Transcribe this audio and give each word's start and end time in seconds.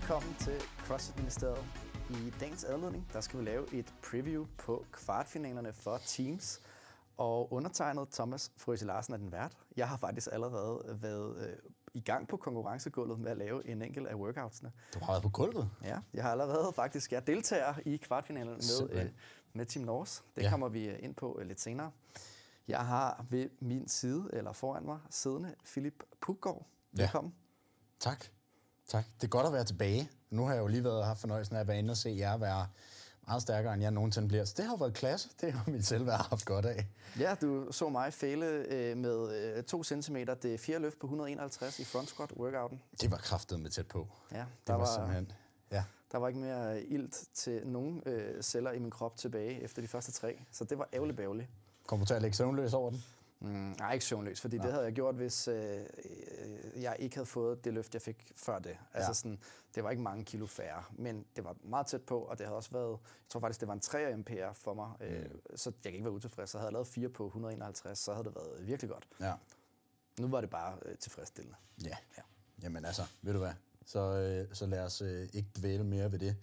velkommen 0.00 0.34
til 0.40 0.60
CrossFit 0.60 1.16
Ministeriet. 1.16 1.64
I 2.10 2.32
dagens 2.40 2.64
anledning, 2.64 3.10
der 3.12 3.20
skal 3.20 3.40
vi 3.40 3.44
lave 3.44 3.74
et 3.74 3.94
preview 4.10 4.46
på 4.58 4.86
kvartfinalerne 4.92 5.72
for 5.72 5.98
Teams. 6.06 6.60
Og 7.16 7.52
undertegnet 7.52 8.08
Thomas 8.08 8.52
Frøse 8.56 8.86
Larsen 8.86 9.14
er 9.14 9.18
den 9.18 9.32
vært. 9.32 9.56
Jeg 9.76 9.88
har 9.88 9.96
faktisk 9.96 10.28
allerede 10.32 10.98
været 11.02 11.48
øh, 11.48 11.56
i 11.94 12.00
gang 12.00 12.28
på 12.28 12.36
konkurrencegulvet 12.36 13.18
med 13.18 13.30
at 13.30 13.36
lave 13.36 13.68
en 13.68 13.82
enkelt 13.82 14.06
af 14.06 14.14
workoutsene. 14.14 14.72
Du 14.94 14.98
har 14.98 15.12
været 15.12 15.22
på 15.22 15.28
gulvet? 15.28 15.70
Ja, 15.84 15.98
jeg 16.14 16.24
har 16.24 16.30
allerede 16.30 16.72
faktisk, 16.72 17.12
jeg 17.12 17.26
deltager 17.26 17.74
i 17.84 17.96
kvartfinalerne 17.96 18.60
med, 18.80 19.00
øh, 19.02 19.10
med 19.52 19.66
Team 19.66 19.84
Norse. 19.84 20.22
Det 20.36 20.42
ja. 20.42 20.50
kommer 20.50 20.68
vi 20.68 20.88
øh, 20.88 20.98
ind 21.02 21.14
på 21.14 21.38
øh, 21.40 21.46
lidt 21.46 21.60
senere. 21.60 21.90
Jeg 22.68 22.86
har 22.86 23.24
ved 23.30 23.50
min 23.60 23.88
side, 23.88 24.30
eller 24.32 24.52
foran 24.52 24.84
mig, 24.84 24.98
siddende 25.10 25.54
Philip 25.64 26.02
Puggaard. 26.20 26.66
Velkommen. 26.92 27.34
Ja. 28.04 28.10
Tak. 28.10 28.26
Tak. 28.90 29.04
Det 29.20 29.26
er 29.26 29.28
godt 29.28 29.46
at 29.46 29.52
være 29.52 29.64
tilbage. 29.64 30.10
Nu 30.30 30.46
har 30.46 30.54
jeg 30.54 30.60
jo 30.60 30.66
lige 30.66 30.84
været 30.84 31.04
haft 31.04 31.20
fornøjelsen 31.20 31.56
af 31.56 31.60
at 31.60 31.68
være 31.68 31.78
inde 31.78 31.90
og 31.90 31.96
se 31.96 32.14
jer 32.18 32.36
være 32.36 32.66
meget 33.26 33.42
stærkere, 33.42 33.74
end 33.74 33.82
jeg 33.82 33.90
nogensinde 33.90 34.28
bliver. 34.28 34.44
Så 34.44 34.54
det 34.56 34.64
har 34.64 34.76
været 34.76 34.94
klasse. 34.94 35.28
Det 35.40 35.52
har 35.52 35.70
mit 35.70 35.86
selv 35.86 36.06
været 36.06 36.20
haft 36.20 36.44
godt 36.44 36.66
af. 36.66 36.86
Ja, 37.18 37.34
du 37.40 37.72
så 37.72 37.88
mig 37.88 38.12
fæle 38.12 38.46
øh, 38.46 38.96
med 38.96 39.62
2 39.62 39.78
øh, 39.78 39.84
cm 39.84 40.16
det 40.42 40.60
fjerde 40.60 40.82
løft 40.82 40.98
på 40.98 41.06
151 41.06 41.78
i 41.78 41.84
front 41.84 42.08
squat 42.08 42.32
workouten. 42.36 42.82
Det 43.00 43.10
var 43.10 43.16
kraftet 43.16 43.60
med 43.60 43.70
tæt 43.70 43.86
på. 43.86 44.08
Ja, 44.32 44.36
der 44.36 44.44
det 44.66 44.72
var, 44.72 44.78
var 44.78 44.86
simpelthen... 44.86 45.32
Ja. 45.72 45.84
Der 46.12 46.18
var 46.18 46.28
ikke 46.28 46.40
mere 46.40 46.82
ilt 46.82 47.24
til 47.34 47.66
nogen 47.66 48.02
øh, 48.06 48.42
celler 48.42 48.72
i 48.72 48.78
min 48.78 48.90
krop 48.90 49.16
tilbage 49.16 49.62
efter 49.62 49.82
de 49.82 49.88
første 49.88 50.12
tre. 50.12 50.40
Så 50.52 50.64
det 50.64 50.78
var 50.78 50.88
ærgerligt 50.92 51.16
bævligt. 51.16 51.48
Kommer 51.86 52.06
du 52.06 52.08
til 52.08 52.14
at 52.14 52.22
lægge 52.22 52.36
søvnløs 52.36 52.72
over 52.72 52.90
den? 52.90 53.04
Mm, 53.40 53.74
nej, 53.78 53.92
ikke 53.92 54.04
søvnløs, 54.04 54.40
fordi 54.40 54.56
Nej. 54.56 54.66
det 54.66 54.72
havde 54.72 54.84
jeg 54.84 54.94
gjort, 54.94 55.14
hvis 55.14 55.48
øh, 55.48 55.84
jeg 56.76 56.96
ikke 56.98 57.16
havde 57.16 57.26
fået 57.26 57.64
det 57.64 57.74
løft, 57.74 57.94
jeg 57.94 58.02
fik 58.02 58.32
før 58.36 58.58
det. 58.58 58.76
Altså 58.92 59.10
ja. 59.10 59.12
sådan, 59.12 59.38
det 59.74 59.84
var 59.84 59.90
ikke 59.90 60.02
mange 60.02 60.24
kilo 60.24 60.46
færre, 60.46 60.84
men 60.92 61.26
det 61.36 61.44
var 61.44 61.56
meget 61.62 61.86
tæt 61.86 62.02
på, 62.02 62.18
og 62.18 62.38
det 62.38 62.46
havde 62.46 62.56
også 62.56 62.70
været, 62.70 62.90
jeg 62.90 63.28
tror 63.28 63.40
faktisk, 63.40 63.60
det 63.60 63.68
var 63.68 63.74
en 63.74 63.80
3 63.80 64.16
MPR 64.16 64.52
for 64.52 64.74
mig, 64.74 64.90
øh, 65.00 65.22
mm. 65.22 65.56
så 65.56 65.70
jeg 65.70 65.82
kan 65.82 65.92
ikke 65.92 66.04
være 66.04 66.14
utilfreds. 66.14 66.50
Så 66.50 66.58
havde 66.58 66.66
jeg 66.66 66.72
lavet 66.72 66.86
4 66.86 67.08
på 67.08 67.26
151, 67.26 67.98
så 67.98 68.12
havde 68.12 68.24
det 68.24 68.34
været 68.34 68.66
virkelig 68.66 68.90
godt. 68.90 69.08
Ja. 69.20 69.34
Nu 70.18 70.28
var 70.28 70.40
det 70.40 70.50
bare 70.50 70.78
øh, 70.86 70.96
tilfredsstillende. 70.98 71.56
Ja. 71.84 71.96
ja. 72.16 72.22
Jamen 72.62 72.84
altså, 72.84 73.02
ved 73.22 73.32
du 73.32 73.38
hvad, 73.38 73.52
så, 73.86 74.00
øh, 74.00 74.54
så 74.54 74.66
lad 74.66 74.80
os 74.80 75.02
øh, 75.02 75.28
ikke 75.32 75.48
dvæle 75.58 75.84
mere 75.84 76.12
ved 76.12 76.18
det. 76.18 76.36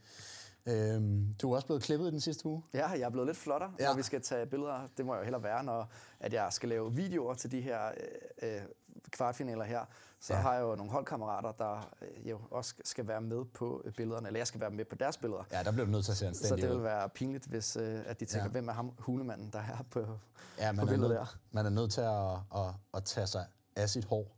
Øhm, 0.67 1.33
du 1.41 1.51
er 1.51 1.55
også 1.55 1.67
blevet 1.67 1.83
klippet 1.83 2.11
den 2.11 2.19
sidste 2.19 2.45
uge. 2.45 2.63
Ja, 2.73 2.89
jeg 2.89 3.01
er 3.01 3.09
blevet 3.09 3.27
lidt 3.27 3.37
flottere, 3.37 3.71
ja. 3.79 3.87
når 3.87 3.95
vi 3.95 4.03
skal 4.03 4.21
tage 4.21 4.45
billeder. 4.45 4.87
Det 4.97 5.05
må 5.05 5.13
jeg 5.13 5.19
jo 5.19 5.23
heller 5.23 5.39
være, 5.39 5.63
når 5.63 5.89
at 6.19 6.33
jeg 6.33 6.47
skal 6.51 6.69
lave 6.69 6.93
videoer 6.95 7.33
til 7.33 7.51
de 7.51 7.61
her 7.61 7.79
øh, 8.41 8.55
øh, 8.55 8.61
kvartfinaler 9.11 9.63
her. 9.63 9.85
Så 10.19 10.33
ja. 10.33 10.39
har 10.39 10.53
jeg 10.53 10.61
jo 10.61 10.75
nogle 10.75 10.91
holdkammerater, 10.91 11.51
der 11.51 11.93
øh, 12.01 12.29
jo 12.29 12.39
også 12.51 12.73
skal 12.83 13.07
være 13.07 13.21
med 13.21 13.45
på 13.45 13.85
billederne, 13.97 14.27
eller 14.27 14.39
jeg 14.39 14.47
skal 14.47 14.61
være 14.61 14.69
med 14.69 14.85
på 14.85 14.95
deres 14.95 15.17
billeder. 15.17 15.43
Ja, 15.51 15.63
der 15.63 15.71
bliver 15.71 15.85
du 15.85 15.91
nødt 15.91 16.05
til 16.05 16.11
at 16.11 16.17
se 16.17 16.33
Så 16.33 16.55
det 16.55 16.69
vil 16.69 16.83
være 16.83 17.09
pinligt, 17.09 17.45
hvis 17.45 17.75
øh, 17.75 17.99
at 18.05 18.19
de 18.19 18.25
tænker, 18.25 18.45
ja. 18.45 18.51
hvem 18.51 18.67
er 18.67 18.73
ham 18.73 18.91
hulemanden, 18.99 19.49
der 19.53 19.59
er 19.59 19.85
på, 19.91 19.99
ja, 20.59 20.71
man 20.71 20.85
på 20.85 20.89
billedet 20.89 21.15
der. 21.15 21.37
Man 21.51 21.65
er 21.65 21.69
nødt 21.69 21.91
til 21.91 22.01
at, 22.01 22.33
at, 22.55 22.73
at 22.93 23.03
tage 23.03 23.27
sig 23.27 23.45
af 23.75 23.89
sit 23.89 24.05
hår. 24.05 24.37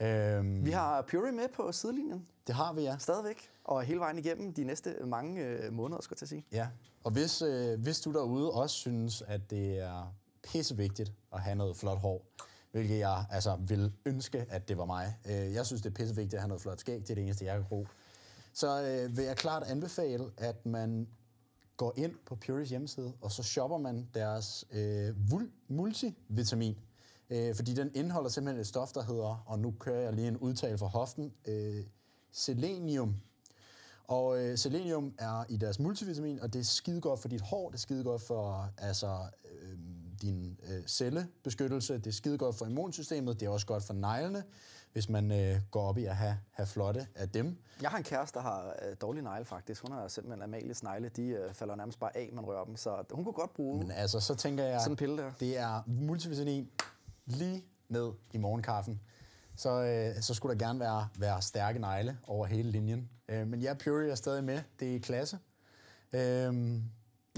Øhm, 0.00 0.64
vi 0.66 0.70
har 0.70 1.02
Puri 1.02 1.30
med 1.30 1.48
på 1.48 1.72
sidelinjen. 1.72 2.26
Det 2.48 2.56
har 2.56 2.72
vi, 2.72 2.82
ja. 2.82 2.96
Stadigvæk. 2.98 3.50
Og 3.64 3.82
hele 3.82 4.00
vejen 4.00 4.18
igennem 4.18 4.54
de 4.54 4.64
næste 4.64 4.94
mange 5.04 5.44
øh, 5.44 5.72
måneder, 5.72 6.00
skal 6.00 6.16
jeg 6.20 6.28
sige. 6.28 6.46
Ja, 6.52 6.68
og 7.04 7.10
hvis, 7.10 7.42
øh, 7.42 7.80
hvis 7.80 8.00
du 8.00 8.12
derude 8.12 8.52
også 8.52 8.76
synes, 8.76 9.22
at 9.22 9.50
det 9.50 9.78
er 9.78 10.14
pissevigtigt 10.42 11.12
at 11.32 11.40
have 11.40 11.56
noget 11.56 11.76
flot 11.76 11.98
hår, 11.98 12.26
hvilket 12.70 12.98
jeg 12.98 13.24
altså 13.30 13.56
vil 13.60 13.92
ønske, 14.06 14.46
at 14.48 14.68
det 14.68 14.78
var 14.78 14.84
mig. 14.84 15.16
Øh, 15.26 15.52
jeg 15.54 15.66
synes, 15.66 15.82
det 15.82 15.90
er 15.90 15.94
pissevigtigt 15.94 16.34
at 16.34 16.40
have 16.40 16.48
noget 16.48 16.62
flot 16.62 16.80
skæg. 16.80 17.00
Det 17.00 17.10
er 17.10 17.14
det 17.14 17.24
eneste, 17.24 17.44
jeg 17.44 17.56
kan 17.56 17.64
bruge. 17.64 17.86
Så 18.52 18.82
øh, 18.82 19.16
vil 19.16 19.24
jeg 19.24 19.36
klart 19.36 19.62
anbefale, 19.62 20.30
at 20.36 20.66
man 20.66 21.08
går 21.76 21.92
ind 21.96 22.14
på 22.26 22.36
Puris 22.36 22.70
hjemmeside, 22.70 23.12
og 23.20 23.32
så 23.32 23.42
shopper 23.42 23.78
man 23.78 24.08
deres 24.14 24.64
øh, 24.72 25.14
multivitamin 25.68 26.78
Øh, 27.30 27.54
fordi 27.54 27.74
den 27.74 27.90
indeholder 27.94 28.30
simpelthen 28.30 28.60
et 28.60 28.66
stof, 28.66 28.92
der 28.92 29.02
hedder, 29.02 29.44
og 29.46 29.58
nu 29.58 29.74
kører 29.80 30.00
jeg 30.00 30.12
lige 30.12 30.28
en 30.28 30.36
udtale 30.36 30.78
fra 30.78 30.86
hoften, 30.86 31.32
øh, 31.48 31.84
selenium. 32.32 33.16
Og 34.04 34.44
øh, 34.44 34.58
selenium 34.58 35.14
er 35.18 35.44
i 35.48 35.56
deres 35.56 35.78
multivitamin, 35.78 36.40
og 36.40 36.52
det 36.52 36.58
er 36.58 36.64
skide 36.64 37.00
godt 37.00 37.20
for 37.20 37.28
dit 37.28 37.40
hår, 37.40 37.68
det 37.68 37.74
er 37.74 37.78
skide 37.78 38.04
godt 38.04 38.22
for 38.22 38.70
altså, 38.78 39.18
øh, 39.52 39.78
din 40.22 40.58
øh, 40.68 40.86
cellebeskyttelse, 40.86 41.94
det 41.94 42.06
er 42.06 42.10
skide 42.12 42.38
godt 42.38 42.56
for 42.56 42.66
immunsystemet, 42.66 43.40
det 43.40 43.46
er 43.46 43.50
også 43.50 43.66
godt 43.66 43.82
for 43.82 43.94
neglene, 43.94 44.44
hvis 44.92 45.08
man 45.08 45.32
øh, 45.32 45.60
går 45.70 45.82
op 45.88 45.98
i 45.98 46.04
at 46.04 46.16
have, 46.16 46.38
have 46.50 46.66
flotte 46.66 47.06
af 47.14 47.28
dem. 47.28 47.58
Jeg 47.82 47.90
har 47.90 47.98
en 47.98 48.04
kæreste, 48.04 48.38
der 48.38 48.42
har 48.42 48.74
øh, 48.88 48.96
dårlige 49.00 49.24
negle 49.24 49.44
faktisk. 49.44 49.82
Hun 49.82 49.92
har 49.92 50.08
simpelthen 50.08 50.42
Amalies 50.42 50.82
negle, 50.82 51.08
de 51.08 51.22
øh, 51.22 51.54
falder 51.54 51.74
nærmest 51.74 51.98
bare 51.98 52.16
af, 52.16 52.30
man 52.32 52.44
rører 52.44 52.64
dem, 52.64 52.76
så 52.76 53.04
hun 53.12 53.24
kunne 53.24 53.32
godt 53.32 53.54
bruge 53.54 53.78
Men 53.78 53.90
altså, 53.90 54.20
så 54.20 54.34
tænker 54.34 54.64
jeg, 54.64 54.80
sådan 54.80 54.92
en 54.92 54.96
pille 54.96 55.16
der. 55.16 55.30
det 55.40 55.58
er 55.58 55.82
multivitamin 55.86 56.70
lige 57.26 57.64
ned 57.88 58.12
i 58.32 58.38
morgenkaffen, 58.38 59.00
så, 59.58 59.82
øh, 59.82 60.22
så 60.22 60.34
skulle 60.34 60.58
der 60.58 60.66
gerne 60.66 60.80
være, 60.80 61.08
være 61.18 61.42
stærke 61.42 61.78
negle 61.78 62.18
over 62.26 62.46
hele 62.46 62.70
linjen. 62.70 63.08
Øh, 63.28 63.46
men 63.46 63.60
ja, 63.60 63.74
Puri 63.74 64.10
er 64.10 64.14
stadig 64.14 64.44
med. 64.44 64.60
Det 64.80 64.90
er 64.90 64.94
i 64.94 64.98
klasse. 64.98 65.38
Øh, 66.12 66.80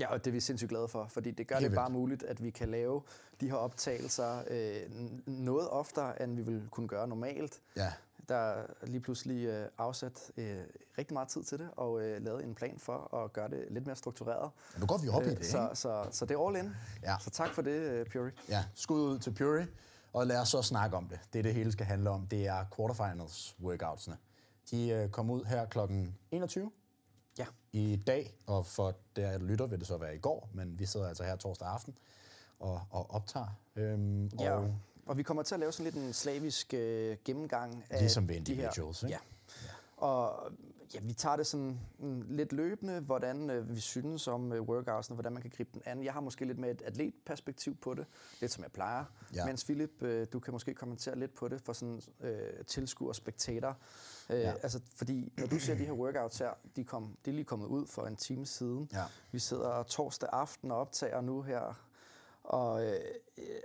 Ja, 0.01 0.13
og 0.13 0.25
det 0.25 0.31
er 0.31 0.33
vi 0.33 0.41
sindssygt 0.41 0.69
glade 0.69 0.89
for, 0.89 1.07
fordi 1.07 1.31
det 1.31 1.47
gør 1.47 1.59
det 1.59 1.73
bare 1.73 1.91
muligt, 1.91 2.23
at 2.23 2.43
vi 2.43 2.51
kan 2.51 2.69
lave 2.69 3.03
de 3.41 3.49
her 3.49 3.55
optagelser 3.55 4.43
øh, 4.51 4.81
noget 5.27 5.69
oftere, 5.69 6.23
end 6.23 6.37
vi 6.37 6.43
vil 6.43 6.69
kunne 6.71 6.89
gøre 6.89 7.09
normalt. 7.09 7.61
Ja. 7.77 7.93
Der 8.29 8.37
er 8.37 8.67
lige 8.83 9.01
pludselig 9.01 9.47
øh, 9.47 9.67
afsat 9.79 10.31
øh, 10.37 10.57
rigtig 10.99 11.15
meget 11.15 11.29
tid 11.29 11.43
til 11.43 11.59
det, 11.59 11.69
og 11.77 12.03
øh, 12.03 12.25
lavet 12.25 12.45
en 12.45 12.55
plan 12.55 12.79
for 12.79 13.15
at 13.15 13.33
gøre 13.33 13.49
det 13.49 13.65
lidt 13.71 13.87
mere 13.87 13.97
struktureret. 13.97 14.51
Ja, 14.75 14.81
nu 14.81 14.87
går 14.87 14.99
vi 14.99 15.09
op 15.09 15.23
øh, 15.23 15.33
i 15.33 15.35
det, 15.35 15.47
så, 15.47 15.71
så, 15.75 15.75
så, 15.75 16.07
så 16.11 16.27
det 16.27 16.35
er 16.35 16.47
all 16.49 16.57
in. 16.57 16.75
Ja. 17.03 17.17
Så 17.21 17.31
tak 17.31 17.55
for 17.55 17.63
det, 17.63 17.71
øh, 17.71 18.07
Puri. 18.07 18.31
Ja, 18.49 18.65
skud 18.75 19.01
ud 19.01 19.19
til 19.19 19.31
Puri, 19.35 19.65
og 20.13 20.27
lad 20.27 20.41
os 20.41 20.49
så 20.49 20.63
snakke 20.63 20.97
om 20.97 21.09
det. 21.09 21.21
Det 21.33 21.39
er 21.39 21.43
det 21.43 21.55
hele 21.55 21.73
skal 21.73 21.87
handle 21.87 22.11
om. 22.11 22.27
Det 22.27 22.47
er 22.47 22.65
quarterfinals 22.77 23.57
workoutsene. 23.61 24.17
De 24.71 24.89
øh, 24.89 25.09
kommer 25.09 25.35
ud 25.35 25.45
her 25.45 25.67
klokken 25.67 26.17
21 26.31 26.71
Ja. 27.39 27.47
I 27.73 27.97
dag, 28.07 28.35
og 28.47 28.67
for 28.67 28.95
der 29.17 29.39
lytter 29.39 29.67
vil 29.67 29.79
det 29.79 29.87
så 29.87 29.97
være 29.97 30.15
i 30.15 30.19
går, 30.19 30.49
men 30.53 30.79
vi 30.79 30.87
sidder 30.87 31.09
altså 31.09 31.25
her 31.25 31.37
torsdag 31.37 31.69
aften 31.69 31.95
og, 32.59 32.83
og 32.91 33.11
optager. 33.11 33.59
Øhm, 33.77 34.27
ja, 34.27 34.53
og, 34.53 34.75
og 35.07 35.17
vi 35.17 35.23
kommer 35.23 35.43
til 35.43 35.55
at 35.55 35.61
lave 35.61 35.73
sådan 35.73 35.93
lidt 35.93 36.05
en 36.05 36.13
slavisk 36.13 36.75
øh, 36.75 37.17
gennemgang 37.25 37.85
af 37.91 38.01
Ligesom 38.01 38.29
ved 38.29 38.37
individuals, 38.37 39.01
de 39.01 39.07
her, 39.07 39.15
ikke? 39.15 39.25
Ja. 39.63 39.69
ja. 40.01 40.07
Og 40.07 40.53
ja, 40.95 41.01
vi 41.03 41.13
tager 41.13 41.37
det 41.37 41.47
sådan 41.47 41.81
mm, 41.99 42.25
lidt 42.29 42.53
løbende, 42.53 43.01
hvordan 43.01 43.51
øh, 43.51 43.75
vi 43.75 43.81
synes 43.81 44.29
om 44.29 44.53
øh, 44.53 44.63
workoutsene, 44.63 45.15
hvordan 45.15 45.33
man 45.33 45.43
kan 45.43 45.51
gribe 45.57 45.71
den 45.75 45.83
an. 45.85 46.05
Jeg 46.05 46.13
har 46.13 46.21
måske 46.21 46.45
lidt 46.45 46.59
med 46.59 46.71
et 46.71 46.83
atletperspektiv 46.83 47.77
på 47.77 47.95
det, 47.95 48.07
lidt 48.41 48.53
som 48.53 48.63
jeg 48.65 48.73
plejer. 48.73 49.05
Ja. 49.35 49.47
Mens 49.47 49.65
Philip, 49.65 50.03
øh, 50.03 50.27
du 50.33 50.41
kan 50.41 50.53
måske 50.53 50.75
kommentere 50.75 51.19
lidt 51.19 51.35
på 51.35 51.49
det 51.49 51.61
for 51.61 51.73
sådan 51.73 52.03
øh, 52.21 52.65
tilskuer, 52.67 53.13
spektator. 53.13 53.77
Øh, 54.31 54.41
ja. 54.41 54.53
Altså, 54.63 54.81
fordi 54.97 55.33
når 55.39 55.47
du 55.47 55.59
ser 55.59 55.75
de 55.75 55.85
her 55.85 55.93
workouts 55.93 56.39
her, 56.39 56.51
de, 56.77 56.85
kom, 56.85 57.17
de 57.25 57.31
er 57.31 57.35
lige 57.35 57.45
kommet 57.45 57.67
ud 57.67 57.87
for 57.87 58.07
en 58.07 58.17
time 58.17 58.47
siden. 58.47 58.89
Ja. 58.93 59.05
Vi 59.33 59.39
sidder 59.39 59.83
torsdag 59.83 60.29
aften 60.33 60.71
og 60.71 60.77
optager 60.77 61.21
nu 61.21 61.43
her 61.43 61.91
og 62.43 62.87
øh, 62.87 63.01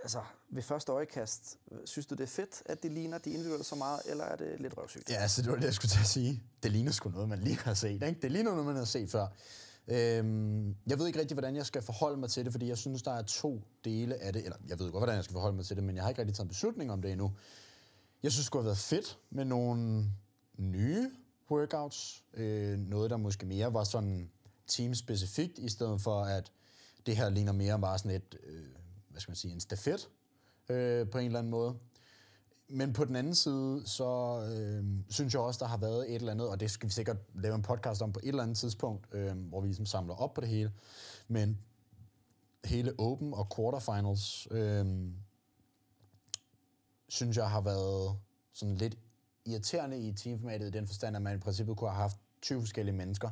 altså, 0.05 0.21
ved 0.49 0.61
første 0.61 0.91
øjekast, 0.91 1.57
synes 1.85 2.05
du 2.05 2.15
det 2.15 2.23
er 2.23 2.27
fedt, 2.27 2.63
at 2.65 2.83
det 2.83 2.91
ligner 2.91 3.17
de 3.17 3.29
individuelle 3.29 3.65
så 3.65 3.75
meget, 3.75 3.99
eller 4.05 4.23
er 4.23 4.35
det 4.35 4.59
lidt 4.59 4.77
røvsygt? 4.77 5.09
Ja, 5.09 5.15
altså, 5.15 5.41
det 5.41 5.51
var 5.51 5.57
det, 5.57 5.63
jeg 5.63 5.73
skulle 5.73 5.89
til 5.89 5.99
at 5.99 6.05
sige. 6.05 6.43
Det 6.63 6.71
ligner 6.71 6.91
sgu 6.91 7.09
noget, 7.09 7.29
man 7.29 7.39
lige 7.39 7.57
har 7.57 7.73
set. 7.73 8.03
Ikke? 8.03 8.15
Det 8.21 8.31
ligner 8.31 8.51
noget, 8.51 8.65
man 8.65 8.75
har 8.75 8.85
set 8.85 9.09
før. 9.09 9.27
Øhm, 9.87 10.75
jeg 10.87 10.99
ved 10.99 11.07
ikke 11.07 11.19
rigtig, 11.19 11.35
hvordan 11.35 11.55
jeg 11.55 11.65
skal 11.65 11.81
forholde 11.81 12.17
mig 12.17 12.29
til 12.29 12.45
det, 12.45 12.51
fordi 12.53 12.67
jeg 12.67 12.77
synes, 12.77 13.03
der 13.03 13.11
er 13.11 13.21
to 13.21 13.61
dele 13.85 14.15
af 14.15 14.33
det. 14.33 14.43
Eller 14.43 14.57
jeg 14.67 14.79
ved 14.79 14.91
godt, 14.91 15.01
hvordan 15.01 15.15
jeg 15.15 15.23
skal 15.23 15.33
forholde 15.33 15.55
mig 15.55 15.65
til 15.65 15.75
det, 15.75 15.83
men 15.83 15.95
jeg 15.95 16.03
har 16.03 16.09
ikke 16.09 16.21
rigtig 16.21 16.35
taget 16.35 16.45
en 16.45 16.49
beslutning 16.49 16.91
om 16.91 17.01
det 17.01 17.11
endnu. 17.11 17.33
Jeg 18.23 18.31
synes, 18.31 18.43
det 18.43 18.45
skulle 18.45 18.63
have 18.63 18.67
været 18.67 18.77
fedt 18.77 19.19
med 19.29 19.45
nogle 19.45 20.05
nye 20.57 21.11
workouts. 21.51 22.23
Øh, 22.33 22.79
noget, 22.79 23.09
der 23.09 23.17
måske 23.17 23.45
mere 23.45 23.73
var 23.73 23.83
sådan 23.83 24.29
team-specifikt, 24.67 25.59
i 25.59 25.69
stedet 25.69 26.01
for 26.01 26.23
at 26.23 26.51
det 27.05 27.17
her 27.17 27.29
ligner 27.29 27.51
mere 27.51 27.79
bare 27.79 27.97
sådan 27.97 28.11
et, 28.11 28.37
øh, 28.43 28.65
hvad 29.15 29.21
skal 29.21 29.31
man 29.31 29.35
sige, 29.35 29.53
en 29.53 29.59
stafet 29.59 30.09
øh, 30.69 31.09
på 31.09 31.17
en 31.17 31.25
eller 31.25 31.39
anden 31.39 31.51
måde. 31.51 31.75
Men 32.69 32.93
på 32.93 33.05
den 33.05 33.15
anden 33.15 33.35
side, 33.35 33.83
så 33.85 34.39
øh, 34.51 34.85
synes 35.09 35.33
jeg 35.33 35.41
også, 35.41 35.57
der 35.59 35.65
har 35.65 35.77
været 35.77 36.09
et 36.09 36.15
eller 36.15 36.31
andet, 36.31 36.49
og 36.49 36.59
det 36.59 36.71
skal 36.71 36.89
vi 36.89 36.93
sikkert 36.93 37.17
lave 37.33 37.55
en 37.55 37.61
podcast 37.61 38.01
om 38.01 38.13
på 38.13 38.19
et 38.23 38.27
eller 38.27 38.43
andet 38.43 38.57
tidspunkt, 38.57 39.07
øh, 39.11 39.37
hvor 39.37 39.61
vi 39.61 39.67
ligesom 39.67 39.85
samler 39.85 40.15
op 40.15 40.33
på 40.33 40.41
det 40.41 40.49
hele. 40.49 40.71
Men 41.27 41.59
hele 42.65 42.93
Open 42.99 43.33
og 43.33 43.55
Quarterfinals, 43.55 44.47
øh, 44.51 44.85
synes 47.09 47.37
jeg 47.37 47.49
har 47.49 47.61
været 47.61 48.17
sådan 48.53 48.75
lidt 48.75 48.97
irriterende 49.45 49.99
i 49.99 50.13
teamformatet 50.13 50.67
i 50.67 50.71
den 50.71 50.87
forstand, 50.87 51.15
at 51.15 51.21
man 51.21 51.37
i 51.37 51.39
princippet 51.39 51.77
kunne 51.77 51.89
have 51.89 52.01
haft 52.01 52.17
20 52.41 52.61
forskellige 52.61 52.95
mennesker, 52.95 53.29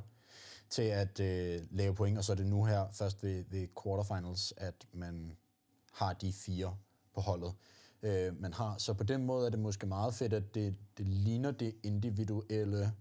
til 0.69 0.81
at 0.81 1.19
øh, 1.19 1.61
lave 1.71 1.95
point, 1.95 2.17
og 2.17 2.23
så 2.23 2.31
er 2.31 2.35
det 2.35 2.45
nu 2.45 2.65
her, 2.65 2.91
først 2.91 3.23
ved, 3.23 3.43
ved 3.49 3.67
quarterfinals, 3.83 4.53
at 4.57 4.87
man 4.93 5.37
har 5.93 6.13
de 6.13 6.33
fire 6.33 6.77
på 7.13 7.21
holdet. 7.21 7.53
Øh, 8.03 8.41
man 8.41 8.53
har. 8.53 8.77
Så 8.77 8.93
på 8.93 9.03
den 9.03 9.25
måde 9.25 9.45
er 9.45 9.49
det 9.49 9.59
måske 9.59 9.85
meget 9.85 10.13
fedt, 10.13 10.33
at 10.33 10.55
det, 10.55 10.75
det 10.97 11.07
ligner 11.07 11.51
det 11.51 11.75
individuelle 11.83 12.91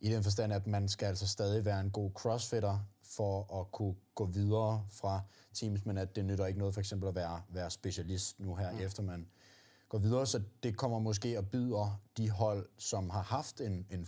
i 0.00 0.10
den 0.10 0.22
forstand, 0.22 0.52
at 0.52 0.66
man 0.66 0.88
skal 0.88 1.06
altså 1.06 1.26
stadig 1.28 1.64
være 1.64 1.80
en 1.80 1.90
god 1.90 2.10
crossfitter 2.10 2.78
for 3.02 3.60
at 3.60 3.72
kunne 3.72 3.94
gå 4.14 4.24
videre 4.26 4.86
fra 4.90 5.20
teams, 5.54 5.86
men 5.86 5.98
at 5.98 6.16
det 6.16 6.24
nytter 6.24 6.46
ikke 6.46 6.58
noget 6.58 6.74
for 6.74 6.80
eksempel 6.80 7.08
at 7.08 7.14
være, 7.14 7.42
være 7.48 7.70
specialist 7.70 8.40
nu 8.40 8.54
her, 8.54 8.72
mm. 8.72 8.78
efter 8.78 9.02
man 9.02 9.28
går 9.88 9.98
videre, 9.98 10.26
så 10.26 10.42
det 10.62 10.76
kommer 10.76 10.98
måske 10.98 11.38
at 11.38 11.50
byde 11.50 11.76
de 12.16 12.30
hold, 12.30 12.68
som 12.78 13.10
har 13.10 13.22
haft 13.22 13.60
en, 13.60 13.86
en 13.90 14.02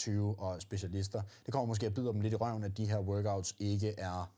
15-20 0.00 0.10
og 0.20 0.62
specialister, 0.62 1.22
det 1.46 1.52
kommer 1.52 1.66
måske 1.66 1.86
at 1.86 1.94
byde 1.94 2.06
dem 2.06 2.20
lidt 2.20 2.32
i 2.32 2.36
røven, 2.36 2.64
at 2.64 2.76
de 2.76 2.88
her 2.88 2.98
workouts 2.98 3.54
ikke 3.58 3.94
er 3.98 4.32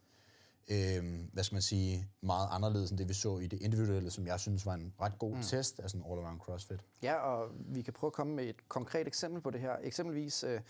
øh, 0.70 1.20
hvad 1.32 1.44
skal 1.44 1.54
man 1.54 1.62
sige, 1.62 2.08
meget 2.20 2.48
anderledes 2.50 2.90
end 2.90 2.98
det, 2.98 3.08
vi 3.08 3.14
så 3.14 3.38
i 3.38 3.46
det 3.46 3.62
individuelle, 3.62 4.10
som 4.10 4.26
jeg 4.26 4.40
synes 4.40 4.66
var 4.66 4.74
en 4.74 4.94
ret 5.00 5.18
god 5.18 5.34
mm. 5.36 5.42
test 5.42 5.80
af 5.80 5.90
sådan 5.90 6.06
all-around 6.06 6.38
CrossFit. 6.38 6.80
Ja, 7.02 7.14
og 7.14 7.50
vi 7.58 7.82
kan 7.82 7.92
prøve 7.92 8.08
at 8.08 8.12
komme 8.12 8.34
med 8.34 8.44
et 8.44 8.68
konkret 8.68 9.06
eksempel 9.06 9.42
på 9.42 9.50
det 9.50 9.60
her. 9.60 9.76
Eksempelvis 9.82 10.44
øh, 10.44 10.60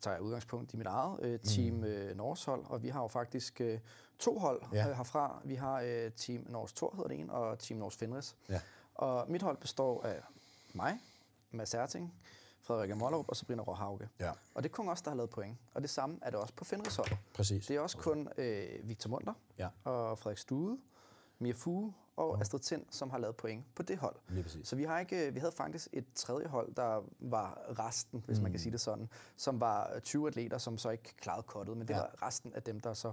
tager 0.00 0.14
jeg 0.14 0.22
udgangspunkt 0.22 0.74
i 0.74 0.76
mit 0.76 0.86
eget 0.86 1.20
øh, 1.22 1.38
team 1.38 1.74
mm. 1.74 1.84
øh, 1.84 2.16
Norges 2.16 2.44
hold, 2.44 2.64
og 2.66 2.82
vi 2.82 2.88
har 2.88 3.02
jo 3.02 3.08
faktisk 3.08 3.60
øh, 3.60 3.78
to 4.18 4.38
hold 4.38 4.62
ja. 4.72 4.88
øh, 4.88 4.96
herfra. 4.96 5.42
Vi 5.44 5.54
har 5.54 5.80
øh, 5.80 6.10
Team 6.12 6.46
Norges 6.48 6.72
Tor, 6.72 6.94
hedder 6.96 7.08
det 7.08 7.20
en, 7.20 7.30
og 7.30 7.58
Team 7.58 7.78
Norges 7.78 7.96
Fenris. 7.96 8.36
Ja. 8.48 8.60
Og 8.94 9.30
mit 9.30 9.42
hold 9.42 9.56
består 9.56 10.02
af 10.02 10.20
mig, 10.72 10.98
Mads 11.50 11.74
Erting, 11.74 12.14
Frederik 12.60 12.96
Mollerup 12.96 13.28
og 13.28 13.36
Sabrina 13.36 13.62
Råhauge. 13.62 14.08
Ja. 14.20 14.32
Og 14.54 14.62
det 14.62 14.68
er 14.68 14.72
kun 14.72 14.88
os, 14.88 15.02
der 15.02 15.10
har 15.10 15.16
lavet 15.16 15.30
point. 15.30 15.58
Og 15.74 15.82
det 15.82 15.90
samme 15.90 16.18
er 16.22 16.30
det 16.30 16.40
også 16.40 16.54
på 16.54 16.64
hold. 16.96 17.18
Præcis. 17.34 17.66
Det 17.66 17.76
er 17.76 17.80
også 17.80 17.98
kun 17.98 18.28
øh, 18.38 18.68
Victor 18.82 19.10
Munter 19.10 19.32
ja. 19.58 19.68
og 19.84 20.18
Frederik 20.18 20.38
Stude, 20.38 20.78
Mia 21.38 21.52
Fuge 21.52 21.94
og 22.16 22.30
oh. 22.30 22.40
Astrid 22.40 22.60
Tind, 22.60 22.84
som 22.90 23.10
har 23.10 23.18
lavet 23.18 23.36
point 23.36 23.64
på 23.74 23.82
det 23.82 23.98
hold. 23.98 24.16
Lige 24.28 24.42
præcis. 24.42 24.68
Så 24.68 24.76
vi, 24.76 24.84
har 24.84 24.98
ikke, 24.98 25.34
vi 25.34 25.40
havde 25.40 25.52
faktisk 25.52 25.88
et 25.92 26.04
tredje 26.14 26.46
hold, 26.46 26.74
der 26.74 27.02
var 27.18 27.58
resten, 27.78 28.22
hvis 28.26 28.38
mm. 28.38 28.42
man 28.42 28.52
kan 28.52 28.60
sige 28.60 28.72
det 28.72 28.80
sådan, 28.80 29.08
som 29.36 29.60
var 29.60 29.98
20 29.98 30.26
atleter, 30.26 30.58
som 30.58 30.78
så 30.78 30.90
ikke 30.90 31.16
klarede 31.16 31.42
kottet, 31.42 31.76
men 31.76 31.88
det 31.88 31.94
ja. 31.94 32.00
var 32.00 32.22
resten 32.22 32.52
af 32.52 32.62
dem, 32.62 32.80
der 32.80 32.94
så 32.94 33.12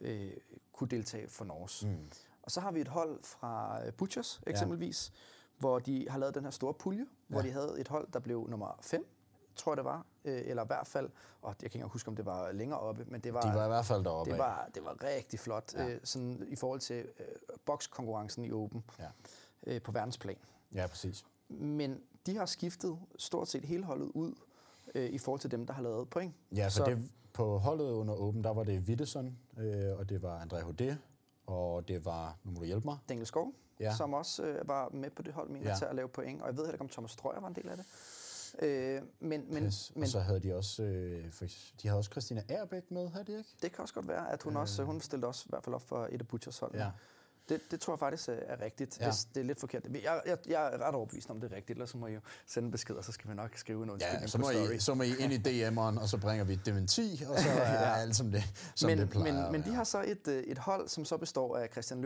øh, 0.00 0.30
kunne 0.72 0.88
deltage 0.88 1.28
for 1.28 1.44
Norge. 1.44 1.88
Mm. 1.88 2.10
Og 2.42 2.50
så 2.50 2.60
har 2.60 2.72
vi 2.72 2.80
et 2.80 2.88
hold 2.88 3.22
fra 3.22 3.84
øh, 3.86 3.92
Butchers 3.92 4.40
eksempelvis, 4.46 5.12
ja 5.14 5.33
hvor 5.58 5.78
de 5.78 6.06
har 6.10 6.18
lavet 6.18 6.34
den 6.34 6.44
her 6.44 6.50
store 6.50 6.74
pulje, 6.74 7.00
ja. 7.00 7.06
hvor 7.26 7.42
de 7.42 7.50
havde 7.50 7.74
et 7.78 7.88
hold, 7.88 8.08
der 8.12 8.18
blev 8.18 8.46
nummer 8.48 8.78
5, 8.80 9.06
tror 9.56 9.72
jeg 9.72 9.76
det 9.76 9.84
var, 9.84 10.06
øh, 10.24 10.42
eller 10.44 10.64
i 10.64 10.66
hvert 10.66 10.86
fald, 10.86 11.10
og 11.42 11.54
jeg 11.62 11.70
kan 11.70 11.78
ikke 11.78 11.88
huske, 11.88 12.08
om 12.08 12.16
det 12.16 12.26
var 12.26 12.52
længere 12.52 12.80
oppe, 12.80 13.04
men 13.08 13.20
det 13.20 13.34
var... 13.34 13.40
De 13.40 13.58
var 13.58 13.64
i 13.64 13.68
hvert 13.68 13.84
fald 13.84 14.04
deroppe 14.04 14.30
Det 14.30 14.38
var, 14.38 14.68
det 14.74 14.84
var 14.84 15.04
rigtig 15.04 15.40
flot, 15.40 15.74
ja. 15.74 15.88
øh, 15.88 16.00
sådan 16.04 16.46
i 16.48 16.56
forhold 16.56 16.80
til 16.80 16.96
øh, 16.96 17.26
bokskonkurrencen 17.64 18.44
i 18.44 18.52
Open 18.52 18.84
ja. 18.98 19.08
øh, 19.66 19.82
på 19.82 19.92
verdensplan. 19.92 20.36
Ja, 20.74 20.86
præcis. 20.86 21.24
Men 21.48 22.00
de 22.26 22.36
har 22.36 22.46
skiftet 22.46 22.98
stort 23.18 23.48
set 23.48 23.64
hele 23.64 23.84
holdet 23.84 24.10
ud 24.14 24.34
øh, 24.94 25.10
i 25.10 25.18
forhold 25.18 25.40
til 25.40 25.50
dem, 25.50 25.66
der 25.66 25.74
har 25.74 25.82
lavet 25.82 26.10
point. 26.10 26.34
Ja, 26.56 26.68
så, 26.68 26.76
så 26.76 26.84
det, 26.84 27.10
på 27.32 27.58
holdet 27.58 27.90
under 27.90 28.14
Open, 28.14 28.44
der 28.44 28.50
var 28.50 28.64
det 28.64 28.80
Wittesson, 28.80 29.38
øh, 29.58 29.98
og 29.98 30.08
det 30.08 30.22
var 30.22 30.44
André 30.44 30.56
Hodé, 30.56 30.94
og 31.46 31.88
det 31.88 32.04
var, 32.04 32.36
nu 32.44 32.50
må 32.50 32.58
du 32.58 32.64
hjælpe 32.64 32.84
mig. 32.84 32.98
Daniel 33.08 33.26
Skov 33.26 33.54
ja. 33.80 33.96
som 33.96 34.14
også 34.14 34.44
øh, 34.44 34.68
var 34.68 34.88
med 34.88 35.10
på 35.10 35.22
det 35.22 35.34
hold, 35.34 35.48
mener 35.48 35.70
ja. 35.70 35.76
til 35.76 35.84
at 35.84 35.94
lave 35.94 36.08
point. 36.08 36.42
Og 36.42 36.48
jeg 36.48 36.56
ved 36.56 36.64
heller 36.64 36.74
ikke, 36.74 36.82
om 36.82 36.88
Thomas 36.88 37.10
Strøger 37.10 37.40
var 37.40 37.48
en 37.48 37.54
del 37.54 37.68
af 37.68 37.76
det. 37.76 37.86
Øh, 38.62 39.02
men, 39.20 39.44
men, 39.54 39.72
men, 39.94 40.02
og 40.02 40.08
så 40.08 40.20
havde 40.20 40.40
de 40.40 40.54
også, 40.56 40.82
øh, 40.82 41.30
for, 41.32 41.44
de 41.82 41.88
havde 41.88 41.98
også 41.98 42.10
Christina 42.10 42.42
Erbæk 42.48 42.90
med, 42.90 43.08
havde 43.08 43.24
de 43.24 43.38
ikke? 43.38 43.50
Det 43.62 43.72
kan 43.72 43.82
også 43.82 43.94
godt 43.94 44.08
være, 44.08 44.32
at 44.32 44.42
hun 44.42 44.52
øh. 44.52 44.60
også, 44.60 44.84
hun 44.84 45.00
stillede 45.00 45.28
også 45.28 45.44
i 45.46 45.50
hvert 45.50 45.64
fald 45.64 45.74
op 45.74 45.88
for 45.88 46.08
et 46.10 46.20
af 46.20 46.28
Butchers 46.28 46.58
hold. 46.58 46.74
Ja. 46.74 46.90
Det, 47.48 47.70
det 47.70 47.80
tror 47.80 47.92
jeg 47.92 47.98
faktisk 47.98 48.28
er 48.28 48.60
rigtigt. 48.60 49.00
Ja. 49.00 49.06
Det, 49.06 49.28
det 49.34 49.40
er 49.40 49.44
lidt 49.44 49.60
forkert. 49.60 49.84
Jeg, 49.84 50.22
jeg, 50.26 50.38
jeg 50.46 50.74
er 50.74 50.86
ret 50.86 50.94
overbevist 50.94 51.30
om, 51.30 51.40
det 51.40 51.52
er 51.52 51.56
rigtigt, 51.56 51.76
ellers 51.76 51.90
så 51.90 51.98
må 51.98 52.06
I 52.06 52.12
jo 52.12 52.20
sende 52.46 52.70
besked, 52.70 52.94
og 52.94 53.04
så 53.04 53.12
skal 53.12 53.30
vi 53.30 53.34
nok 53.34 53.50
skrive 53.56 53.82
en 53.82 53.90
undskyldning 53.90 54.22
ja, 54.22 54.26
så 54.26 54.38
må, 54.38 54.50
I, 54.50 54.78
så 54.78 54.94
må 54.94 55.02
I 55.02 55.12
ind 55.18 55.32
i 55.32 55.36
DM'eren, 55.36 56.00
og 56.00 56.08
så 56.08 56.18
bringer 56.18 56.44
vi 56.44 56.54
dementi, 56.54 57.24
og 57.28 57.38
så 57.38 57.48
er 57.60 57.72
ja. 57.72 57.96
alt 57.96 58.16
som 58.16 58.30
det, 58.30 58.42
som 58.74 58.90
men, 58.90 58.98
det 58.98 59.10
plejer. 59.10 59.42
Men, 59.42 59.52
men 59.52 59.62
de 59.70 59.74
har 59.74 59.84
så 59.84 60.02
et, 60.06 60.28
øh, 60.28 60.42
et 60.42 60.58
hold, 60.58 60.88
som 60.88 61.04
så 61.04 61.16
består 61.16 61.56
af 61.56 61.68
Christian 61.72 62.00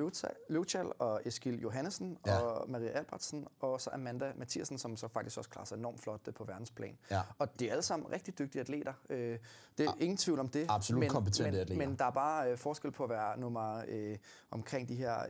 Løvtjal 0.48 0.86
og 0.98 1.20
Eskil 1.24 1.60
Johannesen 1.60 2.18
ja. 2.26 2.38
og 2.38 2.70
Maria 2.70 2.88
Albertsen, 2.88 3.46
og 3.60 3.80
så 3.80 3.90
Amanda 3.92 4.32
Mathiasen, 4.36 4.78
som 4.78 4.96
så 4.96 5.08
faktisk 5.08 5.38
også 5.38 5.50
klarer 5.50 5.66
sig 5.66 5.76
enormt 5.76 6.00
flot 6.00 6.20
øh, 6.28 6.34
på 6.34 6.44
verdensplan. 6.44 6.98
Ja. 7.10 7.20
Og 7.38 7.60
de 7.60 7.68
er 7.68 7.72
alle 7.72 7.82
sammen 7.82 8.12
rigtig 8.12 8.38
dygtige 8.38 8.60
atleter. 8.60 8.92
Øh, 9.10 9.18
det 9.18 9.38
er 9.86 9.92
ja. 9.98 10.04
ingen 10.04 10.16
tvivl 10.16 10.38
om 10.38 10.48
det. 10.48 10.66
Absolut 10.68 11.00
men, 11.00 11.08
kompetente 11.08 11.50
men, 11.50 11.60
atleter. 11.60 11.86
Men 11.86 11.96
der 11.96 12.04
er 12.04 12.10
bare 12.10 12.56
forskel 12.56 12.90
på 12.90 13.04
at 13.04 13.10
være 13.10 13.40
nummer 13.40 13.82
øh, 13.88 14.16
omkring 14.50 14.88
de 14.88 14.94
her 14.94 15.27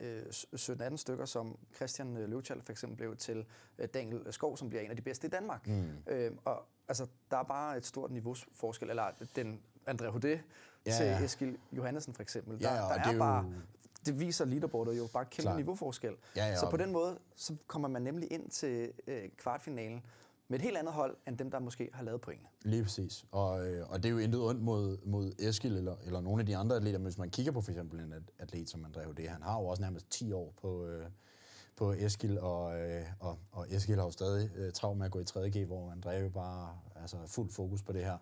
øh, 0.00 0.22
17-18 0.22 0.96
stykker, 0.96 1.24
som 1.24 1.58
Christian 1.74 2.16
øh, 2.16 2.28
Løvtjald 2.28 2.62
for 2.62 2.72
eksempel 2.72 2.96
blev 2.96 3.16
til 3.16 3.44
øh, 3.78 3.88
Daniel 3.94 4.32
Skov, 4.32 4.56
som 4.56 4.68
bliver 4.68 4.82
en 4.82 4.90
af 4.90 4.96
de 4.96 5.02
bedste 5.02 5.26
i 5.26 5.30
Danmark. 5.30 5.66
Mm. 5.66 5.90
Øh, 6.06 6.32
og 6.44 6.66
altså, 6.88 7.06
der 7.30 7.36
er 7.36 7.42
bare 7.42 7.76
et 7.76 7.86
stort 7.86 8.10
niveauforskel, 8.10 8.90
eller 8.90 9.10
den 9.36 9.60
André 9.90 10.04
Hodé 10.04 10.28
ja, 10.28 10.38
til 10.96 11.06
ja. 11.06 11.24
Eskil 11.24 11.58
Johannesen 11.72 12.14
for 12.14 12.22
eksempel. 12.22 12.60
Der, 12.60 12.70
ja, 12.70 12.74
ja, 12.74 12.82
der 12.82 13.10
er, 13.10 13.14
er 13.14 13.18
bare... 13.18 13.52
Det 14.06 14.20
viser 14.20 14.44
leaderboardet 14.44 14.98
jo 14.98 15.08
bare 15.12 15.24
kæmpe 15.24 15.42
Klar. 15.42 15.56
niveauforskel. 15.56 16.14
Ja, 16.36 16.46
ja, 16.46 16.56
så 16.56 16.70
på 16.70 16.76
den 16.76 16.92
måde, 16.92 17.18
så 17.36 17.56
kommer 17.66 17.88
man 17.88 18.02
nemlig 18.02 18.32
ind 18.32 18.50
til 18.50 18.92
øh, 19.06 19.28
kvartfinalen 19.36 20.02
med 20.48 20.58
et 20.58 20.62
helt 20.62 20.76
andet 20.76 20.94
hold, 20.94 21.16
end 21.28 21.38
dem, 21.38 21.50
der 21.50 21.58
måske 21.58 21.90
har 21.92 22.04
lavet 22.04 22.20
pointene. 22.20 22.48
Lige 22.62 22.82
præcis. 22.82 23.24
Og, 23.30 23.66
øh, 23.66 23.90
og 23.90 24.02
det 24.02 24.08
er 24.08 24.12
jo 24.12 24.18
intet 24.18 24.40
ondt 24.40 24.62
mod, 24.62 24.98
mod 25.04 25.32
Eskil 25.38 25.76
eller, 25.76 25.96
eller 26.04 26.20
nogle 26.20 26.40
af 26.40 26.46
de 26.46 26.56
andre 26.56 26.76
atleter, 26.76 26.98
men 26.98 27.04
hvis 27.04 27.18
man 27.18 27.30
kigger 27.30 27.52
på 27.52 27.60
for 27.60 27.70
eksempel 27.70 28.00
en 28.00 28.14
atlet 28.38 28.70
som 28.70 28.84
André 28.84 29.12
det, 29.12 29.28
han 29.28 29.42
har 29.42 29.60
jo 29.60 29.66
også 29.66 29.82
nærmest 29.82 30.10
10 30.10 30.32
år 30.32 30.54
på, 30.60 30.86
øh, 30.86 31.06
på 31.76 31.92
Eskil, 31.92 32.40
og, 32.40 32.80
øh, 32.80 33.06
og, 33.20 33.38
og 33.52 33.66
Eskil 33.74 33.96
har 33.96 34.04
jo 34.04 34.10
stadig 34.10 34.50
øh, 34.56 34.72
travlt 34.72 34.98
med 34.98 35.06
at 35.06 35.12
gå 35.12 35.20
i 35.20 35.24
3G, 35.30 35.64
hvor 35.64 35.90
André 35.90 36.10
jo 36.10 36.28
bare 36.28 36.78
altså, 36.96 37.16
fuld 37.26 37.50
fokus 37.50 37.82
på 37.82 37.92
det 37.92 38.04
her. 38.04 38.18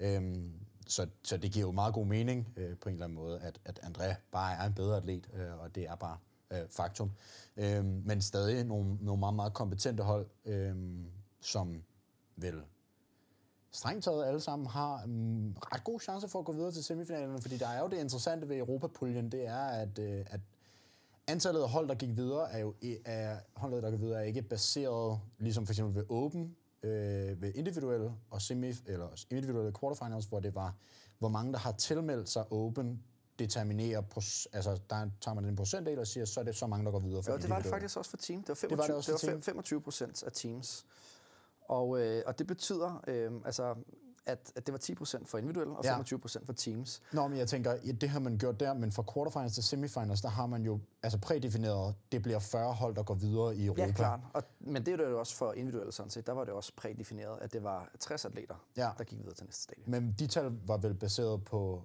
Øhm, 0.00 0.52
så, 0.86 1.06
så 1.22 1.36
det 1.36 1.52
giver 1.52 1.66
jo 1.66 1.72
meget 1.72 1.94
god 1.94 2.06
mening 2.06 2.52
øh, 2.56 2.76
på 2.78 2.88
en 2.88 2.94
eller 2.94 3.04
anden 3.04 3.16
måde, 3.16 3.40
at, 3.40 3.60
at 3.64 3.80
André 3.82 4.14
bare 4.32 4.56
er 4.56 4.66
en 4.66 4.74
bedre 4.74 4.96
atlet, 4.96 5.30
øh, 5.34 5.60
og 5.60 5.74
det 5.74 5.88
er 5.88 5.94
bare 5.94 6.16
øh, 6.52 6.68
faktum. 6.70 7.12
Øh, 7.56 7.84
men 7.84 8.22
stadig 8.22 8.64
nogle, 8.64 8.96
nogle 9.00 9.20
meget, 9.20 9.34
meget 9.34 9.54
kompetente 9.54 10.02
hold, 10.02 10.26
øh, 10.44 10.76
som 11.42 11.84
vel 12.36 12.62
strengt 13.72 14.04
taget 14.04 14.24
alle 14.24 14.40
sammen 14.40 14.66
har 14.66 15.02
en 15.02 15.56
ret 15.60 15.84
god 15.84 16.00
chance 16.00 16.28
for 16.28 16.38
at 16.38 16.44
gå 16.44 16.52
videre 16.52 16.72
til 16.72 16.84
semifinalerne, 16.84 17.40
fordi 17.40 17.56
der 17.56 17.68
er 17.68 17.80
jo 17.80 17.88
det 17.88 17.98
interessante 17.98 18.48
ved 18.48 18.56
Europapuljen, 18.56 19.32
det 19.32 19.46
er, 19.46 19.64
at, 19.64 19.98
øh, 19.98 20.26
at 20.26 20.40
antallet 21.26 21.62
af 21.62 21.68
hold, 21.68 21.88
der 21.88 21.94
gik 21.94 22.16
videre, 22.16 22.52
er 22.52 22.58
jo 22.58 22.74
er, 23.04 23.36
holdet, 23.54 23.82
der 23.82 23.90
gik 23.90 24.00
videre, 24.00 24.20
er 24.20 24.24
ikke 24.24 24.42
baseret, 24.42 25.20
ligesom 25.38 25.66
for 25.66 25.72
eksempel 25.72 25.94
ved 25.94 26.10
Open, 26.10 26.56
øh, 26.82 27.42
ved 27.42 27.52
individuelle 27.54 28.12
og 28.30 28.42
semi, 28.42 28.72
eller 28.86 29.08
individuelle 29.30 29.72
quarterfinals, 29.80 30.24
hvor 30.24 30.40
det 30.40 30.54
var, 30.54 30.74
hvor 31.18 31.28
mange, 31.28 31.52
der 31.52 31.58
har 31.58 31.72
tilmeldt 31.72 32.28
sig 32.28 32.52
Open, 32.52 33.02
determinerer, 33.38 34.02
altså 34.52 34.78
der 34.90 35.10
tager 35.20 35.34
man 35.34 35.44
en 35.44 35.56
procentdel 35.56 35.98
og 35.98 36.06
siger, 36.06 36.24
så 36.24 36.40
er 36.40 36.44
det 36.44 36.56
så 36.56 36.66
mange, 36.66 36.84
der 36.84 36.90
går 36.90 36.98
videre 36.98 37.22
for 37.22 37.32
Ja, 37.32 37.38
det 37.38 37.50
var 37.50 37.58
det 37.58 37.66
faktisk 37.66 37.96
også 37.96 38.10
for 38.10 38.16
team. 38.16 38.40
Det 38.40 38.48
var 38.48 38.54
25, 38.54 38.70
det 38.70 38.78
var, 38.78 38.86
det 38.86 38.94
også 39.14 39.26
det 39.26 39.34
var 39.34 39.40
25 39.40 39.80
procent 39.80 40.22
af 40.22 40.32
teams. 40.32 40.86
Og, 41.68 42.00
øh, 42.00 42.22
og 42.26 42.38
det 42.38 42.46
betyder, 42.46 43.04
øh, 43.06 43.32
altså, 43.44 43.74
at, 44.26 44.52
at 44.56 44.66
det 44.66 44.72
var 44.72 44.78
10% 44.78 45.24
for 45.24 45.38
individuelle 45.38 45.76
og 45.76 45.84
25% 45.84 46.34
ja. 46.34 46.40
for 46.44 46.52
teams. 46.52 47.02
Nå, 47.12 47.28
men 47.28 47.38
jeg 47.38 47.48
tænker, 47.48 47.72
ja, 47.84 47.92
det 47.92 48.08
har 48.08 48.20
man 48.20 48.38
gjort 48.38 48.60
der, 48.60 48.74
men 48.74 48.92
fra 48.92 49.04
quarterfinals 49.14 49.54
til 49.54 49.62
semifinals, 49.62 50.20
der 50.20 50.28
har 50.28 50.46
man 50.46 50.62
jo 50.62 50.80
altså 51.02 51.18
prædefineret, 51.18 51.94
det 52.12 52.22
bliver 52.22 52.38
40 52.38 52.72
hold, 52.72 52.94
der 52.94 53.02
går 53.02 53.14
videre 53.14 53.56
i 53.56 53.66
Europa. 53.66 53.82
Ja, 53.82 53.92
klart. 53.92 54.20
Og, 54.32 54.42
men 54.60 54.86
det 54.86 55.00
er 55.00 55.08
jo 55.08 55.18
også 55.18 55.36
for 55.36 55.52
individuelle 55.52 55.92
sådan 55.92 56.10
set. 56.10 56.26
Der 56.26 56.32
var 56.32 56.44
det 56.44 56.54
også 56.54 56.72
prædefineret, 56.76 57.38
at 57.40 57.52
det 57.52 57.62
var 57.62 57.90
60 58.00 58.24
atleter, 58.24 58.54
ja. 58.76 58.90
der 58.98 59.04
gik 59.04 59.18
videre 59.18 59.34
til 59.34 59.44
næste 59.46 59.62
stadie. 59.62 59.84
Men 59.86 60.14
de 60.18 60.26
tal 60.26 60.52
var 60.66 60.76
vel 60.76 60.94
baseret 60.94 61.44
på 61.44 61.82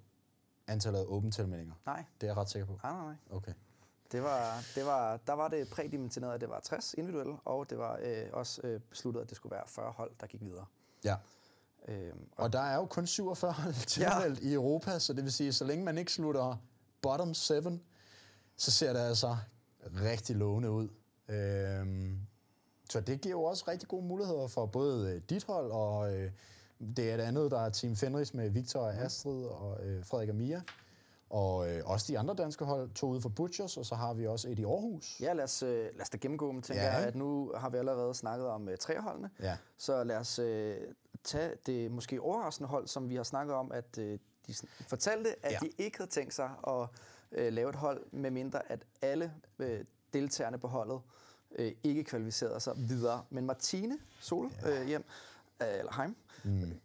antallet 0.67 0.99
af 0.99 1.05
åbne 1.07 1.31
tilmeldinger? 1.31 1.73
Nej. 1.85 2.03
Det 2.21 2.27
er 2.27 2.31
jeg 2.31 2.37
ret 2.37 2.49
sikker 2.49 2.65
på. 2.65 2.79
Nej, 2.83 2.91
nej, 2.91 3.05
nej. 3.05 3.15
Okay. 3.29 3.53
Det 4.11 4.23
var, 4.23 4.63
det 4.75 4.85
var, 4.85 5.17
der 5.27 5.33
var 5.33 5.47
det 5.47 5.69
prædimensioneret, 5.69 6.33
at 6.33 6.41
det 6.41 6.49
var 6.49 6.59
60 6.59 6.93
individuelle, 6.93 7.37
og 7.45 7.69
det 7.69 7.77
var 7.77 7.99
øh, 8.01 8.23
også 8.33 8.61
øh, 8.63 8.79
besluttet, 8.79 9.21
at 9.21 9.29
det 9.29 9.35
skulle 9.35 9.55
være 9.55 9.63
40 9.67 9.91
hold, 9.91 10.11
der 10.21 10.27
gik 10.27 10.41
videre. 10.41 10.65
Ja. 11.03 11.15
Øhm, 11.87 12.29
og, 12.37 12.43
og 12.43 12.53
der 12.53 12.59
er 12.59 12.75
jo 12.75 12.85
kun 12.85 13.07
47 13.07 13.51
hold 13.51 13.73
tilmeldt 13.87 14.41
ja. 14.41 14.47
i 14.47 14.53
Europa, 14.53 14.99
så 14.99 15.13
det 15.13 15.23
vil 15.23 15.33
sige, 15.33 15.53
så 15.53 15.65
længe 15.65 15.85
man 15.85 15.97
ikke 15.97 16.11
slutter 16.11 16.57
bottom 17.01 17.33
7, 17.33 17.53
så 18.57 18.71
ser 18.71 18.93
det 18.93 18.99
altså 18.99 19.37
rigtig 20.01 20.35
lovende 20.35 20.71
ud. 20.71 20.89
Øhm, 21.27 22.19
så 22.89 22.99
det 22.99 23.21
giver 23.21 23.35
jo 23.35 23.43
også 23.43 23.63
rigtig 23.67 23.89
gode 23.89 24.05
muligheder 24.05 24.47
for 24.47 24.65
både 24.65 25.13
øh, 25.13 25.21
dit 25.29 25.43
hold, 25.43 25.71
og 25.71 26.15
øh, 26.15 26.31
det 26.79 27.11
er 27.11 27.15
et 27.15 27.21
andet, 27.21 27.51
der 27.51 27.59
er 27.59 27.69
Team 27.69 27.95
Fenris 27.95 28.33
med 28.33 28.49
Victor 28.49 28.79
og 28.79 28.93
Astrid 28.93 29.45
og 29.45 29.85
øh, 29.85 30.05
Frederik 30.05 30.29
og 30.29 30.35
Mia. 30.35 30.61
Og 31.29 31.69
øh, 31.69 31.81
også 31.85 32.05
de 32.07 32.19
andre 32.19 32.33
danske 32.33 32.65
hold, 32.65 32.89
to 32.89 33.07
ude 33.07 33.21
for 33.21 33.29
Butchers, 33.29 33.77
og 33.77 33.85
så 33.85 33.95
har 33.95 34.13
vi 34.13 34.27
også 34.27 34.49
et 34.49 34.59
i 34.59 34.63
Aarhus. 34.63 35.19
Ja, 35.21 35.33
lad 35.33 35.43
os, 35.43 35.63
øh, 35.63 35.69
lad 35.69 36.01
os 36.01 36.09
da 36.09 36.17
gennemgå 36.17 36.51
dem, 36.51 36.61
tænker 36.61 36.83
ja. 36.83 36.97
jeg, 36.97 37.07
at 37.07 37.15
nu 37.15 37.51
har 37.55 37.69
vi 37.69 37.77
allerede 37.77 38.13
snakket 38.13 38.47
om 38.47 38.69
øh, 38.69 38.77
treholdene. 38.77 39.29
Ja. 39.39 39.57
Så 39.77 40.03
lad 40.03 40.17
os 40.17 40.39
øh, 40.39 40.77
tage 41.23 41.51
det 41.65 41.91
måske 41.91 42.21
overraskende 42.21 42.69
hold, 42.69 42.87
som 42.87 43.09
vi 43.09 43.15
har 43.15 43.23
snakket 43.23 43.55
om, 43.55 43.71
at 43.71 43.97
øh, 43.97 44.19
de 44.47 44.53
fortalte, 44.87 45.45
at 45.45 45.51
ja. 45.51 45.57
de 45.61 45.69
ikke 45.77 45.97
havde 45.97 46.11
tænkt 46.11 46.33
sig 46.33 46.51
at 46.67 46.87
øh, 47.31 47.53
lave 47.53 47.69
et 47.69 47.75
hold, 47.75 48.05
med 48.11 48.31
mindre 48.31 48.71
at 48.71 48.85
alle 49.01 49.33
øh, 49.59 49.85
deltagerne 50.13 50.57
på 50.57 50.67
holdet 50.67 51.01
øh, 51.59 51.71
ikke 51.83 52.03
kvalificerede 52.03 52.59
sig 52.59 52.73
videre. 52.77 53.23
Men 53.29 53.45
Martine 53.45 53.97
Sol 54.19 54.51
ja. 54.61 54.81
øh, 54.81 54.87
hjem, 54.87 55.05
øh, 55.61 55.67
eller 55.79 56.01
Heim, 56.01 56.15
mm 56.43 56.79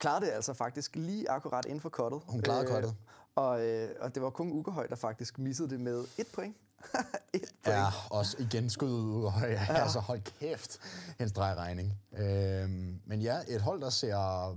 klarede 0.00 0.26
det 0.26 0.32
altså 0.32 0.54
faktisk 0.54 0.96
lige 0.96 1.30
akkurat 1.30 1.64
inden 1.64 1.80
for 1.80 1.88
kottet. 1.88 2.20
Hun 2.26 2.42
klarede 2.42 2.66
Øh. 2.86 2.94
Og, 3.40 3.60
øh, 3.60 3.88
og 4.00 4.14
det 4.14 4.22
var 4.22 4.30
kun 4.30 4.52
Ukehøj, 4.52 4.86
der 4.86 4.96
faktisk 4.96 5.38
missede 5.38 5.70
det 5.70 5.80
med 5.80 6.04
et 6.18 6.26
point. 6.32 6.56
et 7.34 7.52
point. 7.64 7.76
Ja, 7.76 7.86
også 8.10 8.36
igen 8.38 8.70
skud 8.70 8.90
ud. 8.90 9.32
Ja. 9.42 9.66
Altså, 9.68 10.00
hold 10.00 10.20
kæft, 10.20 10.78
en 11.20 11.28
stregregning. 11.28 11.94
Øhm, 12.12 13.00
men 13.06 13.20
ja, 13.20 13.38
et 13.48 13.60
hold, 13.60 13.80
der 13.80 13.90
ser 13.90 14.50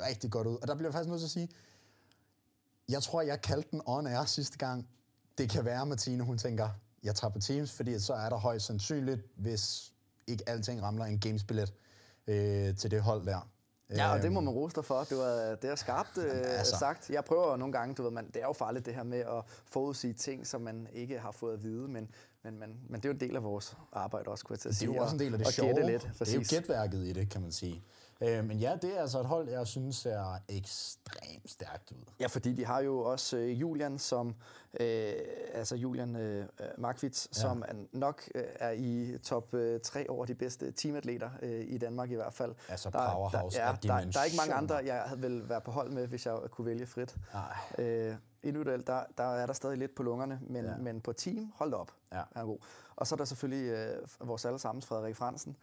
rigtig 0.00 0.30
godt 0.30 0.46
ud. 0.46 0.56
Og 0.62 0.68
der 0.68 0.74
bliver 0.74 0.88
jeg 0.88 0.94
faktisk 0.94 1.08
nødt 1.08 1.20
til 1.20 1.26
at 1.26 1.30
sige, 1.30 1.48
jeg 2.88 3.02
tror, 3.02 3.22
jeg 3.22 3.42
kaldte 3.42 3.68
den 3.70 3.82
on 3.86 4.06
air 4.06 4.24
sidste 4.24 4.58
gang. 4.58 4.88
Det 5.38 5.50
kan 5.50 5.64
være, 5.64 5.86
Martine, 5.86 6.22
hun 6.22 6.38
tænker, 6.38 6.68
jeg 7.02 7.14
tager 7.14 7.30
på 7.30 7.38
Teams, 7.38 7.72
fordi 7.72 7.98
så 7.98 8.14
er 8.14 8.28
der 8.28 8.36
højst 8.36 8.66
sandsynligt, 8.66 9.20
hvis 9.36 9.92
ikke 10.26 10.48
alting 10.48 10.82
ramler, 10.82 11.04
en 11.04 11.20
gamesbillet 11.20 11.72
øh, 12.26 12.76
til 12.76 12.90
det 12.90 13.02
hold 13.02 13.26
der. 13.26 13.48
Ja, 13.96 14.12
og 14.12 14.22
det 14.22 14.32
må 14.32 14.40
man 14.40 14.54
rose 14.54 14.74
dig 14.76 14.84
for. 14.84 15.04
Det, 15.04 15.18
var, 15.18 15.54
det 15.62 15.70
er 15.70 15.74
skarpt 15.74 16.18
øh, 16.18 16.24
altså. 16.58 16.76
sagt. 16.78 17.10
Jeg 17.10 17.24
prøver 17.24 17.50
jo 17.50 17.56
nogle 17.56 17.72
gange, 17.72 17.94
du 17.94 18.02
ved, 18.02 18.10
man, 18.10 18.26
det 18.26 18.36
er 18.36 18.46
jo 18.46 18.52
farligt 18.52 18.86
det 18.86 18.94
her 18.94 19.02
med 19.02 19.18
at 19.18 19.42
forudsige 19.66 20.12
ting, 20.14 20.46
som 20.46 20.60
man 20.60 20.88
ikke 20.92 21.18
har 21.18 21.32
fået 21.32 21.54
at 21.54 21.62
vide, 21.62 21.88
men, 21.88 22.10
men, 22.44 22.58
men, 22.58 22.76
men 22.88 23.00
det 23.00 23.04
er 23.04 23.08
jo 23.08 23.14
en 23.14 23.20
del 23.20 23.36
af 23.36 23.42
vores 23.42 23.76
arbejde 23.92 24.28
også, 24.28 24.44
kunne 24.44 24.54
jeg 24.54 24.60
til 24.60 24.68
at 24.68 24.72
Det 24.72 24.78
sige. 24.78 24.90
er 24.90 24.94
jo 24.94 25.02
også 25.02 25.14
en 25.14 25.20
del 25.20 25.32
af 25.32 25.38
det 25.38 25.46
og, 25.46 25.52
sjove. 25.52 25.70
Og 25.82 25.90
lidt, 25.90 26.02
det 26.18 26.28
er 26.28 26.34
jo 26.34 26.44
gætværket 26.50 26.98
i 27.06 27.12
det, 27.12 27.30
kan 27.30 27.40
man 27.40 27.52
sige. 27.52 27.84
Øh, 28.22 28.44
men 28.44 28.58
ja, 28.58 28.76
det 28.82 28.96
er 28.96 29.00
altså 29.00 29.20
et 29.20 29.26
hold, 29.26 29.48
jeg 29.48 29.66
synes 29.66 29.96
ser 29.96 30.40
ekstremt 30.48 31.50
stærkt 31.50 31.92
ud. 31.92 32.04
Ja, 32.20 32.26
fordi 32.26 32.52
de 32.52 32.64
har 32.64 32.80
jo 32.80 32.98
også 32.98 33.36
øh, 33.36 33.60
Julian, 33.60 33.98
som, 33.98 34.34
øh, 34.80 35.12
altså 35.54 35.76
Julian 35.76 36.16
øh, 36.16 36.46
Markvits, 36.78 37.28
ja. 37.34 37.40
som 37.40 37.64
nok 37.92 38.22
øh, 38.34 38.44
er 38.54 38.70
i 38.70 39.18
top 39.22 39.54
øh, 39.54 39.80
3 39.80 40.10
over 40.10 40.24
de 40.24 40.34
bedste 40.34 40.72
teamatleter 40.72 41.30
øh, 41.42 41.64
i 41.68 41.78
Danmark 41.78 42.10
i 42.10 42.14
hvert 42.14 42.34
fald. 42.34 42.54
Altså 42.68 42.90
der, 42.90 43.12
powerhouse 43.12 43.58
der, 43.58 43.64
af 43.64 43.72
ja, 43.84 43.88
der, 43.88 44.10
der 44.10 44.20
er 44.20 44.24
ikke 44.24 44.36
mange 44.36 44.54
andre, 44.54 44.76
jeg 44.76 45.02
havde 45.06 45.20
vil 45.20 45.48
være 45.48 45.60
på 45.60 45.70
hold 45.70 45.90
med, 45.90 46.06
hvis 46.06 46.26
jeg 46.26 46.36
kunne 46.50 46.66
vælge 46.66 46.86
frit. 46.86 47.16
Nej. 47.32 47.86
Øh, 47.86 48.14
individuelt, 48.42 48.86
der, 48.86 49.04
der 49.18 49.24
er 49.24 49.46
der 49.46 49.52
stadig 49.52 49.78
lidt 49.78 49.94
på 49.94 50.02
lungerne, 50.02 50.40
men, 50.42 50.64
Ja. 50.64 50.76
men 50.76 51.00
på 51.00 51.12
team, 51.12 51.52
hold 51.54 51.70
da 51.70 51.76
op, 51.76 51.92
Ja. 52.12 52.22
er 52.34 52.44
god. 52.44 52.58
Og 52.96 53.06
så 53.06 53.14
er 53.14 53.16
der 53.16 53.24
selvfølgelig 53.24 53.70
øh, 53.70 54.28
vores 54.28 54.44
allesammens 54.44 54.86
Frederik 54.86 55.16
Fransen, 55.16 55.56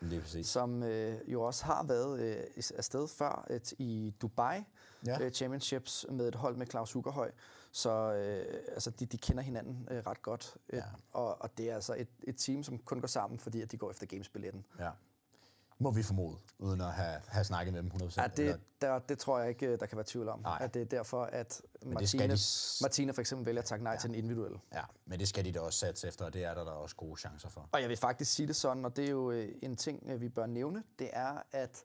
som 0.43 0.83
øh, 0.83 1.15
jo 1.27 1.41
også 1.41 1.65
har 1.65 1.83
været 1.83 2.19
øh, 2.19 2.43
afsted 2.77 3.07
før 3.07 3.45
et, 3.49 3.73
i 3.77 4.13
Dubai 4.21 4.63
Ja. 5.05 5.21
øh, 5.23 5.31
Championships 5.31 6.05
med 6.09 6.27
et 6.27 6.35
hold 6.35 6.55
med 6.55 6.67
Claus 6.67 6.91
Hugerhøj. 6.93 7.31
Så 7.71 7.89
øh, 8.13 8.45
altså, 8.73 8.89
de, 8.91 9.05
de 9.05 9.17
kender 9.17 9.43
hinanden 9.43 9.87
øh, 9.91 10.03
ret 10.07 10.21
godt. 10.21 10.57
Øh, 10.69 10.77
Ja. 10.77 10.83
og, 11.13 11.41
og 11.41 11.57
det 11.57 11.69
er 11.71 11.75
altså 11.75 11.95
et, 11.97 12.07
et 12.23 12.35
team, 12.37 12.63
som 12.63 12.77
kun 12.77 12.99
går 13.01 13.07
sammen, 13.07 13.39
fordi 13.39 13.61
at 13.61 13.71
de 13.71 13.77
går 13.77 13.91
efter 13.91 14.05
gamesbilletten. 14.05 14.65
Ja. 14.79 14.89
Må 15.79 15.91
vi 15.91 16.03
formode, 16.03 16.37
uden 16.59 16.81
at 16.81 16.91
have, 16.93 17.21
have 17.27 17.43
snakket 17.43 17.73
med 17.73 17.83
dem 17.83 17.91
100%. 17.91 18.21
Ja, 18.21 18.27
det, 18.27 18.59
der, 18.81 18.99
det 18.99 19.19
tror 19.19 19.39
jeg 19.39 19.49
ikke, 19.49 19.77
der 19.77 19.85
kan 19.85 19.95
være 19.97 20.05
tvivl 20.07 20.29
om. 20.29 20.39
Nej. 20.39 20.57
At 20.61 20.73
det 20.73 20.81
er 20.81 20.85
derfor, 20.85 21.23
at 21.23 21.61
Martine, 21.85 22.23
de 22.27 22.37
Martine 22.81 23.13
for 23.13 23.21
eksempel 23.21 23.45
vælger 23.45 23.61
at 23.61 23.65
takke 23.65 23.83
nej 23.83 23.93
ja. 23.93 23.99
til 23.99 24.09
den 24.09 24.15
individuelle. 24.15 24.59
Ja, 24.73 24.81
men 25.05 25.19
det 25.19 25.27
skal 25.27 25.45
de 25.45 25.51
da 25.51 25.59
også 25.59 25.79
satse 25.79 26.07
efter, 26.07 26.25
og 26.25 26.33
det 26.33 26.43
er 26.43 26.53
der, 26.53 26.63
der 26.63 26.71
også 26.71 26.95
gode 26.95 27.19
chancer 27.19 27.49
for. 27.49 27.69
Og 27.71 27.81
jeg 27.81 27.89
vil 27.89 27.97
faktisk 27.97 28.33
sige 28.33 28.47
det 28.47 28.55
sådan, 28.55 28.85
og 28.85 28.95
det 28.95 29.05
er 29.05 29.09
jo 29.09 29.31
øh, 29.31 29.49
en 29.61 29.75
ting, 29.75 30.03
øh, 30.09 30.21
vi 30.21 30.29
bør 30.29 30.45
nævne, 30.45 30.83
det 30.99 31.09
er, 31.13 31.43
at 31.51 31.83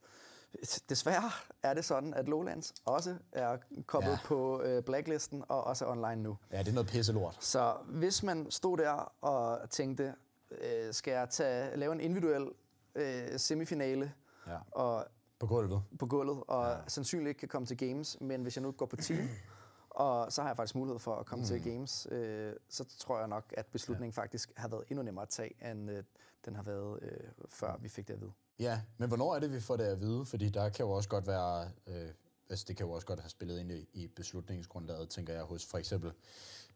desværre 0.89 1.31
er 1.63 1.75
det 1.75 1.85
sådan, 1.85 2.15
at 2.15 2.29
Lowlands 2.29 2.75
også 2.85 3.17
er 3.33 3.57
koblet 3.87 4.09
Ja. 4.09 4.13
ja. 4.13 4.19
på 4.25 4.63
øh, 4.63 4.83
blacklisten 4.83 5.45
og 5.49 5.65
også 5.65 5.85
er 5.85 5.91
online 5.91 6.23
nu. 6.23 6.39
Ja, 6.53 6.59
det 6.59 6.69
er 6.69 6.73
noget 6.73 6.89
pisselort. 6.89 7.37
Så 7.41 7.77
hvis 7.87 8.23
man 8.23 8.51
stod 8.51 8.77
der 8.77 9.13
og 9.21 9.71
tænkte, 9.71 10.15
øh, 10.51 10.95
skal 10.95 11.13
jeg 11.13 11.29
tage, 11.31 11.77
lave 11.77 11.93
en 11.93 12.01
individuel 12.01 12.49
øh, 12.95 13.39
semifinale 13.39 14.13
Ja. 14.47 14.59
og 14.71 15.07
På 15.39 15.47
gulvet. 15.47 15.83
på 15.99 16.07
gulvet, 16.07 16.43
og 16.49 16.71
ja. 16.71 16.79
sandsynligt 16.89 17.29
ikke 17.29 17.39
kan 17.39 17.49
komme 17.49 17.67
til 17.67 17.77
games, 17.77 18.17
men 18.21 18.43
hvis 18.43 18.57
jeg 18.57 18.63
nu 18.63 18.71
går 18.73 18.87
på 18.87 18.97
team, 18.97 19.29
og 19.91 20.33
så 20.33 20.43
har 20.43 20.49
jeg 20.49 20.57
faktisk 20.57 20.75
mulighed 20.75 20.99
for 20.99 21.17
at 21.17 21.27
komme 21.27 21.43
mm. 21.43 21.47
til 21.47 21.63
games, 21.63 22.07
øh, 22.11 22.53
så 22.69 22.85
tror 22.99 23.19
jeg 23.19 23.29
nok, 23.29 23.55
at 23.57 23.67
beslutningen 23.67 24.15
ja. 24.17 24.23
faktisk 24.23 24.53
har 24.57 24.69
været 24.69 24.85
endnu 24.91 25.03
nemmere 25.03 25.23
at 25.23 25.29
tage, 25.29 25.71
end 25.71 25.91
øh, 25.91 26.05
den 26.45 26.55
har 26.55 26.63
været, 26.63 26.99
øh, 27.03 27.21
før 27.49 27.77
vi 27.81 27.89
fik 27.89 28.09
det 28.09 28.15
at 28.15 28.21
vide. 28.21 28.33
Ja, 28.59 28.81
men 28.99 29.09
hvornår 29.09 29.35
er 29.35 29.39
det, 29.41 29.53
vi 29.53 29.61
får 29.61 29.77
det 29.77 29.85
at 29.85 30.01
vide? 30.01 30.25
Fordi 30.25 30.49
der 30.49 30.69
kan 30.69 30.87
jo 30.87 30.91
også 30.93 31.09
godt 31.09 31.27
være... 31.27 31.71
Øh, 31.87 32.09
altså 32.51 32.65
det 32.69 32.77
kan 32.77 32.87
jo 32.87 32.93
også 32.93 33.07
godt 33.07 33.21
have 33.21 33.31
spillet 33.31 33.61
ind 33.61 33.71
i, 33.73 33.89
i 33.93 34.07
beslutningsgrundlaget, 34.07 35.09
tænker 35.11 35.35
jeg, 35.35 35.43
hos 35.43 35.67
for 35.67 35.79
eksempel 35.79 36.13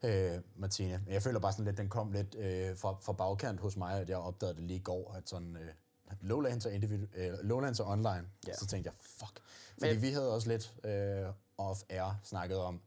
øh, 0.05 0.41
Martine. 0.57 1.05
Jeg 1.07 1.23
føler 1.23 1.41
bare 1.41 1.53
sådan 1.53 1.65
lidt, 1.65 1.77
den 1.79 1.89
kom 1.89 2.13
lidt 2.13 2.35
øh, 2.35 2.77
fra, 2.77 2.97
fra 3.01 3.13
bagkant 3.13 3.61
hos 3.61 3.77
mig, 3.77 4.01
at 4.01 4.09
jeg 4.09 4.19
opdagede 4.19 4.57
det 4.57 4.63
lige 4.65 4.79
i 4.79 4.83
går, 4.83 5.13
at 5.13 5.29
sådan... 5.29 5.57
Øh, 5.57 5.73
Lowlands 6.21 6.67
og, 6.67 6.73
individu- 6.73 7.19
øh, 7.21 7.39
Lowlands 7.43 7.81
og 7.81 7.87
online. 7.87 8.25
Ja. 8.47 8.55
Så 8.55 8.67
tænkte 8.67 8.89
jeg, 8.89 8.95
fuck. 9.01 9.41
Fordi 9.79 9.93
Men- 9.93 10.03
vi 10.03 10.11
havde 10.11 10.33
også 10.35 10.49
lidt 10.49 10.75
øh, 10.85 11.29
off-air 11.59 12.15
snakket 12.25 12.59
om, 12.59 12.81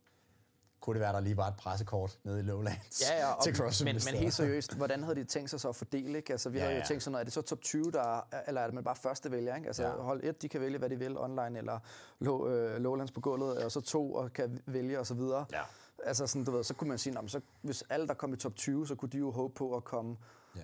kunne 0.79 0.93
det 0.93 1.01
være, 1.01 1.13
der 1.13 1.19
lige 1.19 1.37
var 1.37 1.47
et 1.47 1.55
pressekort 1.57 2.19
nede 2.23 2.39
i 2.39 2.41
Lowlands 2.41 3.01
Ja, 3.09 3.17
ja, 3.27 3.31
og, 3.33 3.43
til 3.43 3.55
CrossFit 3.55 3.85
men, 3.85 4.01
men 4.11 4.15
helt 4.15 4.33
seriøst, 4.33 4.75
hvordan 4.77 5.03
havde 5.03 5.15
de 5.15 5.23
tænkt 5.23 5.49
sig 5.49 5.59
så 5.59 5.69
at 5.69 5.75
fordele? 5.75 6.17
Ikke? 6.17 6.31
Altså, 6.33 6.49
vi 6.49 6.57
Ja, 6.57 6.63
havde 6.63 6.75
jo 6.75 6.79
ja. 6.81 6.85
tænkt 6.85 7.03
sådan 7.03 7.11
noget, 7.11 7.21
er 7.21 7.23
det 7.23 7.33
så 7.33 7.41
top 7.41 7.61
20, 7.61 7.91
der 7.91 8.01
er, 8.01 8.21
eller 8.47 8.61
er 8.61 8.65
det 8.65 8.73
man 8.73 8.83
bare 8.83 8.95
første 8.95 9.31
vælger? 9.31 9.55
Ikke? 9.55 9.67
Altså, 9.67 9.83
Ja. 9.83 9.89
hold 9.91 10.23
et, 10.23 10.41
de 10.41 10.49
kan 10.49 10.61
vælge, 10.61 10.77
hvad 10.77 10.89
de 10.89 10.99
vil 10.99 11.17
online, 11.17 11.57
eller 11.57 11.79
low, 12.19 12.47
øh, 12.49 12.77
Lowlands 12.81 13.11
på 13.11 13.21
gulvet, 13.21 13.63
og 13.63 13.71
så 13.71 13.81
to 13.81 14.13
og 14.13 14.33
kan 14.33 14.59
vælge, 14.65 14.99
og 14.99 15.07
så 15.07 15.13
videre. 15.13 15.45
Ja. 15.51 15.61
Altså, 16.05 16.27
sådan, 16.27 16.43
du 16.45 16.51
ved, 16.51 16.63
så 16.63 16.73
kunne 16.73 16.87
man 16.87 16.97
sige, 16.97 17.13
"Nå, 17.13 17.21
men 17.21 17.29
så, 17.29 17.41
hvis 17.61 17.83
alle, 17.89 18.07
der 18.07 18.13
kom 18.13 18.33
i 18.33 18.37
top 18.37 18.55
20, 18.55 18.87
så 18.87 18.95
kunne 18.95 19.09
de 19.09 19.17
jo 19.17 19.31
håbe 19.31 19.53
på 19.53 19.75
at 19.75 19.83
komme 19.83 20.17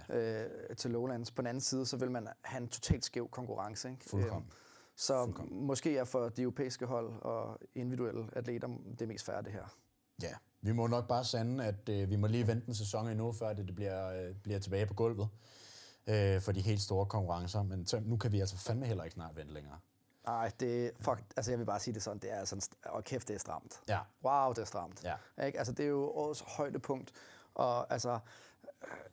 Ja. 0.10 0.44
øh, 0.44 0.76
til 0.78 0.92
Lowlands. 0.92 1.32
På 1.32 1.42
den 1.42 1.48
anden 1.48 1.62
side, 1.62 1.86
så 1.86 1.98
vil 1.98 2.12
man 2.12 2.28
have 2.42 2.62
en 2.62 2.68
totalt 2.68 3.06
skæv 3.06 3.30
konkurrence. 3.30 3.90
Ikke? 3.90 4.10
Fuldkommen. 4.10 4.48
Øhm, 4.52 4.62
Så 4.96 5.32
måske 5.52 5.98
er 5.98 6.04
for 6.04 6.30
de 6.30 6.42
europæiske 6.42 6.86
hold 6.86 7.22
og 7.22 7.60
individuelle 7.76 8.30
atleter 8.34 8.68
det 9.00 9.08
mest 9.08 9.26
færre 9.26 9.42
det 9.42 9.52
her. 9.52 9.78
Ja, 10.22 10.34
vi 10.62 10.72
må 10.72 10.88
nok 10.88 11.08
bare 11.08 11.24
sande, 11.24 11.66
at 11.66 11.90
øh, 11.90 12.10
vi 12.10 12.16
må 12.16 12.28
lige 12.28 12.48
vente 12.48 12.68
en 12.68 12.76
sæson 12.76 13.08
endnu, 13.08 13.32
før 13.32 13.54
det, 13.54 13.68
det 13.68 13.76
bliver, 13.76 14.08
øh, 14.28 14.36
bliver 14.36 14.60
tilbage 14.60 14.86
på 14.86 14.94
gulvet 14.94 15.28
øh, 16.08 16.42
for 16.42 16.52
de 16.52 16.62
helt 16.62 16.82
store 16.82 17.06
konkurrencer. 17.06 17.64
Men 17.64 17.88
så, 17.88 18.00
nu 18.00 18.18
kan 18.18 18.32
vi 18.32 18.40
altså 18.40 18.58
fandme 18.58 18.86
heller 18.86 19.04
ikke 19.04 19.14
snart 19.14 19.36
vente 19.36 19.54
længere. 19.54 19.80
Nej, 20.26 20.52
det 20.60 20.92
fuck, 21.00 21.24
altså 21.38 21.52
jeg 21.52 21.60
vil 21.60 21.66
bare 21.66 21.80
sige 21.80 21.94
det 21.94 22.04
sådan, 22.04 22.20
det 22.20 22.32
er 22.32 22.46
sådan, 22.46 22.62
og 22.86 23.04
kæft, 23.04 23.28
det 23.28 23.34
er 23.34 23.40
stramt. 23.40 23.82
Ja. 23.88 24.00
Wow, 24.24 24.54
det 24.54 24.62
er 24.62 24.66
stramt. 24.66 25.04
Ja. 25.04 25.46
Ikke? 25.46 25.58
Altså, 25.58 25.74
det 25.74 25.86
er 25.86 25.90
jo 25.90 26.12
årets 26.12 26.44
højdepunkt, 26.48 27.12
og 27.54 27.94
altså, 27.94 28.20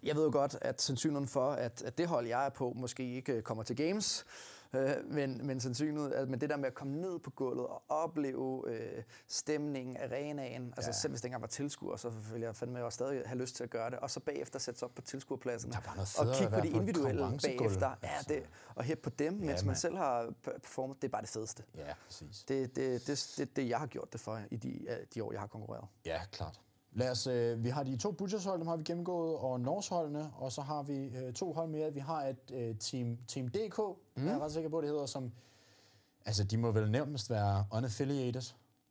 jeg 0.02 0.16
ved 0.16 0.24
jo 0.24 0.30
godt, 0.32 0.56
at 0.60 0.82
sandsynligheden 0.82 1.28
for, 1.28 1.50
at, 1.52 1.82
at 1.82 1.98
det 1.98 2.08
hold, 2.08 2.26
jeg 2.26 2.46
er 2.46 2.50
på, 2.50 2.72
måske 2.76 3.14
ikke 3.14 3.32
øh, 3.32 3.42
kommer 3.42 3.62
til 3.64 3.76
games, 3.76 4.24
øh, 4.72 4.90
men, 5.10 5.46
men 5.46 5.60
sandsynligheden, 5.60 6.12
at, 6.12 6.28
men 6.28 6.40
det 6.40 6.50
der 6.50 6.56
med 6.56 6.66
at 6.66 6.74
komme 6.74 7.00
ned 7.00 7.18
på 7.18 7.30
gulvet 7.30 7.66
og 7.66 7.82
opleve 7.88 8.64
øh, 8.70 9.02
stemningen, 9.28 9.96
arenaen, 9.96 10.72
altså 10.76 10.88
Ja. 10.88 10.92
selv 10.92 11.10
hvis 11.10 11.20
det 11.20 11.28
ikke 11.28 11.40
var 11.40 11.46
tilskuer, 11.46 11.96
så 11.96 12.08
vil 12.08 12.40
jeg 12.40 12.56
fandme 12.56 12.84
også 12.84 12.94
stadig 12.96 13.22
have 13.26 13.38
lyst 13.38 13.56
til 13.56 13.64
at 13.64 13.70
gøre 13.70 13.90
det, 13.90 13.98
og 13.98 14.10
så 14.10 14.20
bagefter 14.20 14.58
sætte 14.58 14.78
sig 14.78 14.88
op 14.88 14.94
på 14.94 15.02
tilskuerpladsen 15.02 15.72
er 15.72 15.76
og 16.18 16.34
kigge 16.34 16.54
på 16.54 16.60
de 16.60 16.70
på 16.70 16.76
individuelle 16.76 17.20
konkurrencegulv, 17.20 17.58
bagefter, 17.68 17.94
ja, 18.02 18.08
altså. 18.08 18.34
det, 18.34 18.42
og 18.74 18.84
hæppe 18.84 19.02
på 19.02 19.10
dem, 19.10 19.32
mens 19.32 19.62
man 19.62 19.66
mand. 19.66 19.76
selv 19.76 19.96
har 19.96 20.26
p- 20.26 20.58
performet, 20.58 20.96
det 21.02 21.08
er 21.08 21.12
bare 21.12 21.22
det 21.22 21.30
fedeste. 21.30 21.62
Ja, 21.76 21.92
præcis. 22.06 22.44
Det 22.48 22.62
er 22.62 22.66
det, 22.66 23.06
det, 23.06 23.34
det, 23.38 23.56
det, 23.56 23.68
jeg 23.68 23.78
har 23.78 23.86
gjort 23.86 24.12
det 24.12 24.20
for 24.20 24.40
i 24.50 24.56
de, 24.56 24.86
øh, 24.90 24.96
de 25.14 25.24
år, 25.24 25.32
jeg 25.32 25.40
har 25.40 25.46
konkurreret. 25.48 25.86
Ja, 26.04 26.20
klart. 26.32 26.60
Lad 26.94 27.10
os, 27.10 27.26
øh, 27.26 27.64
vi 27.64 27.68
har 27.68 27.82
de 27.82 27.96
to 27.96 28.12
Butchers-hold, 28.12 28.58
dem 28.58 28.68
har 28.68 28.76
vi 28.76 28.82
gennemgået, 28.82 29.36
og 29.36 29.60
Norse-holdene, 29.60 30.30
og 30.36 30.52
så 30.52 30.60
har 30.60 30.82
vi 30.82 31.04
øh, 31.04 31.32
to 31.32 31.52
hold 31.52 31.68
mere. 31.68 31.92
Vi 31.92 32.00
har 32.00 32.24
et 32.24 32.50
øh, 32.54 32.76
team, 32.78 33.18
team 33.28 33.48
DK, 33.48 33.78
mm. 34.16 34.26
jeg 34.26 34.34
er 34.34 34.38
ret 34.38 34.52
sikker 34.52 34.70
på, 34.70 34.80
det 34.80 34.88
hedder, 34.88 35.06
som... 35.06 35.32
Altså, 36.26 36.44
de 36.44 36.56
må 36.56 36.70
vel 36.72 36.90
nærmest 36.90 37.30
være 37.30 37.64
unaffiliated. 37.72 38.42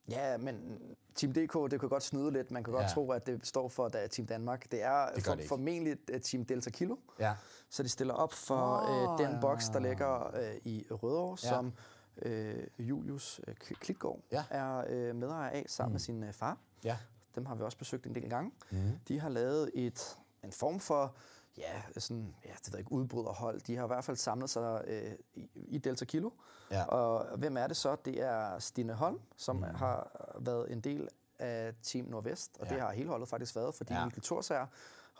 Ja, 0.09 0.37
men 0.37 0.79
Team 1.15 1.33
DK, 1.33 1.71
det 1.71 1.79
kan 1.79 1.89
godt 1.89 2.03
snyde 2.03 2.31
lidt. 2.31 2.51
Man 2.51 2.63
kan 2.63 2.73
godt 2.73 2.83
Ja. 2.83 2.89
tro, 2.89 3.11
at 3.11 3.27
det 3.27 3.47
står 3.47 3.67
for 3.69 3.87
da, 3.87 4.07
Team 4.07 4.25
Danmark. 4.27 4.71
Det 4.71 4.83
er 4.83 5.07
Det 5.15 5.23
for, 5.25 5.35
det 5.35 5.47
formentlig 5.47 5.97
uh, 6.13 6.19
Team 6.21 6.45
Delta 6.45 6.69
Kilo. 6.69 6.95
Ja. 7.19 7.33
Så 7.69 7.83
de 7.83 7.89
stiller 7.89 8.13
op 8.13 8.33
for 8.33 8.77
oh, 8.89 9.13
øh, 9.13 9.25
den 9.25 9.33
ja. 9.35 9.41
boks, 9.41 9.69
der 9.69 9.79
ligger 9.79 10.35
øh, 10.35 10.55
i 10.63 10.85
Rødovre, 10.91 11.37
Ja. 11.43 11.49
som 11.49 11.73
øh, 12.21 12.67
Julius 12.79 13.41
øh, 13.47 13.55
Klitgaard 13.55 14.19
Ja. 14.31 14.43
er 14.49 14.83
øh, 14.89 15.15
medejer 15.15 15.49
af 15.49 15.65
sammen 15.67 15.89
mm. 15.89 15.93
med 15.93 15.99
sin 15.99 16.23
øh, 16.23 16.33
far. 16.33 16.57
Ja. 16.83 16.97
Dem 17.35 17.45
har 17.45 17.55
vi 17.55 17.63
også 17.63 17.77
besøgt 17.77 18.05
en 18.05 18.15
del 18.15 18.29
gange. 18.29 18.51
Mm. 18.71 18.99
De 19.07 19.19
har 19.19 19.29
lavet 19.29 19.71
et, 19.73 20.17
en 20.43 20.51
form 20.51 20.79
for 20.79 21.15
ja, 21.57 21.81
sådan, 21.97 22.35
ja, 22.45 22.49
det 22.49 22.67
ved 22.67 22.73
jeg 22.73 22.79
ikke, 22.79 22.91
udbryderhold. 22.91 23.61
De 23.61 23.75
har 23.75 23.83
i 23.83 23.87
hvert 23.87 24.03
fald 24.03 24.17
samlet 24.17 24.49
sig 24.49 24.83
øh, 24.87 25.11
i, 25.55 25.77
Delta 25.77 26.05
Kilo. 26.05 26.29
Ja. 26.71 26.83
Og 26.85 27.37
hvem 27.37 27.57
er 27.57 27.67
det 27.67 27.77
så? 27.77 27.95
Det 28.05 28.21
er 28.21 28.59
Stine 28.59 28.93
Holm, 28.93 29.19
som 29.37 29.55
mm. 29.55 29.63
har 29.63 30.27
været 30.39 30.71
en 30.71 30.81
del 30.81 31.09
af 31.39 31.73
Team 31.83 32.05
Nordvest, 32.05 32.57
og 32.59 32.67
Ja. 32.67 32.73
det 32.73 32.81
har 32.81 32.91
hele 32.91 33.09
holdet 33.09 33.29
faktisk 33.29 33.55
været, 33.55 33.75
fordi 33.75 33.93
ja. 33.93 34.05
Mikkel 34.05 34.23
Thorsager 34.23 34.67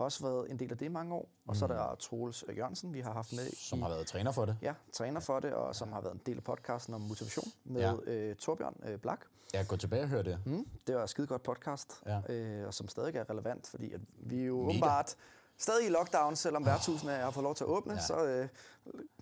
har 0.02 0.06
også 0.06 0.24
været 0.24 0.52
en 0.52 0.60
del 0.60 0.72
af 0.72 0.78
det 0.78 0.86
i 0.86 0.90
mange 0.90 1.16
år. 1.16 1.30
Og 1.48 1.56
så 1.56 1.66
er 1.66 1.70
der 1.70 1.96
Troels 1.96 2.44
Jørgensen, 2.58 2.94
vi 2.94 3.00
har 3.00 3.14
haft 3.14 3.34
med 3.34 3.50
Som 3.58 3.80
i, 3.80 3.82
har 3.82 3.90
været 3.90 4.08
træner 4.08 4.32
for 4.32 4.46
det. 4.46 4.58
ja, 4.62 4.74
træner 4.94 5.20
for 5.20 5.40
det, 5.40 5.54
og 5.54 5.76
som 5.76 5.92
har 5.92 6.02
været 6.02 6.14
en 6.14 6.22
del 6.26 6.38
af 6.38 6.44
podcasten 6.44 6.94
om 6.94 7.02
motivation 7.02 7.52
med 7.64 7.82
Ja. 7.82 7.94
ja. 8.08 8.12
øh, 8.12 8.36
Torbjørn 8.36 8.76
øh, 8.86 8.98
Blak. 9.00 9.20
Jeg 9.54 9.68
går 9.68 9.76
tilbage 9.78 10.04
og 10.04 10.08
hører 10.10 10.24
det. 10.24 10.40
Mm, 10.46 10.68
det 10.88 10.96
var 10.96 11.04
et 11.04 11.10
skide 11.10 11.28
godt 11.28 11.44
podcast, 11.44 12.02
Ja. 12.06 12.34
øh, 12.34 12.68
og 12.68 12.74
som 12.74 12.88
stadig 12.88 13.16
er 13.16 13.30
relevant, 13.30 13.68
fordi 13.68 13.94
at 13.94 14.02
vi 14.18 14.42
er 14.42 14.46
jo 14.46 14.58
Mega. 14.58 14.70
åbenbart 14.70 15.16
stadig 15.58 15.86
i 15.86 15.90
lockdown, 15.90 16.36
selvom 16.36 16.66
værtshusene 16.66 17.12
har 17.12 17.32
fået 17.32 17.44
lov 17.44 17.56
til 17.56 17.64
at 17.64 17.68
åbne, 17.68 17.94
ja. 17.94 18.02
så 18.02 18.26
øh, 18.26 18.48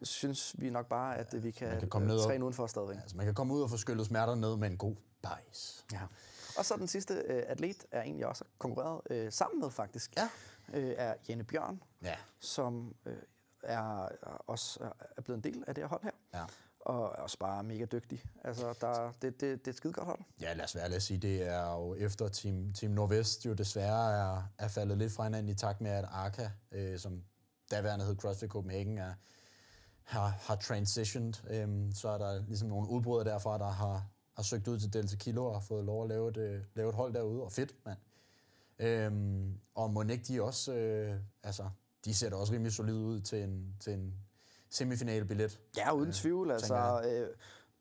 synes 0.04 0.56
vi 0.58 0.70
nok 0.70 0.86
bare, 0.88 1.18
at 1.18 1.34
øh, 1.34 1.44
vi 1.44 1.52
kan, 1.52 1.80
kan 1.80 1.90
komme 1.90 2.06
øh, 2.06 2.10
ned 2.12 2.18
og- 2.20 2.26
træne 2.26 2.44
udenfor 2.44 2.68
stadigvæk. 2.68 2.98
Altså, 3.02 3.18
man 3.18 3.26
kan 3.26 3.36
komme 3.36 3.54
ud 3.54 3.62
og 3.62 3.70
få 3.70 3.78
skyllet 3.78 4.06
smerter 4.06 4.36
ned 4.36 4.56
med 4.58 4.68
en 4.72 4.78
god 4.78 4.96
bajs. 5.22 5.86
Ja. 5.94 6.00
Og 6.58 6.66
så 6.66 6.76
den 6.78 6.88
sidste 6.88 7.14
øh, 7.14 7.44
atlet 7.48 7.86
er 7.92 8.02
egentlig 8.02 8.28
også 8.28 8.44
konkurreret 8.58 9.02
øh, 9.10 9.32
sammen 9.32 9.60
med 9.62 9.70
faktisk, 9.72 10.14
Ja. 10.18 10.30
Øh, 10.74 10.94
er 10.98 11.14
Jenne 11.30 11.44
Bjørn, 11.44 11.84
Ja. 12.04 12.16
som 12.40 12.96
øh, 13.06 13.18
er, 13.64 14.06
er 14.06 14.44
også 14.48 14.84
er- 15.18 15.22
blevet 15.22 15.46
en 15.46 15.54
del 15.54 15.64
af 15.68 15.76
det 15.76 15.84
her 15.84 15.90
hold 15.90 16.04
her. 16.04 16.12
Ja. 16.34 16.46
Og 16.80 16.96
er 17.04 17.08
også 17.22 17.40
bare 17.40 17.64
mega 17.64 17.86
dygtig. 17.86 18.24
Altså, 18.44 18.74
der, 18.82 19.12
det, 19.12 19.42
det, 19.42 19.42
det 19.42 19.68
er 19.68 19.72
et 19.72 19.76
skide 19.78 19.94
godt 19.94 20.06
hold. 20.08 20.20
Ja, 20.42 20.54
lad 20.54 20.64
os 20.66 20.76
være 20.76 20.84
ærlige 20.84 20.96
at 20.96 21.04
sige, 21.04 21.18
det 21.18 21.48
er 21.48 21.72
jo 21.76 21.96
efter 21.96 22.28
Team, 22.28 22.74
Team 22.74 22.92
Nordvest 22.92 23.46
jo 23.46 23.54
desværre 23.54 24.14
er, 24.38 24.44
er 24.58 24.68
faldet 24.68 24.98
lidt 24.98 25.14
fra 25.14 25.24
hinanden 25.24 25.50
i 25.50 25.56
takt 25.56 25.82
med, 25.82 25.92
at 25.92 26.06
Arca, 26.12 26.52
øh, 26.72 27.00
som 27.00 27.24
daværende 27.72 28.06
hed 28.06 28.16
CrossFit 28.16 28.50
Copenhagen, 28.50 28.98
er, 28.98 29.14
har, 30.04 30.28
har 30.28 30.56
transitioned. 30.56 31.34
Øhm, 31.50 31.92
så 31.94 32.10
er 32.10 32.18
der 32.18 32.44
ligesom 32.48 32.70
nogle 32.70 32.90
udbrudere 32.90 33.24
derfra, 33.34 33.58
der 33.58 33.70
har, 33.70 34.06
har 34.36 34.44
søgt 34.44 34.68
ud 34.68 34.80
til 34.80 34.94
Delta 34.94 35.16
Kilo 35.16 35.46
og 35.46 35.54
har 35.56 35.62
fået 35.62 35.86
lov 35.86 36.04
at 36.04 36.10
lave 36.10 36.30
et, 36.30 36.38
øh, 36.38 36.62
lave 36.76 36.90
et 36.90 36.96
hold 36.96 37.14
derude, 37.14 37.44
og 37.44 37.52
fedt, 37.52 37.76
mand. 37.86 37.98
Øhm, 38.80 39.60
og 39.76 39.90
Monique, 39.90 40.24
de 40.28 40.42
også, 40.42 40.74
øh, 40.74 41.16
altså, 41.44 41.64
de 42.06 42.14
ser 42.14 42.30
da 42.30 42.36
også 42.36 42.54
rimelig 42.54 42.74
solid 42.74 43.04
ud 43.06 43.22
til 43.22 43.44
en, 43.44 43.76
til 43.80 43.94
en 43.94 44.14
semifinale-billet. 44.70 45.60
Ja, 45.78 45.94
uden 45.94 46.12
tvivl. 46.12 46.48
tænker 46.48 46.76
Altså, 46.76 47.10
øh, 47.10 47.28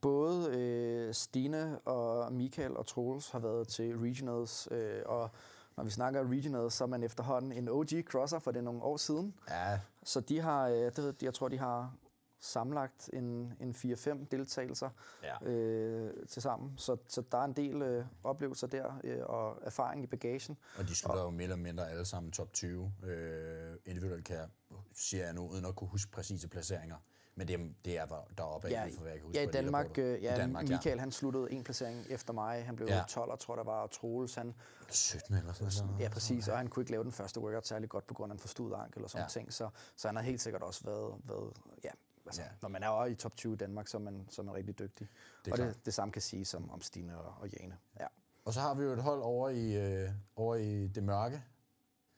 både 0.00 0.50
øh, 0.56 1.14
Stine 1.14 1.78
og 1.78 2.32
Michael 2.32 2.76
og 2.76 2.86
Troels 2.86 3.30
har 3.30 3.38
været 3.38 3.68
til 3.68 3.98
regionals, 3.98 4.68
øh, 4.70 5.02
og 5.06 5.30
når 5.76 5.84
vi 5.84 5.90
snakker 5.90 6.30
regionals, 6.30 6.74
så 6.74 6.84
er 6.84 6.88
man 6.88 7.02
efterhånden 7.02 7.52
en 7.52 7.68
OG 7.68 7.88
crosser, 8.04 8.38
for 8.38 8.50
det 8.50 8.58
er 8.58 8.64
nogle 8.64 8.82
år 8.82 8.96
siden. 8.96 9.34
Ja, 9.50 9.80
Så 10.04 10.20
de 10.20 10.40
har, 10.40 10.68
øh, 10.68 10.92
det, 10.96 11.22
jeg 11.22 11.34
tror, 11.34 11.48
de 11.48 11.58
har 11.58 11.92
sammenlagt 12.40 13.10
en, 13.12 13.52
en 13.60 13.74
4-5 13.74 14.24
deltagelser 14.30 14.90
Ja. 15.22 15.46
øh, 15.48 16.26
til 16.28 16.42
sammen. 16.42 16.72
Så, 16.78 16.96
så 17.08 17.22
der 17.32 17.38
er 17.38 17.44
en 17.44 17.52
del 17.52 17.82
øh, 17.82 18.04
oplevelser 18.24 18.66
der 18.66 19.00
øh, 19.04 19.20
og 19.26 19.58
erfaring 19.62 20.02
i 20.02 20.06
bagagen. 20.06 20.58
Og 20.78 20.88
de 20.88 20.94
slutter 20.94 21.22
jo 21.22 21.30
mere 21.30 21.42
eller 21.42 21.56
mindre 21.56 21.90
alle 21.90 22.04
sammen 22.04 22.32
top 22.32 22.52
20. 22.52 22.92
Øh, 23.04 23.76
individuelt 23.86 24.24
kan 24.24 24.36
jeg, 24.36 24.48
siger 24.94 25.24
jeg 25.24 25.34
nu, 25.34 25.48
uden 25.48 25.64
at 25.64 25.76
kunne 25.76 25.88
huske 25.90 26.10
præcise 26.10 26.48
placeringer. 26.48 26.96
Men 27.34 27.48
det, 27.48 27.54
er- 27.60 27.68
det 27.84 27.98
er 27.98 28.06
deroppe 28.38 28.68
af, 28.68 28.72
Ja, 28.72 28.84
for 28.94 29.00
hvad 29.00 29.10
jeg 29.12 29.20
kan 29.20 29.26
huske 29.26 29.38
ja, 29.42 29.48
i 29.48 29.50
Danmark, 29.50 29.98
øh, 29.98 30.22
ja, 30.22 30.34
I 30.34 30.38
Danmark, 30.38 30.68
Michael 30.68 31.00
han 31.00 31.12
sluttede 31.12 31.52
en 31.52 31.64
placering 31.64 32.04
efter 32.10 32.32
mig. 32.32 32.64
Han 32.66 32.76
blev 32.76 32.88
Ja. 32.88 32.96
ja. 32.96 33.02
12, 33.08 33.38
tror 33.38 33.56
der 33.56 33.64
var, 33.64 33.80
og 33.82 33.90
Troels, 33.90 34.34
han, 34.34 34.54
17 34.90 35.34
eller 35.34 35.52
sådan 35.52 35.86
noget. 35.88 36.00
ja, 36.04 36.08
præcis, 36.08 36.48
og 36.48 36.56
han 36.58 36.68
kunne 36.68 36.80
ikke 36.82 36.90
lave 36.90 37.04
den 37.04 37.12
første 37.12 37.40
workout 37.40 37.66
særlig 37.66 37.88
godt 37.88 38.06
på 38.06 38.14
grund 38.14 38.32
af 38.32 38.34
en 38.34 38.38
forstuet 38.40 38.74
ankel 38.74 39.04
og 39.04 39.10
sådan 39.10 39.24
ja. 39.24 39.28
ting, 39.28 39.52
så, 39.52 39.68
så 39.96 40.08
han 40.08 40.16
har 40.16 40.22
helt 40.22 40.40
sikkert 40.40 40.62
også 40.62 40.84
været, 40.84 41.14
været 41.24 41.52
ja, 41.84 41.90
altså, 42.28 42.42
Ja. 42.42 42.48
når 42.62 42.68
man 42.68 42.82
er 42.82 43.04
i 43.04 43.14
top 43.14 43.36
20 43.36 43.52
i 43.52 43.56
Danmark, 43.56 43.88
så 43.88 43.96
er 43.96 44.00
man, 44.00 44.26
så 44.30 44.42
er 44.42 44.46
man 44.46 44.54
rigtig 44.54 44.78
dygtig. 44.78 45.08
Det 45.44 45.50
er 45.50 45.52
og 45.52 45.56
klart. 45.58 45.74
det, 45.74 45.86
det 45.86 45.94
samme 45.94 46.12
kan 46.12 46.22
siges 46.22 46.54
om, 46.54 46.70
om 46.70 46.80
Stine 46.80 47.18
og, 47.18 47.34
og 47.40 47.48
Jane. 47.48 47.76
Ja. 48.00 48.06
Og 48.44 48.54
så 48.54 48.60
har 48.60 48.74
vi 48.74 48.82
jo 48.84 48.92
et 48.92 49.02
hold 49.02 49.20
over 49.22 49.48
i, 49.48 49.76
øh, 50.02 50.10
over 50.36 50.54
i 50.56 50.86
det 50.88 51.02
mørke. 51.02 51.44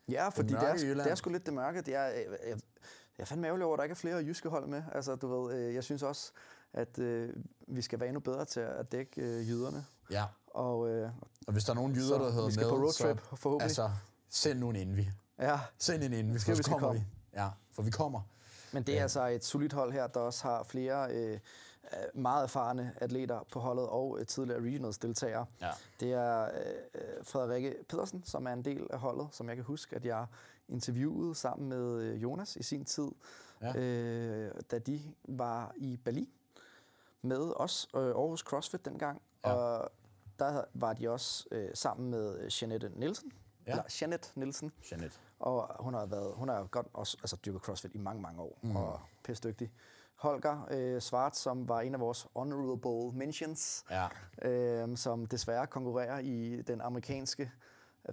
Ja, 0.08 0.28
fordi 0.28 0.48
det, 0.48 0.62
mørke 0.62 0.66
er, 0.80 0.86
Jylland. 0.86 1.04
det 1.04 1.10
er 1.10 1.14
sgu 1.14 1.30
lidt 1.30 1.46
det 1.46 1.54
mørke. 1.54 1.82
Det 1.82 1.94
er, 1.94 2.02
jeg, 2.04 2.26
jeg, 2.46 2.58
jeg 3.18 3.22
er 3.22 3.24
fandme 3.24 3.46
ærgerlig 3.46 3.64
over, 3.66 3.74
at 3.74 3.78
der 3.78 3.84
ikke 3.84 3.92
er 3.92 3.96
flere 3.96 4.16
jyske 4.16 4.49
hold 4.49 4.66
med. 4.66 4.82
Altså, 4.92 5.16
du 5.16 5.28
ved, 5.44 5.54
øh, 5.56 5.75
jeg 5.75 5.84
synes 5.84 6.02
også, 6.02 6.32
at 6.73 6.99
øh, 6.99 7.34
vi 7.68 7.82
skal 7.82 8.00
være 8.00 8.08
endnu 8.08 8.20
bedre 8.20 8.44
til 8.44 8.60
at 8.60 8.92
dække 8.92 9.20
øh, 9.23 9.49
jyderne. 9.49 9.84
Ja. 10.10 10.25
Og 10.46 10.88
øh, 10.88 11.10
Og 11.46 11.52
hvis 11.52 11.64
der 11.64 11.70
er 11.70 11.75
nogen 11.75 11.92
jyder, 11.94 12.18
der 12.18 12.30
hedder 12.30 12.46
vi 12.46 12.52
skal 12.52 12.64
med, 12.66 12.70
på 12.70 12.76
roadtrip, 12.76 13.20
så, 13.30 13.36
forhåbentlig. 13.36 13.64
Altså, 13.64 13.90
send 14.28 14.58
nu 14.58 14.70
en 14.70 14.76
envy. 14.76 15.04
ja, 15.38 15.60
Send 15.78 16.02
en 16.02 16.12
envy, 16.12 16.38
for 16.38 16.50
vi 16.50 16.56
skal 16.56 16.64
kommer 16.73 16.88
komme. 16.88 17.00
vi. 17.00 17.06
Ja, 17.34 17.50
for 17.73 17.82
vi 17.82 17.90
kommer. 17.90 18.20
Men 18.73 18.83
det 18.83 18.99
er 18.99 19.02
altså 19.02 19.26
et 19.26 19.45
solidt 19.45 19.73
hold 19.73 19.93
her, 19.93 20.06
der 20.06 20.21
også 20.21 20.43
har 20.45 20.63
flere 20.63 21.11
øh, 21.15 21.33
øh, 21.33 21.39
meget 22.15 22.43
erfarne 22.45 22.93
atleter 22.97 23.41
på 23.52 23.61
holdet 23.61 23.87
og 23.89 24.19
øh, 24.21 24.26
tidligere 24.26 24.61
regionals 24.63 24.99
deltagere. 24.99 25.47
Ja. 25.61 25.71
Det 26.00 26.13
er 26.13 26.43
øh, 26.45 26.50
øh, 26.95 27.25
Frederikke 27.25 27.76
Pedersen, 27.89 28.23
som 28.25 28.47
er 28.47 28.52
en 28.52 28.65
del 28.65 28.87
af 28.91 28.99
holdet, 28.99 29.28
som 29.33 29.49
jeg 29.49 29.56
kan 29.56 29.65
huske, 29.65 29.97
at 29.97 30.04
jeg 30.04 30.26
interviewede 30.69 31.35
sammen 31.35 31.69
med 31.69 32.02
øh, 32.02 32.23
Jonas 32.23 32.56
i 32.56 32.63
sin 32.63 32.85
tid, 32.85 33.09
Ja. 33.63 33.73
ja. 33.75 33.80
øh, 33.80 34.50
da 34.71 34.78
de 34.78 35.00
var 35.25 35.73
i 35.76 35.97
Berlin 36.04 36.28
med 37.23 37.52
os, 37.56 37.89
øh, 37.95 38.00
Aarhus 38.06 38.41
CrossFit 38.41 38.85
dengang. 38.85 39.23
Ja. 39.45 39.52
Og 39.52 39.91
der 40.39 40.65
var 40.75 40.93
de 40.93 41.11
også 41.11 41.45
øh, 41.50 41.69
sammen 41.75 42.11
med 42.11 42.49
Jeanette 42.63 42.93
Nielsen, 42.95 43.33
Ja. 43.33 43.71
ja. 43.71 43.73
eller 43.73 43.85
Jeanette 44.00 44.28
Nielsen, 44.35 44.73
Jeanette. 44.93 45.17
Og 45.40 45.84
hun 45.84 45.94
har 45.94 46.06
været, 46.06 46.32
hun 46.34 46.48
har 46.48 46.64
godt 46.64 46.86
også 46.92 47.16
altså, 47.22 47.36
dyrket 47.44 47.62
CrossFit 47.62 47.94
i 47.94 47.98
mange, 47.98 48.22
mange 48.22 48.40
år, 48.42 48.58
mm. 48.62 48.76
og 48.76 49.00
pisse 49.24 49.42
dygtig. 49.48 49.70
Holger 50.14 50.66
øh, 50.70 51.00
Svart, 51.00 51.36
som 51.36 51.68
var 51.68 51.80
en 51.80 51.94
af 51.94 52.00
vores 52.00 52.26
honorable 52.36 53.18
mentions, 53.18 53.84
Ja. 53.90 54.06
øh, 54.48 54.96
som 54.96 55.26
desværre 55.26 55.66
konkurrerer 55.66 56.18
i 56.18 56.62
den 56.62 56.80
amerikanske 56.80 57.50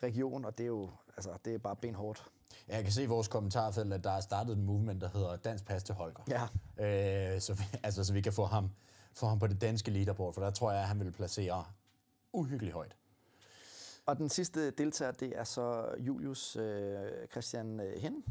region, 0.03 0.45
og 0.45 0.57
det 0.57 0.63
er 0.63 0.67
jo 0.67 0.89
altså, 1.17 1.29
det 1.45 1.53
er 1.53 1.57
bare 1.57 1.75
benhårdt. 1.75 2.25
Jeg 2.67 2.83
kan 2.83 2.91
se 2.91 3.03
i 3.03 3.05
vores 3.05 3.27
kommentarfelt, 3.27 3.93
at 3.93 4.03
der 4.03 4.11
er 4.11 4.19
startet 4.19 4.51
et 4.51 4.57
movement, 4.63 5.01
der 5.01 5.09
hedder 5.09 5.35
Dansk 5.35 5.65
Pas 5.65 5.83
til 5.83 5.95
Holger. 5.95 6.19
Ja. 6.27 6.43
Øh, 7.35 7.41
så, 7.41 7.53
vi, 7.53 7.63
altså, 7.83 8.03
så 8.03 8.13
vi 8.13 8.21
kan 8.21 8.33
få 8.33 8.45
ham, 8.45 8.69
få 9.13 9.25
ham 9.27 9.39
på 9.39 9.47
det 9.47 9.61
danske 9.61 9.91
leaderboard, 9.91 10.33
for 10.33 10.41
der 10.41 10.51
tror 10.51 10.71
jeg, 10.71 10.81
at 10.81 10.87
han 10.87 10.99
vil 10.99 11.11
placere 11.11 11.65
uhyggeligt 12.33 12.73
højt. 12.73 12.95
Og 14.07 14.17
den 14.17 14.29
sidste 14.29 14.71
deltager, 14.71 15.11
det 15.11 15.33
er 15.39 15.43
så 15.43 15.85
Julius 15.99 16.55
øh, 16.55 16.97
Christian 17.31 17.79
øh, 17.79 18.01
Hen. 18.01 18.23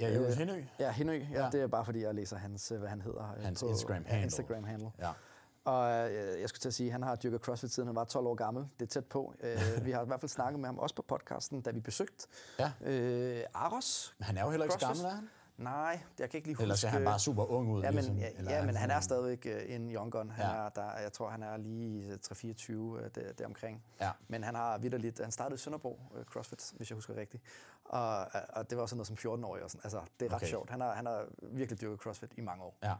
Ja, 0.00 0.14
Julius 0.16 0.34
Hindø. 0.34 0.64
Ja, 0.78 0.90
Henø. 0.92 1.12
Ja, 1.32 1.44
Ja. 1.44 1.50
Det 1.52 1.60
er 1.62 1.66
bare 1.66 1.84
fordi, 1.84 2.02
jeg 2.02 2.14
læser 2.14 2.36
hans, 2.36 2.70
øh, 2.72 2.78
hvad 2.78 2.88
han 2.88 3.00
hedder. 3.00 3.34
øh, 3.36 3.44
Hans 3.44 3.62
Instagram-handle. 3.62 4.16
Ja, 4.18 4.22
Instagram-handle. 4.22 4.90
Ja. 4.98 5.10
Og 5.64 6.10
øh, 6.12 6.40
jeg 6.40 6.48
skulle 6.48 6.60
til 6.60 6.68
at 6.68 6.74
sige, 6.74 6.86
at 6.86 6.92
han 6.92 7.02
har 7.02 7.16
dyrket 7.16 7.40
CrossFit 7.40 7.72
siden 7.72 7.86
han 7.86 7.96
var 7.96 8.04
12 8.04 8.26
år 8.26 8.34
gammel. 8.34 8.64
Det 8.80 8.86
er 8.86 8.90
tæt 8.90 9.04
på. 9.06 9.34
Øh, 9.42 9.58
vi 9.84 9.90
har 9.90 10.02
i 10.02 10.06
hvert 10.06 10.20
fald 10.20 10.28
snakket 10.28 10.60
med 10.60 10.68
ham 10.68 10.78
også 10.78 10.94
på 10.94 11.02
podcasten, 11.08 11.60
da 11.60 11.70
vi 11.70 11.80
besøgte 11.80 12.26
Ja. 12.58 12.72
øh, 12.84 13.42
Aros. 13.54 14.14
Men 14.18 14.24
han 14.26 14.36
er 14.36 14.44
jo 14.44 14.50
heller 14.50 14.64
ikke 14.64 14.74
så 14.74 14.86
CrossFit. 14.86 15.02
gammel, 15.04 15.16
er 15.16 15.20
han? 15.20 15.28
Nej, 15.56 16.00
jeg 16.18 16.30
kan 16.30 16.38
ikke 16.38 16.48
lige 16.48 16.54
huske... 16.54 16.62
Eller 16.62 16.74
ser 16.74 16.88
han 16.88 17.04
bare 17.04 17.18
super 17.18 17.44
ung 17.44 17.70
ud? 17.72 17.82
Ja, 17.82 17.90
men, 17.90 17.94
ligesom? 17.94 18.16
ja, 18.16 18.28
Eller 18.38 18.52
ja, 18.56 18.66
men 18.66 18.76
han 18.76 18.90
er 18.90 19.00
stadigvæk 19.00 19.46
øh, 19.46 19.74
en 19.74 19.90
young 19.94 20.12
gun. 20.12 20.30
Han 20.30 20.44
Ja. 20.46 20.52
er, 20.64 20.68
der, 20.68 20.98
jeg 20.98 21.12
tror, 21.12 21.28
han 21.30 21.42
er 21.42 21.56
lige 21.56 21.98
i 21.98 22.12
3-24 22.12 22.72
øh, 22.72 23.10
der, 23.14 23.32
deromkring. 23.32 23.84
Ja. 24.00 24.10
Men 24.28 24.44
han 24.44 24.54
har 24.54 24.78
vidderligt... 24.78 25.20
Han 25.20 25.32
startede 25.32 25.54
i 25.54 25.58
Sønderborg 25.58 26.12
øh, 26.18 26.24
CrossFit, 26.24 26.72
hvis 26.76 26.90
jeg 26.90 26.94
husker 26.94 27.16
rigtigt. 27.16 27.42
Og, 27.84 28.20
øh, 28.34 28.40
og 28.48 28.70
det 28.70 28.78
var 28.78 28.86
sådan 28.86 28.96
noget 28.96 29.22
som 29.22 29.32
14-årig. 29.32 29.62
Og 29.62 29.70
sådan. 29.70 29.80
Altså, 29.84 30.00
det 30.20 30.26
er 30.26 30.30
ret 30.30 30.36
Okay. 30.36 30.46
sjovt. 30.46 30.70
Han 30.70 30.80
har, 30.80 30.94
han 30.94 31.06
har 31.06 31.26
virkelig 31.42 31.80
dyrket 31.80 31.98
CrossFit 32.00 32.30
i 32.36 32.40
mange 32.40 32.64
år. 32.64 32.78
Ja. 32.82 32.94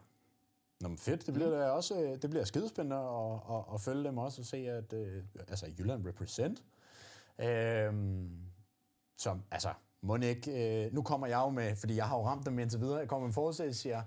Nå, 0.80 0.88
men 0.88 0.98
fedt. 0.98 1.26
Det 1.26 1.34
bliver 1.34 1.50
da 1.50 1.70
også 1.70 2.00
øh, 2.02 2.22
det 2.22 2.30
bliver 2.30 2.44
skidespændende 2.44 2.96
at, 2.96 3.32
at, 3.56 3.64
at, 3.74 3.80
følge 3.80 4.04
dem 4.04 4.18
også 4.18 4.42
og 4.42 4.46
se, 4.46 4.56
at 4.56 4.92
øh, 4.92 5.24
altså 5.48 5.66
Jylland 5.78 6.06
represent. 6.06 6.62
Øhm, 7.38 8.30
som, 9.16 9.42
altså, 9.50 9.72
må 10.02 10.16
ikke, 10.16 10.84
øh, 10.86 10.94
nu 10.94 11.02
kommer 11.02 11.26
jeg 11.26 11.36
jo 11.38 11.48
med, 11.48 11.76
fordi 11.76 11.96
jeg 11.96 12.08
har 12.08 12.16
jo 12.16 12.26
ramt 12.26 12.46
dem 12.46 12.58
indtil 12.58 12.80
videre, 12.80 12.98
jeg 12.98 13.08
kommer 13.08 13.20
med 13.26 13.30
en 13.30 13.34
forudsigelse, 13.34 13.80
siger, 13.80 14.02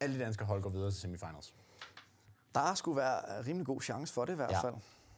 alle 0.00 0.18
de 0.18 0.20
danske 0.24 0.44
hold 0.44 0.62
går 0.62 0.70
videre 0.70 0.90
til 0.90 1.00
semifinals. 1.00 1.54
Der 2.54 2.74
skulle 2.74 2.96
være 2.96 3.42
rimelig 3.46 3.66
god 3.66 3.80
chance 3.80 4.14
for 4.14 4.24
det 4.24 4.32
i 4.32 4.36
hvert 4.36 4.50
Ja. 4.50 4.60
fald. 4.60 4.74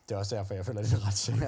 Det 0.08 0.14
er 0.14 0.18
også 0.18 0.36
derfor, 0.36 0.54
jeg 0.54 0.66
føler, 0.66 0.82
det 0.82 0.92
er 0.92 1.06
ret 1.06 1.14
safe. 1.14 1.44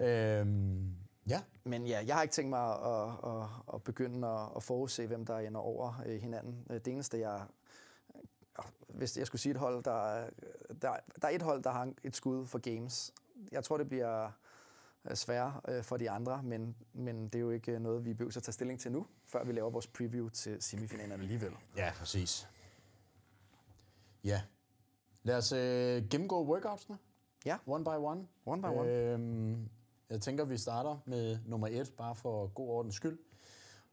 Ja. 0.00 0.36
øhm, 0.40 0.94
ja, 1.28 1.42
Men 1.64 1.86
ja, 1.86 2.04
jeg 2.06 2.14
har 2.14 2.22
ikke 2.22 2.32
tænkt 2.34 2.50
mig 2.50 2.70
at, 2.84 3.08
at, 3.26 3.48
at 3.74 3.82
begynde 3.82 4.28
at, 4.28 4.48
at 4.56 4.62
forudse, 4.62 5.06
hvem 5.06 5.26
der 5.26 5.38
ender 5.38 5.60
over 5.60 6.02
øh, 6.06 6.20
hinanden. 6.20 6.64
Det 6.70 6.88
eneste, 6.88 7.18
jeg... 7.20 7.42
øh, 8.58 8.64
Hvis 8.88 9.16
jeg 9.18 9.26
skulle 9.26 9.42
sige 9.42 9.50
et 9.50 9.56
hold, 9.58 9.82
der, 9.84 10.06
er- 10.06 10.30
der, 10.82 10.96
der 11.22 11.28
er 11.28 11.32
et 11.32 11.42
hold, 11.42 11.62
der 11.62 11.70
har 11.70 11.92
et 12.04 12.16
skud 12.16 12.46
for 12.46 12.58
games. 12.58 13.12
Jeg 13.52 13.64
tror, 13.64 13.76
det 13.76 13.88
bliver 13.88 14.30
sværere 15.14 15.60
øh, 15.68 15.84
for 15.84 15.96
de 15.96 16.10
andre, 16.10 16.42
men, 16.42 16.76
men 16.92 17.24
det 17.24 17.34
er 17.34 17.40
jo 17.40 17.50
ikke 17.50 17.78
noget, 17.78 18.04
vi 18.04 18.12
behøver 18.14 18.36
at 18.36 18.42
tage 18.42 18.52
stilling 18.52 18.80
til 18.80 18.92
nu, 18.92 19.06
før 19.26 19.44
vi 19.44 19.52
laver 19.52 19.70
vores 19.70 19.86
preview 19.86 20.28
til 20.28 20.56
semifinalerne 20.62 21.22
alligevel. 21.22 21.52
ja, 21.76 21.92
præcis. 21.98 22.48
Ja. 24.24 24.42
Lad 25.22 25.36
os 25.36 25.52
øh, 25.52 26.08
gennemgå 26.10 26.44
workoutsene. 26.44 26.98
Ja. 27.46 27.56
One 27.66 27.84
by 27.84 27.88
one. 27.88 28.26
One 28.46 28.62
by 28.62 28.66
one. 28.66 28.90
Øhm, 28.90 29.68
jeg 30.10 30.20
tænker, 30.20 30.44
vi 30.44 30.58
starter 30.58 30.96
med 31.06 31.38
nummer 31.46 31.68
et, 31.68 31.92
bare 31.98 32.14
for 32.14 32.46
god 32.46 32.68
ordens 32.68 32.94
skyld. 32.94 33.18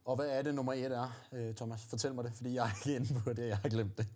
Og 0.05 0.15
hvad 0.15 0.29
er 0.29 0.41
det, 0.41 0.55
nummer 0.55 0.73
et 0.73 0.91
er, 0.91 1.21
øh, 1.31 1.55
Thomas? 1.55 1.85
Fortæl 1.85 2.13
mig 2.13 2.23
det, 2.23 2.33
fordi 2.33 2.53
jeg 2.53 2.65
er 2.65 2.89
ikke 2.89 2.95
inde 2.95 3.21
på 3.23 3.33
det, 3.33 3.47
jeg 3.47 3.57
har 3.57 3.69
glemt 3.69 3.97
det. 3.97 4.07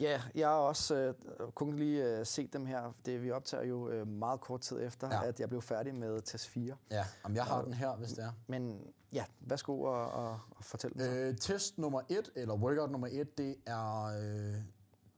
Ja, 0.00 0.22
jeg 0.34 0.48
har 0.48 0.54
også 0.54 0.94
øh, 0.94 1.14
kun 1.54 1.76
lige 1.76 2.04
øh, 2.18 2.26
set 2.26 2.52
dem 2.52 2.66
her. 2.66 2.92
Det, 3.06 3.22
vi 3.22 3.30
optager 3.30 3.64
jo 3.64 3.88
øh, 3.88 4.06
meget 4.08 4.40
kort 4.40 4.60
tid 4.60 4.80
efter, 4.82 5.08
Ja. 5.08 5.28
at 5.28 5.40
jeg 5.40 5.48
blev 5.48 5.62
færdig 5.62 5.94
med 5.94 6.20
test 6.22 6.48
4. 6.48 6.76
Ja, 6.90 7.04
om 7.24 7.34
jeg 7.36 7.44
har 7.44 7.62
den 7.62 7.72
her, 7.74 7.96
hvis 7.96 8.12
det 8.12 8.24
er. 8.24 8.32
Men 8.46 8.86
ja, 9.12 9.24
værsgo 9.40 9.80
og, 9.82 10.10
og, 10.10 10.40
og 10.50 10.64
fortæl 10.64 10.92
så. 11.00 11.10
Øh, 11.10 11.36
test 11.36 11.78
nummer 11.78 12.00
et, 12.08 12.30
eller 12.34 12.54
workout 12.54 12.90
nummer 12.90 13.08
et, 13.10 13.38
det 13.38 13.56
er 13.66 14.04
øh, 14.04 14.54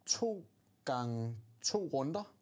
to 0.07 0.45
gange 0.85 1.37
to 1.65 1.91
runder, 1.93 2.33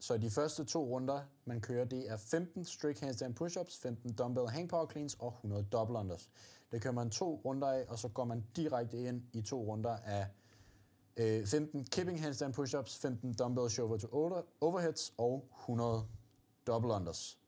Så 0.00 0.16
de 0.18 0.30
første 0.30 0.64
to 0.64 0.84
runder, 0.84 1.20
man 1.44 1.60
kører, 1.60 1.84
det 1.84 2.10
er 2.10 2.16
15 2.16 2.64
strict 2.64 3.00
handstand 3.00 3.34
push-ups, 3.40 3.80
15 3.82 4.12
dumbbell 4.12 4.48
hang 4.48 4.68
power 4.68 4.86
cleans 4.90 5.14
og 5.20 5.28
100 5.28 5.62
double 5.72 5.98
unders. 5.98 6.30
Det 6.72 6.82
kører 6.82 6.94
man 6.94 7.10
to 7.10 7.40
runder 7.44 7.68
af, 7.68 7.84
og 7.88 7.98
så 7.98 8.08
går 8.08 8.24
man 8.24 8.44
direkte 8.56 8.98
ind 9.02 9.22
i 9.32 9.42
to 9.42 9.62
runder 9.62 9.96
af 10.04 10.26
øh, 11.16 11.46
15 11.46 11.84
kipping 11.84 12.22
handstand 12.22 12.54
push-ups, 12.54 13.00
15 13.00 13.32
dumbbell 13.32 13.70
shoulder 13.70 13.96
to 13.96 14.08
overheads 14.60 15.12
og 15.18 15.48
100 15.60 16.06
double 16.66 16.92
unders. 16.92 17.38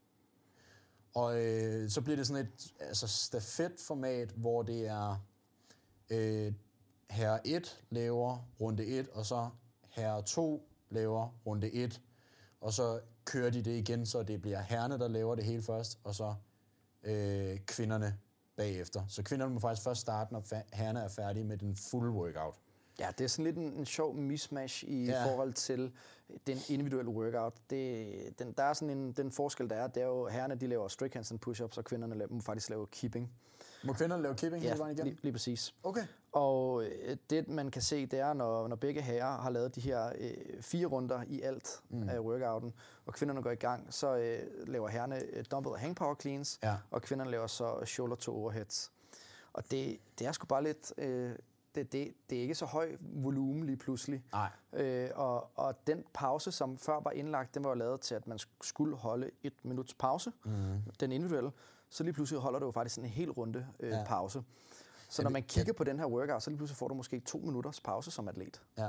Og 1.14 1.44
øh, 1.44 1.90
så 1.90 2.00
bliver 2.00 2.16
det 2.16 2.26
sådan 2.26 2.46
et 2.46 2.74
altså 2.80 3.08
stafetformat, 3.08 4.30
hvor 4.30 4.62
det 4.62 4.86
er 4.86 5.26
øh, 6.10 6.52
herre 7.10 7.46
1 7.46 7.84
laver 7.90 8.48
runde 8.60 8.86
1, 8.86 9.08
og 9.08 9.26
så 9.26 9.48
herre 9.88 10.22
2 10.22 10.68
laver 10.90 11.28
runde 11.46 11.72
1, 11.72 12.00
og 12.60 12.72
så 12.72 13.00
kører 13.24 13.50
de 13.50 13.62
det 13.62 13.78
igen, 13.78 14.06
så 14.06 14.22
det 14.22 14.42
bliver 14.42 14.60
herrene, 14.60 14.98
der 14.98 15.08
laver 15.08 15.34
det 15.34 15.44
hele 15.44 15.62
først, 15.62 15.98
og 16.04 16.14
så 16.14 16.34
øh, 17.02 17.58
kvinderne 17.66 18.18
bagefter. 18.56 19.02
Så 19.08 19.22
kvinderne 19.22 19.54
må 19.54 19.60
faktisk 19.60 19.84
først 19.84 20.00
starte, 20.00 20.32
når 20.32 20.44
herrerne 20.72 21.00
er 21.00 21.08
færdige 21.08 21.44
med 21.44 21.58
den 21.58 21.76
fulde 21.76 22.10
workout. 22.10 22.54
Ja, 22.98 23.08
det 23.18 23.24
er 23.24 23.28
sådan 23.28 23.44
lidt 23.44 23.56
en, 23.56 23.72
en 23.72 23.86
sjov 23.86 24.14
mismatch 24.14 24.84
i 24.86 25.04
ja. 25.04 25.26
forhold 25.26 25.52
til 25.52 25.92
den 26.46 26.58
individuelle 26.68 27.10
workout. 27.10 27.52
Det, 27.70 28.38
den, 28.38 28.52
der 28.52 28.62
er 28.62 28.72
sådan 28.72 28.98
en, 28.98 29.12
den 29.12 29.32
forskel, 29.32 29.70
der 29.70 29.76
er, 29.76 29.86
det 29.86 30.02
er 30.02 30.06
jo, 30.06 30.28
herrerne 30.28 30.54
de 30.54 30.66
laver 30.66 30.88
strict 30.88 31.14
handstand 31.14 31.40
push-ups, 31.46 31.78
og 31.78 31.84
kvinderne 31.84 32.26
må 32.30 32.40
faktisk 32.40 32.70
lave 32.70 32.86
keeping. 32.86 33.32
Må 33.84 33.92
kvinderne 33.92 34.22
lave 34.22 34.34
keeping 34.34 34.62
ja, 34.62 34.68
hele 34.68 34.78
vejen 34.78 34.96
igennem? 34.96 35.12
Lige, 35.12 35.22
lige 35.22 35.32
præcis. 35.32 35.74
Okay. 35.82 36.06
Og 36.32 36.84
øh, 36.84 37.16
det, 37.30 37.48
man 37.48 37.70
kan 37.70 37.82
se, 37.82 38.06
det 38.06 38.18
er, 38.18 38.32
når, 38.32 38.68
når 38.68 38.76
begge 38.76 39.02
herrer 39.02 39.38
har 39.38 39.50
lavet 39.50 39.74
de 39.74 39.80
her 39.80 40.12
øh, 40.18 40.62
fire 40.62 40.86
runder 40.86 41.22
i 41.26 41.40
alt 41.40 41.80
mm. 41.88 42.08
af 42.08 42.18
workouten, 42.18 42.74
og 43.06 43.14
kvinderne 43.14 43.42
går 43.42 43.50
i 43.50 43.54
gang, 43.54 43.94
så 43.94 44.16
øh, 44.16 44.68
laver 44.68 44.88
herrerne 44.88 45.22
øh, 45.32 45.44
dumbbell 45.50 45.76
hang 45.76 45.96
power 45.96 46.14
cleans, 46.20 46.58
ja. 46.62 46.76
og 46.90 47.02
kvinderne 47.02 47.30
laver 47.30 47.46
så 47.46 47.84
shoulder 47.84 48.16
to 48.16 48.36
overheads. 48.36 48.92
Og 49.52 49.70
det, 49.70 49.98
det 50.18 50.26
er 50.26 50.32
sgu 50.32 50.46
bare 50.46 50.64
lidt... 50.64 50.92
Øh, 50.98 51.32
det, 51.76 51.92
det, 51.92 52.14
det 52.30 52.38
er 52.38 52.42
ikke 52.42 52.54
så 52.54 52.66
høj 52.66 52.96
volumen 53.00 53.66
lige 53.66 53.76
pludselig. 53.76 54.24
Nej. 54.32 54.50
Øh, 54.72 55.10
og, 55.14 55.58
og 55.58 55.86
den 55.86 56.04
pause, 56.14 56.52
som 56.52 56.78
før 56.78 57.00
var 57.00 57.10
indlagt, 57.10 57.54
den 57.54 57.64
var 57.64 57.70
jo 57.70 57.76
lavet 57.76 58.00
til, 58.00 58.14
at 58.14 58.26
man 58.26 58.38
skulle 58.62 58.96
holde 58.96 59.30
et 59.42 59.52
minuts 59.62 59.94
pause, 59.94 60.32
mm. 60.44 60.82
den 61.00 61.12
individuelle. 61.12 61.50
Så 61.90 62.04
lige 62.04 62.12
pludselig 62.14 62.40
holder 62.40 62.58
du 62.58 62.66
jo 62.66 62.72
faktisk 62.72 62.98
en 62.98 63.04
hel 63.04 63.30
runde 63.30 63.66
øh, 63.80 63.90
ja. 63.90 64.04
pause. 64.04 64.42
Så 65.08 65.22
når 65.22 65.30
man 65.30 65.42
kigger 65.42 65.72
på 65.72 65.84
den 65.84 65.98
her 65.98 66.06
workout, 66.06 66.42
så 66.42 66.50
lige 66.50 66.56
pludselig 66.56 66.76
får 66.76 66.88
du 66.88 66.94
måske 66.94 67.20
to 67.20 67.38
minutters 67.38 67.80
pause 67.80 68.10
som 68.10 68.28
atlet. 68.28 68.62
Ja, 68.78 68.88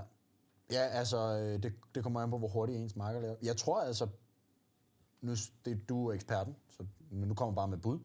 ja 0.71 0.80
altså, 0.80 1.17
øh, 1.17 1.63
det, 1.63 1.73
det 1.95 2.04
kommer 2.04 2.21
an 2.21 2.30
på, 2.30 2.38
hvor 2.38 2.47
hurtigt 2.47 2.80
ens 2.80 2.95
marker 2.95 3.19
laver. 3.19 3.36
Jeg 3.41 3.58
tror 3.58 3.82
altså, 3.82 4.08
nu, 5.21 5.32
det, 5.65 5.89
du 5.89 6.08
er 6.08 6.13
eksperten, 6.13 6.56
så 6.69 6.86
nu 7.12 7.34
kommer 7.34 7.56
bare 7.56 7.67
med 7.67 7.78
bud. 7.78 8.00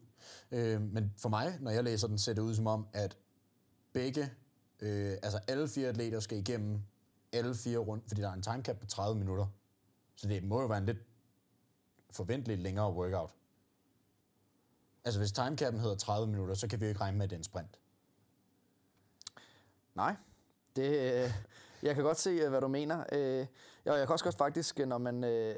Øh, 0.51 0.81
men 0.81 1.13
for 1.19 1.29
mig, 1.29 1.59
når 1.61 1.71
jeg 1.71 1.85
læser 1.85 2.09
den, 2.09 2.19
ser 2.19 2.33
det 2.33 2.43
ud 2.43 2.55
som 2.55 2.67
om, 2.67 2.87
at 2.93 3.19
begge, 3.93 4.31
øh, 4.83 5.13
altså 5.23 5.41
alle 5.49 5.69
fire 5.69 5.89
atleter 5.89 6.21
skal 6.21 6.39
igennem 6.39 6.81
alle 7.33 7.55
fire 7.55 7.79
rundt, 7.79 8.05
fordi 8.09 8.21
der 8.21 8.29
er 8.29 8.33
en 8.33 8.43
timecap 8.43 8.79
på 8.79 8.87
30 8.87 9.19
minutter. 9.19 9.47
Så 10.17 10.29
det 10.29 10.45
må 10.45 10.61
jo 10.61 10.67
være 10.67 10.79
en 10.79 10.87
lidt 10.87 10.99
forventeligt 12.11 12.61
længere 12.61 12.93
workout. 12.93 13.31
Altså 15.05 15.21
hvis 15.21 15.33
timecappen 15.33 15.81
hedder 15.81 15.97
30 15.97 16.27
minutter, 16.27 16.55
så 16.55 16.69
kan 16.69 16.81
vi 16.81 16.85
jo 16.85 16.89
ikke 16.89 17.01
regne 17.01 17.19
med, 17.19 17.25
at 17.25 17.31
det 17.31 17.37
er 17.37 17.41
en 17.41 17.45
sprint. 17.45 17.79
Nej, 19.95 20.17
det, 20.77 20.89
øh, 20.89 21.31
jeg 21.83 21.95
kan 21.95 22.05
godt 22.05 22.19
se, 22.19 22.31
øh, 22.31 22.51
hvad 22.51 22.61
du 22.61 22.69
mener. 22.69 23.05
Øh, 23.13 23.47
jeg 23.85 24.07
kan 24.07 24.09
også 24.09 24.25
godt 24.25 24.37
faktisk, 24.37 24.81
øh, 24.81 24.87
når 24.87 24.99
man 24.99 25.25
øh, 25.25 25.57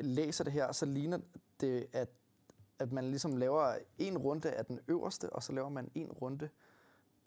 læser 0.00 0.44
det 0.44 0.52
her, 0.52 0.72
så 0.72 0.86
ligner 0.86 1.18
det, 1.60 1.86
at, 1.92 2.08
at 2.78 2.92
man 2.92 3.04
ligesom 3.04 3.36
laver 3.36 3.74
en 3.98 4.18
runde 4.18 4.50
af 4.50 4.66
den 4.66 4.80
øverste, 4.88 5.32
og 5.32 5.42
så 5.42 5.52
laver 5.52 5.68
man 5.68 5.90
en 5.94 6.12
runde 6.12 6.48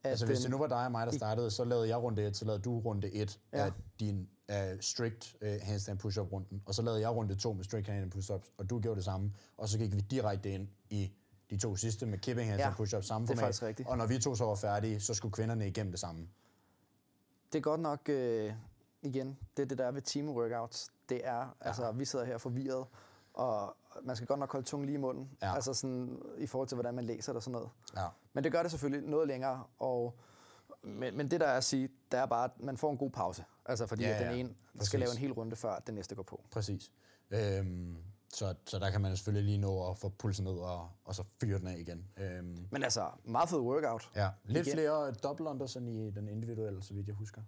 af 0.04 0.10
Altså 0.10 0.26
den, 0.26 0.32
hvis 0.34 0.40
det 0.40 0.52
nu 0.52 0.58
var 0.58 0.68
dig 0.68 0.86
og 0.86 0.92
mig, 0.92 1.08
der 1.08 1.14
startede, 1.14 1.52
så 1.52 1.64
lavede 1.64 1.90
jeg 1.90 1.98
runde 1.98 2.28
1, 2.28 2.38
så 2.38 2.46
lavede 2.46 2.62
du 2.62 2.80
runde 2.80 3.14
1 3.14 3.40
ja. 3.54 3.66
af 3.66 3.72
din 4.00 4.30
uh, 4.50 4.56
strict 4.82 5.36
uh, 5.42 5.48
handstand 5.62 6.00
push-up 6.00 6.32
runden, 6.32 6.64
og 6.66 6.76
så 6.76 6.82
lavede 6.82 7.02
jeg 7.02 7.10
runde 7.10 7.36
2 7.36 7.54
med 7.54 7.64
strict 7.64 7.88
handstand 7.88 8.12
push-ups, 8.14 8.54
og 8.58 8.70
du 8.70 8.80
gjorde 8.80 8.96
det 8.96 9.06
samme, 9.06 9.34
og 9.58 9.70
så 9.70 9.78
gik 9.78 9.96
vi 9.96 10.00
direkte 10.00 10.52
ind 10.52 10.68
i 10.90 11.12
de 11.50 11.58
to 11.58 11.76
sidste 11.76 12.06
med 12.06 12.18
kipping 12.18 12.50
handstand 12.50 12.74
ja, 12.74 12.78
push-up 12.78 13.04
samme 13.04 13.28
det 13.28 13.34
er 13.34 13.38
format. 13.38 13.64
Rigtigt. 13.64 13.90
Og 13.90 13.98
når 13.98 14.08
vi 14.08 14.20
to 14.20 14.36
så 14.36 14.46
var 14.46 14.56
færdige, 14.56 15.00
så 15.00 15.14
skulle 15.14 15.32
kvinderne 15.32 15.68
igennem 15.68 15.92
det 15.92 16.00
samme. 16.00 16.28
Det 17.52 17.58
er 17.58 17.62
godt 17.62 17.82
nok, 17.82 18.10
øh, 18.10 18.54
igen, 19.02 19.38
det 19.58 19.64
er 19.64 19.68
det 19.68 19.78
der 19.78 19.86
er 19.86 19.92
ved 19.92 20.02
team 20.02 20.30
workouts. 20.30 20.90
Det 21.10 21.28
er, 21.28 21.38
ja. 21.38 21.46
altså 21.62 21.92
vi 21.92 22.06
sidder 22.06 22.26
her 22.26 22.38
forvirret, 22.38 22.86
og 23.40 23.76
man 24.04 24.16
skal 24.16 24.28
godt 24.28 24.40
nok 24.40 24.52
holde 24.52 24.66
tungen 24.66 24.86
lige 24.86 24.94
i 24.94 25.00
munden. 25.00 25.30
Ja. 25.42 25.56
Altså 25.56 25.74
sådan, 25.74 26.22
i 26.38 26.48
forhold 26.48 26.68
til, 26.68 26.76
hvordan 26.76 26.94
man 26.94 27.06
læser 27.06 27.32
det 27.32 27.36
og 27.38 27.44
sådan 27.44 27.52
noget. 27.52 27.70
Ja. 27.96 28.08
Men 28.34 28.44
det 28.44 28.52
gør 28.52 28.62
det 28.62 28.72
selvfølgelig 28.72 29.10
noget 29.10 29.28
længere, 29.28 29.64
og 29.80 30.20
men, 30.82 31.18
men 31.18 31.32
det 31.32 31.40
der 31.40 31.48
er 31.48 31.58
at 31.58 31.64
sige, 31.64 31.90
det 32.12 32.20
er 32.20 32.26
bare, 32.26 32.44
at 32.46 32.52
man 32.60 32.78
får 32.78 32.92
en 32.92 32.98
god 32.98 33.10
pause. 33.10 33.46
Altså 33.66 33.88
fordi 33.88 34.04
ja, 34.04 34.10
ja. 34.10 34.30
den 34.30 34.40
ene 34.40 34.50
Præcis. 34.74 34.88
skal 34.88 35.00
lave 35.00 35.12
en 35.12 35.18
hel 35.18 35.32
runde, 35.32 35.56
før 35.56 35.80
den 35.80 35.96
næste 35.96 36.16
går 36.16 36.24
på. 36.24 36.44
Præcis. 36.52 36.92
Øhm, 37.30 37.98
så, 38.34 38.56
så 38.66 38.80
der 38.80 38.90
kan 38.90 39.02
man 39.02 39.18
selvfølgelig 39.18 39.46
lige 39.46 39.58
nå 39.58 39.90
at 39.90 39.98
få 39.98 40.10
pulsen 40.10 40.46
ned 40.46 40.54
og, 40.54 40.90
og 41.06 41.16
så 41.16 41.24
fyre 41.42 41.60
den 41.60 41.68
af 41.68 41.78
igen. 41.80 42.06
Øhm, 42.18 42.68
Men 42.72 42.84
altså, 42.84 43.10
meget 43.24 43.50
fed 43.50 43.60
workout. 43.60 44.10
Ja, 44.16 44.30
lidt 44.46 44.68
igen. 44.68 44.76
flere 44.76 45.12
double 45.12 45.50
unders 45.50 45.76
end 45.76 45.90
i 45.90 46.12
den 46.12 46.28
individuelle, 46.28 46.84
så 46.84 46.94
vidt 46.94 47.08
jeg 47.08 47.16
husker. 47.16 47.42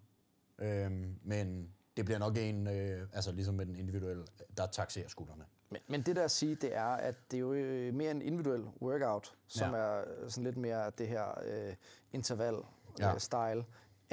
Øhm, 0.59 1.19
men 1.23 1.73
det 1.97 2.05
bliver 2.05 2.19
nok 2.19 2.37
en, 2.37 2.67
øh, 2.67 3.07
altså 3.13 3.31
ligesom 3.31 3.55
med 3.55 3.65
den 3.65 3.75
individuelle, 3.75 4.25
der 4.57 4.65
taxerer 4.65 5.07
skuldrene. 5.07 5.45
Men, 5.71 5.81
men 5.87 6.01
det 6.01 6.15
der 6.15 6.23
at 6.23 6.31
sige, 6.31 6.55
det 6.55 6.75
er, 6.75 6.85
at 6.85 7.15
det 7.31 7.37
er 7.37 7.41
jo 7.41 7.53
øh, 7.53 7.93
mere 7.93 8.11
en 8.11 8.21
individuel 8.21 8.63
workout, 8.81 9.35
som 9.47 9.73
ja. 9.73 9.77
er 9.77 10.03
sådan 10.29 10.43
lidt 10.43 10.57
mere 10.57 10.91
det 10.97 11.07
her 11.07 11.41
øh, 11.45 11.75
interval-style, 12.13 13.37
ja. 13.37 13.55
øh, 13.55 13.63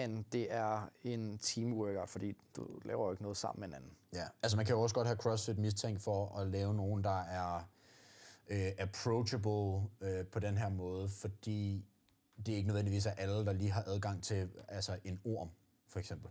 end 0.05 0.25
det 0.33 0.53
er 0.53 0.91
en 1.05 1.39
team 1.39 1.73
workout, 1.73 2.09
fordi 2.09 2.37
du 2.57 2.67
laver 2.85 3.05
jo 3.05 3.11
ikke 3.11 3.23
noget 3.23 3.37
sammen 3.37 3.61
med 3.61 3.69
en 3.69 3.75
anden. 3.75 3.91
Ja, 4.13 4.25
altså 4.43 4.57
man 4.57 4.67
kan 4.67 4.75
jo 4.75 4.83
også 4.83 4.95
godt 4.95 5.07
have 5.07 5.17
CrossFit 5.17 5.59
mistænkt 5.59 6.03
for 6.03 6.39
at 6.39 6.47
lave 6.47 6.75
nogen, 6.75 7.05
der 7.05 7.21
er 7.21 7.69
øh, 8.49 8.73
approachable 8.79 9.89
øh, 10.01 10.27
på 10.27 10.39
den 10.39 10.59
her 10.59 10.69
måde, 10.69 11.09
fordi 11.09 11.85
det 12.47 12.53
er 12.53 12.57
ikke 12.57 12.67
nødvendigvis 12.67 13.07
er 13.07 13.11
alle, 13.11 13.45
der 13.45 13.53
lige 13.53 13.71
har 13.71 13.85
adgang 13.87 14.23
til 14.23 14.51
altså 14.69 14.99
en 15.05 15.21
orm, 15.25 15.51
for 15.89 15.99
eksempel. 15.99 16.31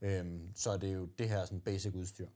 Øhm, 0.00 0.52
så 0.54 0.70
er 0.70 0.76
det 0.76 0.94
jo 0.94 1.04
det 1.04 1.28
her 1.28 1.44
sådan 1.44 1.60
basic 1.60 1.94
udstyr. 1.94 2.28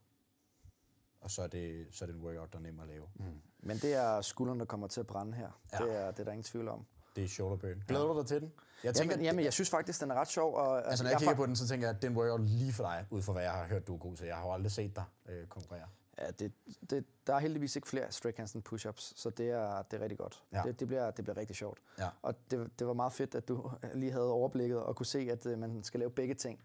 Og 1.23 1.31
så 1.31 1.43
er 1.43 1.47
det, 1.47 1.87
så 1.91 2.05
er 2.05 2.07
det 2.07 2.17
en 2.17 2.23
workout, 2.23 2.53
der 2.53 2.59
er 2.59 2.63
nem 2.63 2.81
at 2.81 2.87
lave. 2.87 3.05
Mm. 3.15 3.25
Men 3.61 3.77
det 3.77 3.95
er 3.95 4.21
skuldrene, 4.21 4.61
der 4.61 4.67
kommer 4.67 4.87
til 4.87 5.01
at 5.01 5.07
brænde 5.07 5.35
her. 5.35 5.61
Ja. 5.73 5.85
Det, 5.85 5.97
er, 5.97 6.11
det 6.11 6.21
er 6.21 6.25
der 6.25 6.33
ingen 6.33 6.45
tvivl 6.45 6.69
om. 6.69 6.87
Det 7.17 7.25
er 7.25 7.29
shoulder 7.29 7.57
burn. 7.57 7.83
Glæder 7.89 8.07
du 8.07 8.19
dig 8.19 8.27
til 8.27 8.41
den? 8.41 8.53
Jeg 8.85 8.95
tænker, 8.95 9.15
jamen, 9.15 9.25
jamen, 9.25 9.45
jeg 9.45 9.53
synes 9.53 9.71
faktisk, 9.71 10.01
den 10.01 10.11
er 10.11 10.15
ret 10.15 10.29
sjov. 10.29 10.55
Og, 10.55 10.89
altså, 10.91 11.05
når 11.05 11.11
jeg, 11.11 11.13
jeg 11.13 11.19
kigger 11.19 11.35
på 11.35 11.47
den, 11.47 11.57
så 11.57 11.69
tænker 11.69 11.87
jeg, 11.87 11.97
at 11.97 12.03
den 12.03 12.17
workout 12.17 12.41
lige 12.41 12.73
for 12.73 12.85
dig, 12.85 13.07
ud 13.11 13.23
fra 13.23 13.33
hvad 13.33 13.43
jeg 13.43 13.53
har 13.53 13.67
hørt, 13.67 13.87
du 13.87 13.95
er 13.95 13.99
god 13.99 14.17
til. 14.17 14.27
Jeg 14.27 14.37
har 14.37 14.47
jo 14.47 14.53
aldrig 14.53 14.73
set 14.73 14.97
dig 14.97 15.05
øh, 15.29 15.47
konkurrere. 15.47 15.87
Ja, 16.19 16.31
det, 16.31 16.53
det, 16.91 17.05
der 17.27 17.35
er 17.35 17.39
heldigvis 17.39 17.77
ikke 17.77 17.89
flere 17.89 18.13
straight 18.13 18.37
handstand 18.37 18.65
push-ups, 18.69 19.13
så 19.17 19.31
det 19.31 19.51
er, 19.51 19.83
det 19.83 19.97
er 19.97 20.01
rigtig 20.01 20.19
godt. 20.19 20.43
Ja. 20.53 20.63
Det, 20.67 20.81
det, 20.81 20.89
bliver, 20.89 21.11
det 21.11 21.25
bliver 21.25 21.37
rigtig 21.37 21.57
sjovt. 21.57 21.79
Ja. 21.99 22.09
Og 22.23 22.35
det, 22.51 22.71
det 22.79 22.87
var 22.87 22.93
meget 22.93 23.13
fedt, 23.13 23.35
at 23.35 23.49
du 23.49 23.71
lige 23.95 24.13
havde 24.13 24.31
overblikket 24.31 24.83
og 24.83 24.97
kunne 24.97 25.07
se, 25.07 25.19
at 25.19 25.47
uh, 25.47 25.59
man 25.59 25.85
skal 25.85 26.01
lave 26.01 26.11
begge 26.11 26.35
ting. 26.35 26.61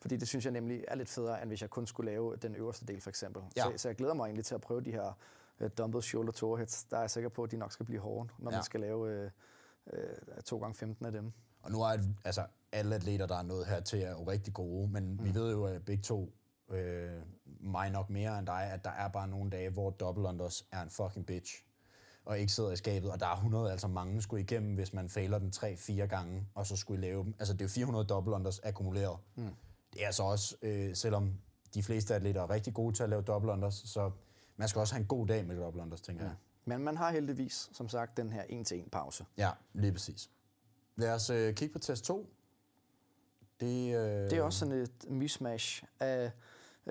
Fordi 0.00 0.16
det 0.16 0.28
synes 0.28 0.44
jeg 0.44 0.52
nemlig 0.52 0.84
er 0.88 0.94
lidt 0.94 1.08
federe, 1.08 1.42
end 1.42 1.50
hvis 1.50 1.62
jeg 1.62 1.70
kun 1.70 1.86
skulle 1.86 2.10
lave 2.10 2.36
den 2.36 2.54
øverste 2.54 2.86
del, 2.86 3.00
for 3.00 3.10
eksempel. 3.10 3.42
Ja. 3.56 3.62
Så, 3.62 3.72
så 3.76 3.88
jeg 3.88 3.96
glæder 3.96 4.14
mig 4.14 4.24
egentlig 4.24 4.44
til 4.44 4.54
at 4.54 4.60
prøve 4.60 4.80
de 4.80 4.92
her 4.92 5.18
uh, 5.60 5.68
dumbbell 5.78 6.02
shoulder 6.02 6.32
to 6.32 6.46
overheads. 6.46 6.84
Der 6.84 6.96
er 6.96 7.00
jeg 7.00 7.10
sikker 7.10 7.28
på, 7.28 7.42
at 7.42 7.50
de 7.50 7.56
nok 7.56 7.72
skal 7.72 7.86
blive 7.86 8.00
hårde, 8.00 8.28
når 8.38 8.50
ja. 8.50 8.56
man 8.56 8.64
skal 8.64 8.80
lave 8.80 9.30
uh, 9.86 9.98
uh, 10.36 10.42
2 10.44 10.58
gange 10.58 10.74
15 10.74 11.06
af 11.06 11.12
dem. 11.12 11.32
Og 11.62 11.70
nu 11.70 11.82
er 11.82 11.98
altså, 12.24 12.46
alle 12.72 12.94
atleter, 12.94 13.26
der 13.26 13.36
er 13.36 13.42
nået 13.42 13.66
her 13.66 13.80
til, 13.80 14.02
er 14.02 14.10
jo 14.10 14.22
rigtig 14.22 14.54
gode, 14.54 14.88
men 14.88 15.12
mm. 15.12 15.24
vi 15.24 15.34
ved 15.34 15.52
jo, 15.52 15.64
at 15.64 15.84
begge 15.84 16.02
to, 16.02 16.32
øh, 16.68 17.10
mig 17.60 17.90
nok 17.90 18.10
mere 18.10 18.38
end 18.38 18.46
dig, 18.46 18.62
at 18.62 18.84
der 18.84 18.90
er 18.90 19.08
bare 19.08 19.28
nogle 19.28 19.50
dage, 19.50 19.70
hvor 19.70 19.90
double 19.90 20.28
unders 20.28 20.66
er 20.72 20.82
en 20.82 20.90
fucking 20.90 21.26
bitch 21.26 21.64
og 22.24 22.38
ikke 22.38 22.52
sidder 22.52 22.70
i 22.70 22.76
skabet, 22.76 23.10
og 23.10 23.20
der 23.20 23.26
er 23.26 23.34
100, 23.34 23.72
altså 23.72 23.88
mange 23.88 24.22
skulle 24.22 24.42
igennem, 24.42 24.74
hvis 24.74 24.92
man 24.92 25.08
fejler 25.08 25.38
den 25.38 25.52
3-4 25.56 25.92
gange, 26.06 26.46
og 26.54 26.66
så 26.66 26.76
skulle 26.76 27.06
I 27.06 27.10
lave 27.10 27.24
dem. 27.24 27.34
Altså 27.38 27.52
det 27.54 27.60
er 27.60 27.64
jo 27.64 27.68
400 27.68 28.04
double 28.06 28.34
unders 28.34 28.60
akkumuleret. 28.64 29.18
Mm. 29.34 29.54
Det 29.92 30.02
er 30.02 30.06
altså 30.06 30.22
også, 30.22 30.56
øh, 30.62 30.96
selvom 30.96 31.34
de 31.74 31.82
fleste 31.82 32.14
atleter 32.14 32.42
er 32.42 32.50
rigtig 32.50 32.74
gode 32.74 32.96
til 32.96 33.02
at 33.02 33.08
lave 33.08 33.22
double 33.22 33.52
unders, 33.52 33.74
så 33.74 34.10
man 34.56 34.68
skal 34.68 34.80
også 34.80 34.94
have 34.94 35.00
en 35.00 35.06
god 35.06 35.26
dag 35.26 35.46
med 35.46 35.56
double 35.56 35.82
unders, 35.82 36.00
tænker 36.00 36.24
ja. 36.24 36.28
jeg. 36.28 36.36
Men 36.64 36.80
man 36.80 36.96
har 36.96 37.10
heldigvis, 37.10 37.70
som 37.72 37.88
sagt, 37.88 38.16
den 38.16 38.32
her 38.32 38.42
1-til-1 38.42 38.88
pause. 38.88 39.24
Ja, 39.36 39.50
lige 39.72 39.92
præcis. 39.92 40.30
Lad 40.96 41.14
os 41.14 41.30
øh, 41.30 41.54
kigge 41.54 41.72
på 41.72 41.78
test 41.78 42.04
2. 42.04 42.34
Det, 43.60 43.96
øh... 43.96 44.30
det 44.30 44.32
er 44.32 44.42
også 44.42 44.58
sådan 44.58 44.74
et 44.74 45.10
mismatch 45.10 45.84
af 46.00 46.32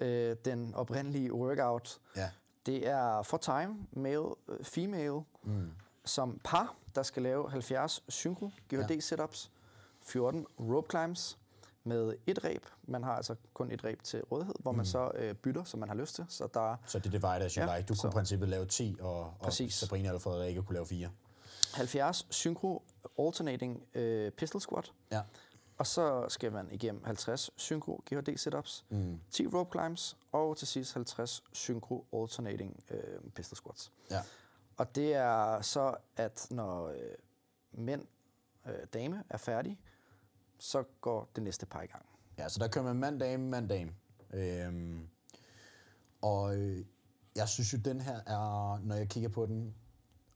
øh, 0.02 0.36
den 0.46 0.76
oprindelige 0.76 1.34
workout. 1.34 2.00
Ja. 2.16 2.30
Det 2.66 2.88
er 2.88 3.24
for 3.24 3.38
time, 3.38 3.88
male, 3.92 4.26
øh, 4.50 4.64
female, 4.64 5.22
mm. 5.44 5.72
som 6.06 6.42
par, 6.44 6.76
der 6.96 7.04
skal 7.04 7.24
lave 7.24 7.52
70 7.52 8.04
synchro 8.08 8.52
GHD 8.70 8.92
ja. 8.92 9.00
setups, 9.00 9.52
14 10.02 10.46
rope 10.60 10.88
climbs, 10.90 11.39
med 11.84 12.14
et 12.28 12.44
ræb. 12.44 12.66
Man 12.84 13.04
har 13.04 13.16
altså 13.16 13.36
kun 13.54 13.72
et 13.72 13.84
ræb 13.84 14.04
til 14.04 14.24
rådighed, 14.24 14.56
hvor 14.60 14.72
mm. 14.72 14.78
man 14.78 14.86
så 14.86 15.12
øh, 15.16 15.36
bytter, 15.36 15.64
som 15.64 15.80
man 15.80 15.90
har 15.90 15.96
lyst 15.96 16.16
til. 16.16 16.26
Så, 16.30 16.48
der, 16.54 16.76
så 16.86 17.00
det 17.00 17.06
er 17.06 17.12
divide 17.12 17.46
as 17.46 17.54
you 17.54 17.66
ja, 17.66 17.78
like. 17.78 17.88
Du 17.88 17.96
så, 17.96 18.02
kunne 18.02 18.10
i 18.10 18.14
princippet 18.14 18.50
lave 18.50 18.66
10, 18.66 18.98
og, 19.02 19.34
og 19.40 19.54
Sabrina 19.54 20.08
eller 20.08 20.20
Frederikke 20.20 20.64
kunne 20.64 20.74
lave 20.74 20.86
4. 20.86 21.10
70 21.74 22.28
synchro 22.30 22.84
alternating 23.20 23.84
øh, 23.94 24.32
pistol 24.32 24.62
squat. 24.62 24.94
Ja. 25.12 25.22
Og 25.78 25.88
så 25.88 26.26
skal 26.30 26.52
man 26.52 26.68
igennem 26.72 27.04
50 27.06 27.52
synchro 27.56 28.04
GHD 28.10 28.38
setups, 28.38 28.86
mm. 28.90 29.20
10 29.32 29.48
rope 29.48 29.80
climbs, 29.80 30.18
og 30.32 30.58
til 30.58 30.68
sidst 30.68 30.94
50 30.94 31.44
synchro 31.54 32.06
alternating 32.14 32.84
øh, 32.90 33.32
pistol 33.36 33.58
squats. 33.58 33.92
Ja. 34.12 34.22
Og 34.78 34.96
det 34.96 35.14
er 35.14 35.62
så, 35.62 35.96
at 36.18 36.48
når 36.50 36.88
øh, 36.88 36.96
mænd, 37.72 38.06
øh, 38.66 38.74
dame 38.94 39.24
er 39.30 39.38
færdige, 39.38 39.80
så 40.60 40.84
går 41.02 41.30
det 41.36 41.44
næste 41.44 41.66
par 41.66 41.82
i 41.82 41.86
gang. 41.86 42.06
Ja, 42.38 42.50
så 42.50 42.60
der 42.60 42.68
kører 42.68 42.86
man 42.86 42.96
mandag, 42.96 43.32
dame, 43.32 43.68
dame. 43.68 43.92
Øhm, 44.34 45.10
og 46.22 46.58
øh, 46.58 46.86
jeg 47.36 47.48
synes 47.48 47.74
jo, 47.74 47.78
den 47.78 48.02
her 48.02 48.20
er, 48.26 48.80
når 48.84 48.96
jeg 48.96 49.10
kigger 49.10 49.30
på 49.30 49.46
den, 49.46 49.76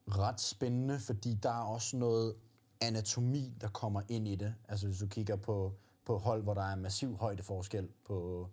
ret 0.08 0.42
spændende, 0.42 1.00
fordi 1.00 1.34
der 1.34 1.50
er 1.50 1.64
også 1.64 1.98
noget 1.98 2.36
anatomi, 2.82 3.54
der 3.62 3.68
kommer 3.68 4.02
ind 4.10 4.28
i 4.28 4.36
det. 4.36 4.56
Altså 4.68 4.88
hvis 4.88 5.00
du 5.00 5.08
kigger 5.08 5.36
på, 5.36 5.74
på 6.06 6.18
hold, 6.18 6.44
hvor 6.44 6.54
der 6.54 6.62
er 6.62 6.76
massiv 6.76 7.18
højdeforskel 7.18 7.90
på, 8.06 8.50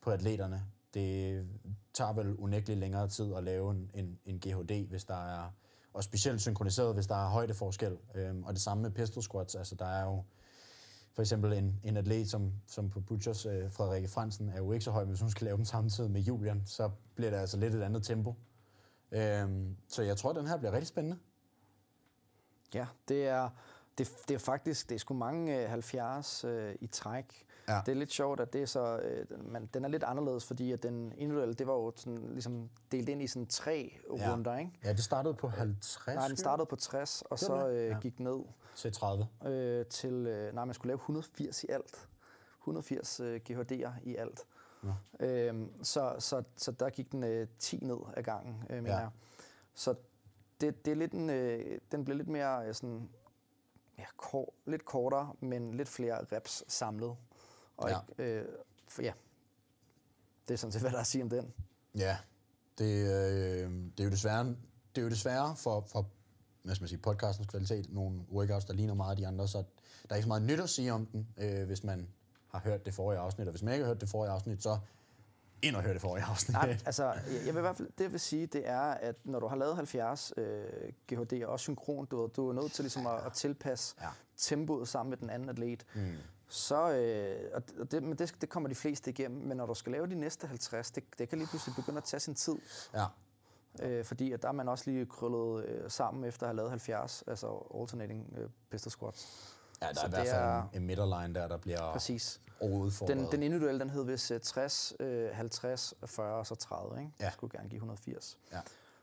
på 0.00 0.10
atleterne. 0.10 0.64
Det 0.94 1.46
tager 1.94 2.12
vel 2.12 2.36
unægteligt 2.36 2.80
længere 2.80 3.08
tid 3.08 3.34
at 3.34 3.44
lave 3.44 3.70
en, 3.70 3.90
en, 3.94 4.18
en 4.24 4.40
GHD, 4.40 4.88
hvis 4.88 5.04
der 5.04 5.14
er, 5.14 5.50
og 5.92 6.04
specielt 6.04 6.40
synkroniseret, 6.40 6.94
hvis 6.94 7.06
der 7.06 7.14
er 7.14 7.28
højdeforskel. 7.28 7.98
Øhm, 8.14 8.44
og 8.44 8.52
det 8.52 8.62
samme 8.62 8.82
med 8.82 8.90
pistol 8.90 9.22
squats. 9.22 9.54
Altså 9.54 9.74
der 9.74 9.86
er 9.86 10.04
jo 10.04 10.24
for 11.12 11.22
eksempel 11.22 11.52
en, 11.52 11.80
en 11.84 11.96
atlet 11.96 12.30
som, 12.30 12.52
som 12.66 12.90
på 12.90 13.00
Butchers, 13.00 13.46
øh, 13.46 13.72
Frederikke 13.72 14.08
Fransen, 14.08 14.48
er 14.48 14.58
jo 14.58 14.72
ikke 14.72 14.84
så 14.84 14.90
høj, 14.90 15.02
men 15.02 15.08
hvis 15.08 15.20
hun 15.20 15.30
skal 15.30 15.44
lave 15.44 15.56
den 15.56 15.64
samtidig 15.64 16.10
med 16.10 16.20
Julian, 16.20 16.62
så 16.66 16.90
bliver 17.14 17.30
det 17.30 17.38
altså 17.38 17.56
lidt 17.56 17.74
et 17.74 17.82
andet 17.82 18.02
tempo. 18.02 18.34
Øhm, 19.12 19.76
så 19.88 20.02
jeg 20.02 20.16
tror, 20.16 20.30
at 20.30 20.36
den 20.36 20.46
her 20.46 20.56
bliver 20.56 20.72
rigtig 20.72 20.88
spændende. 20.88 21.18
Ja, 22.74 22.86
det 23.08 23.28
er, 23.28 23.48
det, 23.98 24.08
det 24.28 24.34
er 24.34 24.38
faktisk, 24.38 24.88
det 24.88 24.94
er 24.94 24.98
sgu 24.98 25.14
mange 25.14 25.62
øh, 25.62 25.70
70 25.70 26.44
øh, 26.44 26.74
i 26.80 26.86
træk. 26.86 27.46
Ja. 27.68 27.80
Det 27.86 27.92
er 27.92 27.96
lidt 27.96 28.12
sjovt, 28.12 28.40
at 28.40 28.52
det 28.52 28.62
er 28.62 28.66
så, 28.66 28.98
øh, 28.98 29.52
man, 29.52 29.66
den 29.74 29.84
er 29.84 29.88
lidt 29.88 30.02
anderledes, 30.02 30.44
fordi 30.44 30.72
at 30.72 30.82
den 30.82 31.12
individuelle, 31.16 31.54
det 31.54 31.66
var 31.66 31.72
jo 31.72 31.92
sådan, 31.96 32.28
ligesom 32.32 32.70
delt 32.92 33.08
ind 33.08 33.22
i 33.22 33.26
sådan 33.26 33.46
tre 33.46 33.98
ja. 34.18 34.32
runder, 34.32 34.58
ikke? 34.58 34.70
Ja, 34.84 34.92
det 34.92 35.04
startede 35.04 35.34
på 35.34 35.48
50. 35.48 36.14
Nej, 36.16 36.28
den 36.28 36.36
startede 36.36 36.66
på 36.66 36.76
60, 36.76 37.22
og 37.22 37.38
så 37.38 37.68
øh, 37.68 37.88
ja. 37.88 37.98
gik 37.98 38.20
ned. 38.20 38.38
Til 38.76 38.92
30. 38.92 39.26
Øh, 39.46 39.86
til, 39.86 40.12
øh, 40.12 40.54
nej, 40.54 40.64
man 40.64 40.74
skulle 40.74 40.90
lave 40.90 40.98
180 40.98 41.64
i 41.64 41.66
alt. 41.68 42.08
180 42.60 43.20
øh, 43.20 43.40
GHD'er 43.50 43.90
i 44.02 44.16
alt. 44.16 44.40
Ja. 44.84 45.26
Øhm, 45.26 45.84
så, 45.84 46.14
så, 46.18 46.42
så 46.56 46.72
der 46.72 46.90
gik 46.90 47.12
den 47.12 47.24
øh, 47.24 47.46
10 47.58 47.78
ned 47.82 47.98
ad 48.16 48.22
gangen, 48.22 48.64
øh, 48.70 48.82
mener 48.82 48.94
ja. 48.94 48.98
jeg. 48.98 49.10
Så 49.74 49.94
det, 50.60 50.84
det 50.84 50.90
er 50.90 50.94
lidt 50.94 51.12
en, 51.12 51.30
øh, 51.30 51.78
den 51.92 52.04
blev 52.04 52.16
lidt 52.16 52.28
mere 52.28 52.68
øh, 52.68 52.74
sådan, 52.74 53.08
ja, 53.98 54.04
kort, 54.16 54.48
lidt 54.66 54.84
kortere, 54.84 55.32
men 55.40 55.74
lidt 55.74 55.88
flere 55.88 56.24
reps 56.32 56.64
samlet. 56.68 57.16
Og 57.76 57.90
ja. 57.90 57.98
Ikke, 58.18 58.40
øh, 58.40 58.48
for, 58.88 59.02
ja, 59.02 59.12
det 60.48 60.54
er 60.54 60.58
sådan 60.58 60.72
set, 60.72 60.80
hvad 60.80 60.90
der 60.90 60.96
er 60.96 61.00
at 61.00 61.06
sige 61.06 61.22
om 61.22 61.30
den. 61.30 61.52
Ja, 61.94 62.16
det, 62.78 62.84
øh, 62.84 63.70
det 63.70 64.00
er 64.00 64.04
jo 64.04 64.10
desværre, 64.10 64.46
det 64.94 64.98
er 64.98 65.02
jo 65.02 65.08
desværre 65.08 65.56
for, 65.56 65.84
for 65.92 66.10
hvad 66.62 66.74
skal 66.74 66.82
man 66.82 66.88
sige, 66.88 66.98
podcastens 66.98 67.46
kvalitet, 67.46 67.92
nogle 67.92 68.20
workouts, 68.32 68.64
der 68.64 68.72
ligner 68.74 68.94
meget 68.94 69.10
af 69.10 69.16
de 69.16 69.26
andre, 69.26 69.48
så 69.48 69.58
der 69.58 69.64
er 70.10 70.14
ikke 70.14 70.22
så 70.22 70.28
meget 70.28 70.42
nyt 70.42 70.60
at 70.60 70.70
sige 70.70 70.92
om 70.92 71.06
den, 71.06 71.28
øh, 71.36 71.66
hvis 71.66 71.84
man 71.84 72.08
har 72.48 72.58
hørt 72.58 72.86
det 72.86 72.94
forrige 72.94 73.18
afsnit, 73.18 73.46
og 73.46 73.50
hvis 73.50 73.62
man 73.62 73.74
ikke 73.74 73.84
har 73.84 73.90
hørt 73.92 74.00
det 74.00 74.08
forrige 74.08 74.32
afsnit, 74.32 74.62
så 74.62 74.78
ind 75.62 75.76
og 75.76 75.82
høre 75.82 75.92
det 75.92 76.00
forrige 76.00 76.24
afsnit. 76.24 76.52
Nej, 76.54 76.78
altså, 76.86 77.04
jeg 77.46 77.54
vil 77.54 77.56
i 77.56 77.60
hvert 77.60 77.76
fald, 77.76 77.88
det 77.98 78.04
jeg 78.04 78.12
vil 78.12 78.20
sige, 78.20 78.46
det 78.46 78.68
er, 78.68 78.80
at 78.80 79.16
når 79.24 79.40
du 79.40 79.46
har 79.46 79.56
lavet 79.56 79.76
70 79.76 80.32
øh, 80.36 80.64
GHD 81.06 81.44
og 81.44 81.60
synkron, 81.60 82.06
du, 82.06 82.30
du 82.36 82.48
er 82.48 82.52
nødt 82.52 82.72
til 82.72 82.82
ligesom 82.82 83.06
at, 83.06 83.26
at 83.26 83.32
tilpasse 83.32 83.94
ja. 84.00 84.08
tempoet 84.36 84.88
sammen 84.88 85.10
med 85.10 85.16
den 85.18 85.30
anden 85.30 85.48
atlet. 85.48 85.86
Mm. 85.94 86.16
Så, 86.52 86.92
øh, 86.92 87.50
og 87.54 87.90
det, 87.90 88.02
men 88.02 88.18
det, 88.18 88.34
det 88.40 88.48
kommer 88.48 88.68
de 88.68 88.74
fleste 88.74 89.10
igennem, 89.10 89.40
men 89.46 89.56
når 89.56 89.66
du 89.66 89.74
skal 89.74 89.92
lave 89.92 90.06
de 90.06 90.14
næste 90.14 90.46
50, 90.46 90.90
det, 90.90 91.04
det 91.18 91.28
kan 91.28 91.38
lige 91.38 91.48
pludselig 91.48 91.76
begynde 91.76 91.98
at 91.98 92.04
tage 92.04 92.20
sin 92.20 92.34
tid. 92.34 92.56
Ja. 92.94 93.06
Øh, 93.80 94.04
fordi 94.04 94.32
at 94.32 94.42
der 94.42 94.48
er 94.48 94.52
man 94.52 94.68
også 94.68 94.90
lige 94.90 95.06
krøllet 95.06 95.64
øh, 95.64 95.90
sammen 95.90 96.24
efter 96.24 96.42
at 96.42 96.48
have 96.48 96.56
lavet 96.56 96.70
70, 96.70 97.24
altså 97.26 97.76
alternating 97.80 98.34
øh, 98.38 98.48
pistol 98.70 98.90
squats. 98.90 99.28
Ja, 99.82 99.88
der 99.88 99.94
så 99.94 100.00
er 100.00 100.06
i 100.06 100.10
hvert 100.10 100.26
fald 100.26 100.42
er, 100.42 100.68
en 100.72 100.86
midterline 100.86 101.34
der, 101.34 101.48
der 101.48 101.56
bliver 101.56 101.92
præcis. 101.92 102.40
udfordret. 102.60 103.16
Den, 103.16 103.32
den 103.32 103.42
individuelle, 103.42 103.80
den 103.80 103.90
hed 103.90 104.04
vist 104.04 104.32
60, 104.42 104.92
øh, 105.00 105.30
50, 105.34 105.94
40 106.06 106.34
og 106.34 106.46
så 106.46 106.54
30, 106.54 107.00
ikke? 107.00 107.12
Ja. 107.20 107.24
Jeg 107.24 107.32
skulle 107.32 107.58
gerne 107.58 107.68
give 107.68 107.76
180. 107.76 108.38
Ja. 108.52 108.60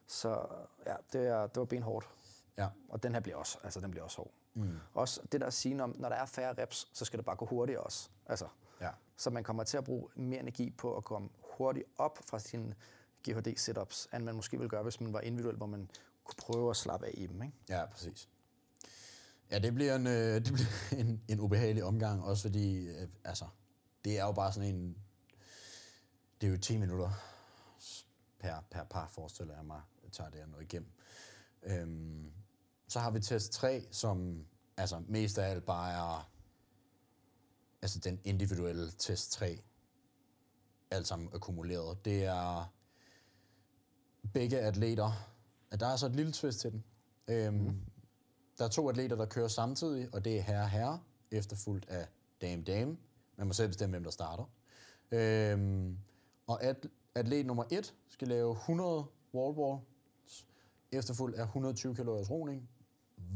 Så 0.08 0.46
ja, 0.86 0.96
det, 1.14 1.28
er, 1.28 1.48
det 1.48 1.58
var 1.60 1.66
benhårdt. 1.66 2.10
Ja. 2.58 2.68
Og 2.90 3.04
den 3.04 3.14
her 3.14 3.20
bliver 3.22 3.38
også, 3.38 3.58
altså 3.64 3.80
den 3.80 3.92
bliver 3.92 4.04
også 4.04 4.18
hård. 4.18 4.32
Mm. 4.64 4.78
Også 4.94 5.22
det 5.32 5.42
der 5.42 5.48
at 5.48 5.54
sige, 5.54 5.76
når, 5.76 5.92
når 5.96 6.10
der 6.10 6.16
er 6.16 6.26
færre 6.26 6.54
reps, 6.62 6.88
så 6.94 7.06
skal 7.06 7.18
det 7.18 7.26
bare 7.26 7.36
gå 7.36 7.46
hurtigt 7.46 7.78
også. 7.78 8.10
Altså, 8.26 8.48
ja. 8.82 8.90
Så 9.18 9.30
man 9.30 9.44
kommer 9.44 9.64
til 9.64 9.78
at 9.78 9.84
bruge 9.84 10.08
mere 10.16 10.40
energi 10.40 10.70
på 10.70 10.98
at 10.98 11.04
komme 11.04 11.30
hurtigt 11.58 11.86
op 11.98 12.20
fra 12.26 12.40
sine 12.40 12.76
GHD-setups, 13.28 14.16
end 14.16 14.24
man 14.24 14.36
måske 14.36 14.58
ville 14.58 14.70
gøre, 14.70 14.84
hvis 14.84 15.02
man 15.02 15.14
var 15.14 15.20
individuel, 15.20 15.58
hvor 15.58 15.66
man 15.66 15.90
kunne 16.24 16.36
prøve 16.38 16.70
at 16.70 16.76
slappe 16.76 17.06
af 17.06 17.12
i 17.14 17.28
dem. 17.28 17.44
Ikke? 17.44 17.56
Ja, 17.70 17.86
præcis. 17.86 18.30
Ja, 19.52 19.60
det 19.60 19.74
bliver 19.74 19.96
en, 19.96 20.08
øh, 20.08 20.36
det 20.46 20.54
bliver 20.54 21.02
en, 21.02 21.22
en 21.28 21.40
ubehagelig 21.40 21.84
omgang, 21.84 22.24
også 22.24 22.42
fordi, 22.42 22.88
øh, 22.88 23.08
altså, 23.24 23.46
det 24.06 24.20
er 24.20 24.26
jo 24.26 24.32
bare 24.32 24.54
sådan 24.54 24.76
en, 24.76 24.98
det 26.42 26.48
er 26.48 26.52
jo 26.52 26.58
10 26.58 26.78
minutter 26.78 27.12
per, 28.40 28.64
per 28.72 28.84
par, 28.84 29.08
forestiller 29.08 29.56
jeg 29.56 29.66
mig, 29.66 29.82
tager 30.12 30.30
det 30.30 30.40
her 30.40 30.48
noget 30.48 30.64
igennem. 30.64 30.92
Øhm, 31.64 32.32
så 32.90 33.00
har 33.00 33.12
vi 33.12 33.20
test 33.20 33.52
3, 33.52 33.84
som 33.92 34.46
altså 34.78 35.02
mest 35.08 35.38
af 35.38 35.50
alt 35.50 35.66
bare 35.66 35.92
er 35.92 36.30
altså 37.82 38.00
den 38.00 38.20
individuelle 38.24 38.92
test 38.92 39.32
3, 39.32 39.62
alt 40.92 41.08
sammen 41.08 41.30
akkumuleret. 41.34 42.06
Det 42.06 42.26
er 42.26 42.74
begge 44.34 44.60
atleter, 44.60 45.12
der 45.80 45.88
er 45.88 45.96
så 45.96 46.06
et 46.06 46.16
lille 46.16 46.32
twist 46.32 46.60
til 46.60 46.72
den. 46.72 46.84
Øhm, 47.28 47.54
mm. 47.54 47.82
Der 48.58 48.66
er 48.66 48.70
to 48.70 48.90
atleter, 48.90 49.16
der 49.16 49.26
kører 49.26 49.48
samtidig, 49.48 50.10
og 50.14 50.26
det 50.26 50.38
er 50.38 50.42
herre 50.42 50.68
herre, 50.68 51.00
efterfulgt 51.32 51.90
af 51.90 52.08
dame 52.42 52.64
dame. 52.64 52.98
Man 53.38 53.48
må 53.48 53.54
selv 53.54 53.68
bestemme, 53.68 53.94
hvem 53.94 54.04
der 54.04 54.12
starter. 54.12 54.44
Øhm, 55.12 55.98
og 56.48 56.64
at, 56.64 56.88
atlet 57.16 57.46
nummer 57.46 57.64
1 57.72 57.94
skal 58.10 58.28
lave 58.28 58.52
100 58.52 59.06
wall 59.34 59.56
balls, 59.56 60.48
efterfulgt 60.92 61.38
af 61.38 61.44
120 61.44 61.96
kalorier 61.96 62.26
roning, 62.26 62.70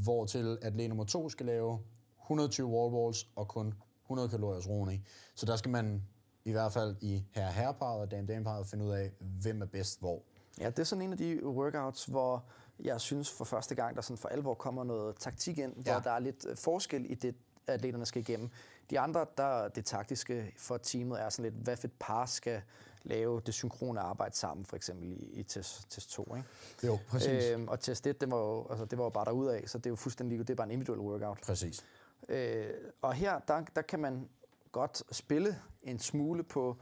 hvortil 0.04 0.58
atlet 0.62 0.90
nummer 0.90 1.04
2 1.04 1.30
skal 1.30 1.46
lave 1.46 1.80
120 2.22 2.68
wall 2.68 2.92
balls 2.92 3.28
og 3.36 3.48
kun 3.48 3.74
100 4.06 4.30
kalorier 4.30 4.68
roning. 4.68 5.06
Så 5.36 5.46
der 5.46 5.56
skal 5.56 5.72
man 5.72 6.04
i 6.46 6.52
hvert 6.52 6.72
fald 6.72 6.96
i 7.02 7.24
herre 7.32 7.52
herre 7.52 7.74
og 7.74 8.12
dame 8.12 8.28
dame 8.28 8.44
parret 8.44 8.68
finde 8.68 8.86
ud 8.86 8.92
af, 8.92 9.12
hvem 9.42 9.62
er 9.62 9.66
bedst 9.66 10.00
hvor. 10.00 10.24
Ja, 10.60 10.70
det 10.70 10.80
er 10.80 10.84
sådan 10.84 11.02
en 11.02 11.12
af 11.12 11.18
de 11.18 11.46
workouts, 11.46 12.06
hvor 12.06 12.46
jeg 12.80 13.02
synes 13.02 13.32
for 13.32 13.46
første 13.46 13.76
gang, 13.76 13.96
der 13.96 14.02
sådan 14.02 14.18
for 14.18 14.30
alvor 14.30 14.54
kommer 14.54 14.84
noget 14.84 15.16
taktik 15.16 15.58
ind, 15.58 15.74
ja. 15.86 15.92
hvor 15.92 16.02
der 16.02 16.12
er 16.12 16.20
lidt 16.20 16.46
forskel 16.56 17.12
i 17.12 17.16
det, 17.16 17.36
atleterne 17.68 18.06
skal 18.06 18.22
igennem. 18.22 18.50
De 18.90 19.00
andre, 19.00 19.26
der 19.38 19.68
det 19.68 19.86
taktiske 19.86 20.54
for 20.58 20.78
teamet 20.78 21.22
er 21.22 21.30
sådan 21.30 21.52
lidt, 21.52 21.64
hvad 21.64 21.78
for 21.78 21.88
et 21.88 21.94
par 22.00 22.26
skal 22.26 22.62
lave 23.04 23.42
det 23.46 23.54
synkrone 23.54 24.00
arbejde 24.00 24.36
sammen, 24.36 24.66
for 24.66 24.76
eksempel 24.76 25.12
i, 25.12 25.40
i 25.40 25.44
test, 25.44 25.92
test 25.92 26.12
2. 26.12 26.36
Ikke? 26.36 26.48
Jo, 26.84 27.00
præcis. 27.10 27.44
Øhm, 27.44 27.68
og 27.68 27.80
test 27.80 28.08
1, 28.08 28.22
det 28.22 28.32
var, 28.32 28.38
jo, 28.38 28.68
altså, 28.70 28.86
det 28.86 28.98
var 28.98 29.04
jo 29.04 29.10
bare 29.10 29.56
af, 29.58 29.64
så 29.70 29.78
det 29.78 29.86
er 29.86 29.90
jo 29.90 29.96
fuldstændig 29.96 30.40
det 30.40 30.50
er 30.50 30.56
bare 30.56 30.68
en 30.68 30.72
individuel 30.72 31.00
workout. 31.00 31.40
Præcis. 31.46 31.86
Øh, 32.30 32.66
og 33.02 33.14
her, 33.14 33.40
der, 33.40 33.64
der 33.76 33.82
kan 33.82 34.00
man 34.00 34.30
godt 34.72 35.04
spille 35.12 35.60
en 35.84 36.00
smule 36.00 36.44
på 36.44 36.78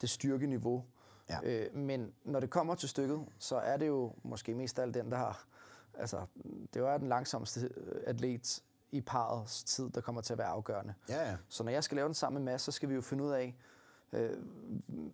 det 0.00 0.10
styrkeniveau, 0.10 0.84
Ja. 1.30 1.38
Øh, 1.42 1.76
men 1.76 2.12
når 2.24 2.40
det 2.40 2.50
kommer 2.50 2.74
til 2.74 2.88
stykket, 2.88 3.26
så 3.38 3.56
er 3.56 3.76
det 3.76 3.86
jo 3.86 4.12
måske 4.22 4.54
mest 4.54 4.78
af 4.78 4.82
alt 4.82 4.94
den, 4.94 5.10
der 5.10 5.16
har... 5.16 5.44
Altså, 5.98 6.26
det 6.74 6.82
er 6.82 6.98
den 6.98 7.08
langsomste 7.08 7.70
atlet 8.06 8.62
i 8.94 9.00
parets 9.00 9.64
tid, 9.64 9.90
der 9.90 10.00
kommer 10.00 10.20
til 10.20 10.32
at 10.32 10.38
være 10.38 10.46
afgørende. 10.46 10.94
Ja, 11.08 11.30
ja. 11.30 11.36
Så 11.48 11.64
når 11.64 11.70
jeg 11.70 11.84
skal 11.84 11.96
lave 11.96 12.06
den 12.06 12.14
sammen 12.14 12.44
med 12.44 12.52
Mads, 12.52 12.62
så 12.62 12.72
skal 12.72 12.88
vi 12.88 12.94
jo 12.94 13.00
finde 13.00 13.24
ud 13.24 13.30
af, 13.30 13.54
øh, 14.12 14.30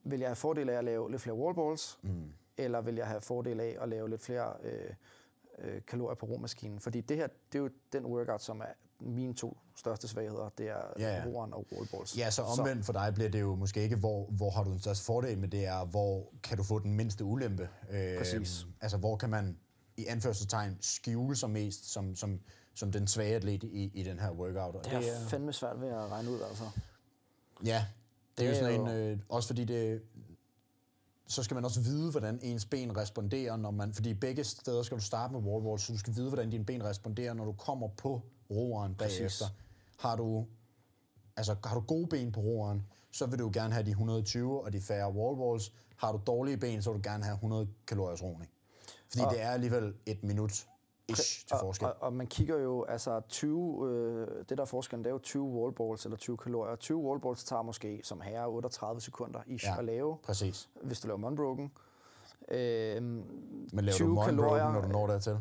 vil 0.05 0.21
jeg 0.21 0.29
have 0.29 0.37
fordel 0.37 0.69
af 0.71 0.79
at 0.79 0.85
lave 0.85 1.11
lidt 1.11 1.23
flere 1.23 1.37
wallballs, 1.37 1.99
mm. 2.03 2.33
eller 2.57 2.81
vil 2.81 2.95
jeg 2.95 3.07
have 3.07 3.21
fordel 3.21 3.61
af 3.61 3.77
at 3.81 3.89
lave 3.89 4.09
lidt 4.11 4.23
flere 4.23 4.53
øh, 4.63 4.95
øh, 5.59 5.81
kalorier 5.87 6.15
på 6.15 6.27
romaskinen? 6.27 6.81
Fordi 6.81 7.01
det 7.01 7.17
her, 7.17 7.27
det 7.53 7.59
er 7.59 7.63
jo 7.63 7.71
den 7.93 8.07
workout, 8.07 8.43
som 8.43 8.61
er 8.61 8.73
mine 9.01 9.35
to 9.35 9.59
største 9.77 10.09
svagheder, 10.09 10.49
det 10.59 10.69
er 10.69 10.83
ja, 10.99 11.17
ja. 11.17 11.25
roeren 11.27 11.55
og 11.55 11.67
wallballs. 11.73 12.19
Ja, 12.19 12.31
så 12.31 12.43
omvendt 12.43 12.87
så. 12.87 12.93
for 12.93 12.93
dig 12.93 13.15
bliver 13.15 13.31
det 13.31 13.41
jo 13.41 13.55
måske 13.55 13.83
ikke, 13.83 13.97
hvor, 13.97 14.27
hvor 14.31 14.51
har 14.51 14.65
du 14.65 14.71
den 14.71 14.81
største 14.81 15.05
fordel, 15.05 15.39
men 15.39 15.53
det 15.53 15.67
er, 15.67 15.85
hvor 15.85 16.33
kan 16.43 16.57
du 16.57 16.63
få 16.63 16.79
den 16.79 16.95
mindste 16.95 17.25
ulempe. 17.25 17.69
Øh, 17.91 18.19
Præcis. 18.19 18.67
Altså, 18.81 18.99
hvor 18.99 19.17
kan 19.17 19.31
man 19.31 19.59
i 19.97 20.07
anførselstegn 20.07 20.79
skjule 20.81 21.37
sig 21.37 21.51
mest 21.51 21.93
som, 21.93 22.15
som, 22.15 22.41
som 22.75 22.93
den 22.93 23.07
svage 23.07 23.35
atlet 23.35 23.65
i, 23.65 23.91
i 23.95 24.03
den 24.03 24.19
her 24.19 24.31
workout. 24.31 24.85
det 24.85 24.93
er, 24.93 25.01
det 25.01 25.09
er 25.17 25.29
fandme 25.29 25.53
svært 25.53 25.81
ved 25.81 25.89
at 25.89 26.11
regne 26.11 26.31
ud, 26.31 26.41
altså. 26.49 26.65
Ja, 27.65 27.87
det 28.39 28.47
er 28.47 28.51
jo 28.51 28.55
sådan 28.55 28.81
en, 28.81 28.89
øh, 28.89 29.19
også 29.29 29.47
fordi 29.47 29.65
det, 29.65 30.03
så 31.31 31.43
skal 31.43 31.55
man 31.55 31.65
også 31.65 31.81
vide, 31.81 32.11
hvordan 32.11 32.39
ens 32.43 32.65
ben 32.65 32.97
responderer, 32.97 33.57
når 33.57 33.71
man, 33.71 33.95
fordi 33.95 34.15
begge 34.15 34.45
steder 34.45 34.83
skal 34.83 34.97
du 34.97 35.03
starte 35.03 35.33
med 35.33 35.41
wall 35.41 35.67
wall, 35.67 35.79
så 35.79 35.93
du 35.93 35.99
skal 35.99 36.17
vide, 36.17 36.29
hvordan 36.29 36.51
dine 36.51 36.65
ben 36.65 36.85
responderer, 36.85 37.35
når 37.35 37.45
du 37.45 37.53
kommer 37.53 37.89
på 37.89 38.23
roeren 38.51 38.95
bagefter. 38.95 39.25
Præcis. 39.25 39.43
Har 39.99 40.17
du, 40.17 40.47
altså, 41.37 41.57
har 41.65 41.75
du 41.75 41.81
gode 41.81 42.07
ben 42.07 42.33
på 42.33 42.41
roeren, 42.41 42.87
så 43.11 43.27
vil 43.27 43.39
du 43.39 43.51
gerne 43.53 43.73
have 43.73 43.87
de 43.87 43.91
120 43.91 44.65
og 44.65 44.73
de 44.73 44.81
færre 44.81 45.13
wall 45.13 45.39
walls. 45.39 45.73
Har 45.97 46.13
du 46.13 46.21
dårlige 46.27 46.57
ben, 46.57 46.83
så 46.83 46.93
vil 46.93 47.05
du 47.05 47.11
gerne 47.11 47.25
have 47.25 47.35
100 47.35 47.69
kalorier 47.87 48.17
roning. 48.23 48.51
Fordi 49.11 49.25
og, 49.25 49.31
det 49.33 49.43
er 49.43 49.51
alligevel 49.51 49.95
et 50.07 50.23
minut 50.25 50.67
ish 51.09 51.47
til 51.47 51.57
forskel. 51.61 51.87
Og, 51.87 51.95
og, 51.95 52.03
og 52.03 52.13
man 52.13 52.27
kigger 52.27 52.59
jo, 52.59 52.85
altså 52.85 53.21
20, 53.29 53.89
øh, 53.89 54.45
det 54.49 54.59
der 54.59 54.63
er 54.63 54.67
forskellen, 54.67 55.05
det 55.05 55.11
er 55.11 55.15
jo 55.15 55.19
20 55.19 55.45
wallballs 55.45 56.05
eller 56.05 56.17
20 56.17 56.37
kalorier. 56.37 56.77
20 56.77 56.99
wallballs 56.99 57.45
tager 57.45 57.63
måske 57.63 58.01
som 58.05 58.21
herre 58.21 58.47
38 58.49 59.01
sekunder 59.01 59.41
ish 59.47 59.65
ja, 59.67 59.79
at 59.79 59.85
lave. 59.85 60.17
præcis. 60.23 60.69
Hvis 60.83 61.01
du 61.01 61.07
laver 61.07 61.19
monbroken. 61.19 61.73
Øh, 62.49 63.03
Men 63.03 63.25
laver 63.73 63.93
20 63.93 64.09
du 64.09 64.23
kalorier, 64.25 64.73
når 64.73 64.81
du 64.81 64.89
når 64.89 65.07
dertil? 65.07 65.39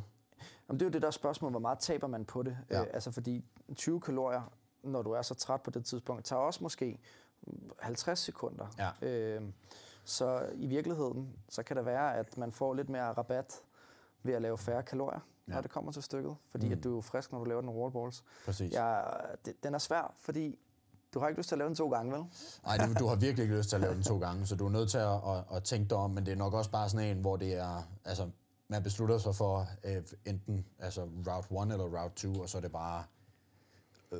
Jamen, 0.69 0.79
det 0.79 0.85
er 0.85 0.89
jo 0.89 0.93
det 0.93 1.01
der 1.01 1.11
spørgsmål, 1.11 1.51
hvor 1.51 1.59
meget 1.59 1.79
taber 1.79 2.07
man 2.07 2.25
på 2.25 2.43
det. 2.43 2.57
Ja. 2.69 2.81
Øh, 2.81 2.87
altså 2.93 3.11
fordi 3.11 3.45
20 3.75 4.01
kalorier, 4.01 4.51
når 4.83 5.01
du 5.01 5.11
er 5.11 5.21
så 5.21 5.33
træt 5.35 5.61
på 5.61 5.71
det 5.71 5.85
tidspunkt, 5.85 6.25
tager 6.25 6.41
også 6.41 6.59
måske 6.63 6.99
50 7.79 8.19
sekunder. 8.19 8.91
Ja. 9.01 9.07
Øh, 9.07 9.41
så 10.09 10.45
i 10.55 10.67
virkeligheden, 10.67 11.29
så 11.49 11.63
kan 11.63 11.77
det 11.77 11.85
være, 11.85 12.15
at 12.15 12.37
man 12.37 12.51
får 12.51 12.73
lidt 12.73 12.89
mere 12.89 13.13
rabat 13.13 13.61
ved 14.23 14.33
at 14.33 14.41
lave 14.41 14.57
færre 14.57 14.83
kalorier 14.83 15.19
ja. 15.47 15.53
når 15.53 15.61
det 15.61 15.71
kommer 15.71 15.91
til 15.91 16.03
stykket. 16.03 16.35
Fordi 16.47 16.67
mm. 16.67 16.73
at 16.73 16.83
du 16.83 16.97
er 16.97 17.01
frisk, 17.01 17.31
når 17.31 17.39
du 17.39 17.45
laver 17.45 17.61
den 17.61 17.69
wall 17.69 17.93
balls. 17.93 18.23
Præcis. 18.45 18.73
Ja, 18.73 19.01
det, 19.45 19.63
den 19.63 19.73
er 19.73 19.77
svær, 19.77 20.13
fordi 20.19 20.59
du 21.13 21.19
har 21.19 21.27
ikke 21.27 21.39
lyst 21.39 21.47
til 21.47 21.55
at 21.55 21.59
lave 21.59 21.67
den 21.67 21.75
to 21.75 21.89
gange, 21.89 22.11
vel? 22.11 22.23
Nej, 22.63 22.77
du, 22.77 22.93
du 22.99 23.07
har 23.07 23.15
virkelig 23.15 23.43
ikke 23.43 23.57
lyst 23.57 23.69
til 23.69 23.75
at 23.75 23.81
lave 23.81 23.93
den 23.93 24.03
to 24.03 24.19
gange, 24.19 24.45
så 24.45 24.55
du 24.55 24.65
er 24.65 24.69
nødt 24.69 24.89
til 24.89 24.97
at, 24.97 25.13
at, 25.13 25.55
at 25.55 25.63
tænke 25.63 25.89
dig 25.89 25.97
om, 25.97 26.11
men 26.11 26.25
det 26.25 26.31
er 26.31 26.35
nok 26.35 26.53
også 26.53 26.71
bare 26.71 26.89
sådan 26.89 27.17
en, 27.17 27.21
hvor 27.21 27.37
det 27.37 27.53
er, 27.53 27.83
altså, 28.05 28.29
man 28.67 28.83
beslutter 28.83 29.17
sig 29.17 29.35
for 29.35 29.67
øh, 29.83 30.03
enten 30.25 30.65
altså 30.79 31.01
route 31.01 31.73
1 31.73 31.73
eller 31.73 32.01
route 32.01 32.33
2, 32.33 32.41
og 32.41 32.49
så 32.49 32.57
er 32.57 32.61
det 32.61 32.71
bare 32.71 33.03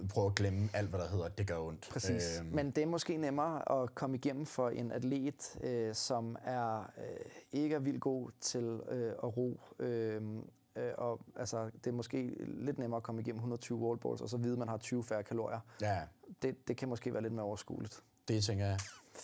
prøve 0.10 0.28
at 0.28 0.36
glemme 0.36 0.69
alt, 0.73 0.89
hvad 0.89 0.99
der 0.99 1.10
hedder, 1.10 1.28
det 1.28 1.47
gør 1.47 1.58
ondt. 1.58 1.89
Præcis. 1.91 2.39
Øhm. 2.39 2.49
Men 2.56 2.71
det 2.71 2.82
er 2.82 2.88
måske 2.88 3.17
nemmere 3.17 3.82
at 3.82 3.95
komme 3.95 4.17
igennem 4.17 4.45
for 4.45 4.69
en 4.69 4.91
atlet, 4.91 5.58
øh, 5.63 5.95
som 5.95 6.38
er 6.43 6.80
øh, 6.97 7.04
ikke 7.52 7.75
er 7.75 7.80
vildt 7.80 8.02
god 8.02 8.30
til 8.41 8.80
øh, 8.89 9.12
at 9.23 9.38
ro, 9.38 9.60
øh, 9.80 10.21
Øh, 10.80 10.91
og 10.97 11.19
altså, 11.36 11.65
det 11.65 11.88
er 11.88 11.91
måske 11.91 12.36
lidt 12.47 12.78
nemmere 12.80 12.97
at 12.97 13.04
komme 13.04 13.21
igennem 13.21 13.38
120 13.38 13.78
wallballs, 13.80 14.21
og 14.21 14.30
så 14.30 14.38
vide, 14.38 14.52
at 14.52 14.60
man 14.60 14.67
har 14.67 14.78
20 14.78 15.04
færre 15.04 15.23
kalorier. 15.23 15.60
Ja. 15.82 16.02
Det, 16.41 16.67
det 16.67 16.78
kan 16.78 16.89
måske 16.89 17.13
være 17.13 17.23
lidt 17.23 17.34
mere 17.34 17.45
overskueligt. 17.45 18.04
Det 18.28 18.43
tænker 18.43 18.65
jeg. 18.65 18.80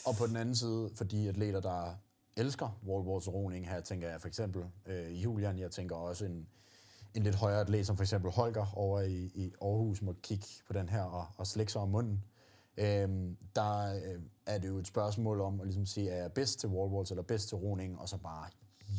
Og 0.06 0.16
på 0.20 0.28
den 0.28 0.36
anden 0.36 0.56
side, 0.56 0.90
for 0.96 1.04
de 1.04 1.30
atleter, 1.30 1.60
der 1.60 1.96
elsker 2.38 2.80
wallballs 2.88 3.34
roning 3.34 3.70
her, 3.70 3.82
tænker 3.82 4.10
jeg 4.10 4.22
for 4.22 4.28
eksempel 4.28 4.66
øh, 4.86 5.24
Julian, 5.24 5.60
jeg 5.60 5.72
tænker 5.72 5.96
også 5.96 6.26
en, 6.26 6.48
en 7.16 7.24
lidt 7.24 7.36
højere 7.36 7.62
atlet, 7.62 7.88
som 7.88 7.98
for 7.98 8.04
eksempel 8.04 8.32
Holger 8.32 8.78
over 8.78 9.02
i, 9.02 9.32
i 9.36 9.54
Aarhus, 9.62 10.02
må 10.02 10.16
kigge 10.24 10.48
på 10.68 10.74
den 10.74 10.90
her 10.90 11.02
og, 11.02 11.26
og 11.38 11.48
slække 11.48 11.72
sig 11.72 11.82
om 11.82 11.90
munden. 11.90 12.24
Øhm, 12.78 13.38
der 13.56 13.96
øh, 13.96 14.22
er 14.46 14.58
det 14.58 14.68
jo 14.68 14.78
et 14.78 14.88
spørgsmål 14.88 15.42
om 15.42 15.60
at 15.60 15.68
ligesom 15.68 15.86
sige, 15.86 16.10
er 16.10 16.22
jeg 16.22 16.32
bedst 16.32 16.60
til 16.60 16.70
wallballs 16.70 17.12
eller 17.12 17.24
bedst 17.24 17.48
til 17.48 17.58
roning, 17.58 18.00
og 18.00 18.10
så 18.10 18.18
bare 18.18 18.50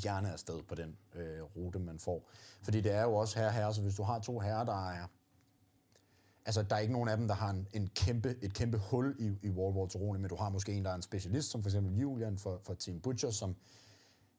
hjerne 0.03 0.33
afsted 0.33 0.63
på 0.63 0.75
den 0.75 0.97
øh, 1.15 1.43
rute, 1.43 1.79
man 1.79 1.99
får. 1.99 2.29
Fordi 2.63 2.81
det 2.81 2.93
er 2.93 3.03
jo 3.03 3.15
også 3.15 3.39
herre 3.39 3.53
herre, 3.53 3.75
så 3.75 3.83
hvis 3.83 3.95
du 3.95 4.03
har 4.03 4.19
to 4.19 4.39
herrer, 4.39 4.65
der 4.65 4.91
er... 4.91 5.07
Altså, 6.47 6.63
der 6.63 6.77
er 6.77 6.81
ikke 6.81 6.93
nogen 6.93 7.09
af 7.09 7.17
dem, 7.17 7.29
der 7.29 7.35
har 7.35 7.51
en, 7.51 7.67
en 7.73 7.91
kæmpe, 7.95 8.37
et 8.43 8.55
kæmpe 8.55 8.79
hul 8.79 9.17
i, 9.19 9.47
i 9.47 9.51
wall 9.51 9.89
til 9.89 10.01
men 10.01 10.29
du 10.29 10.37
har 10.37 10.49
måske 10.49 10.73
en, 10.73 10.85
der 10.85 10.91
er 10.91 10.95
en 10.95 11.03
specialist, 11.03 11.51
som 11.51 11.63
for 11.63 11.69
eksempel 11.69 12.01
Julian 12.01 12.39
for, 12.39 12.61
for 12.63 12.75
Team 12.75 13.01
Butcher, 13.01 13.31
som 13.31 13.57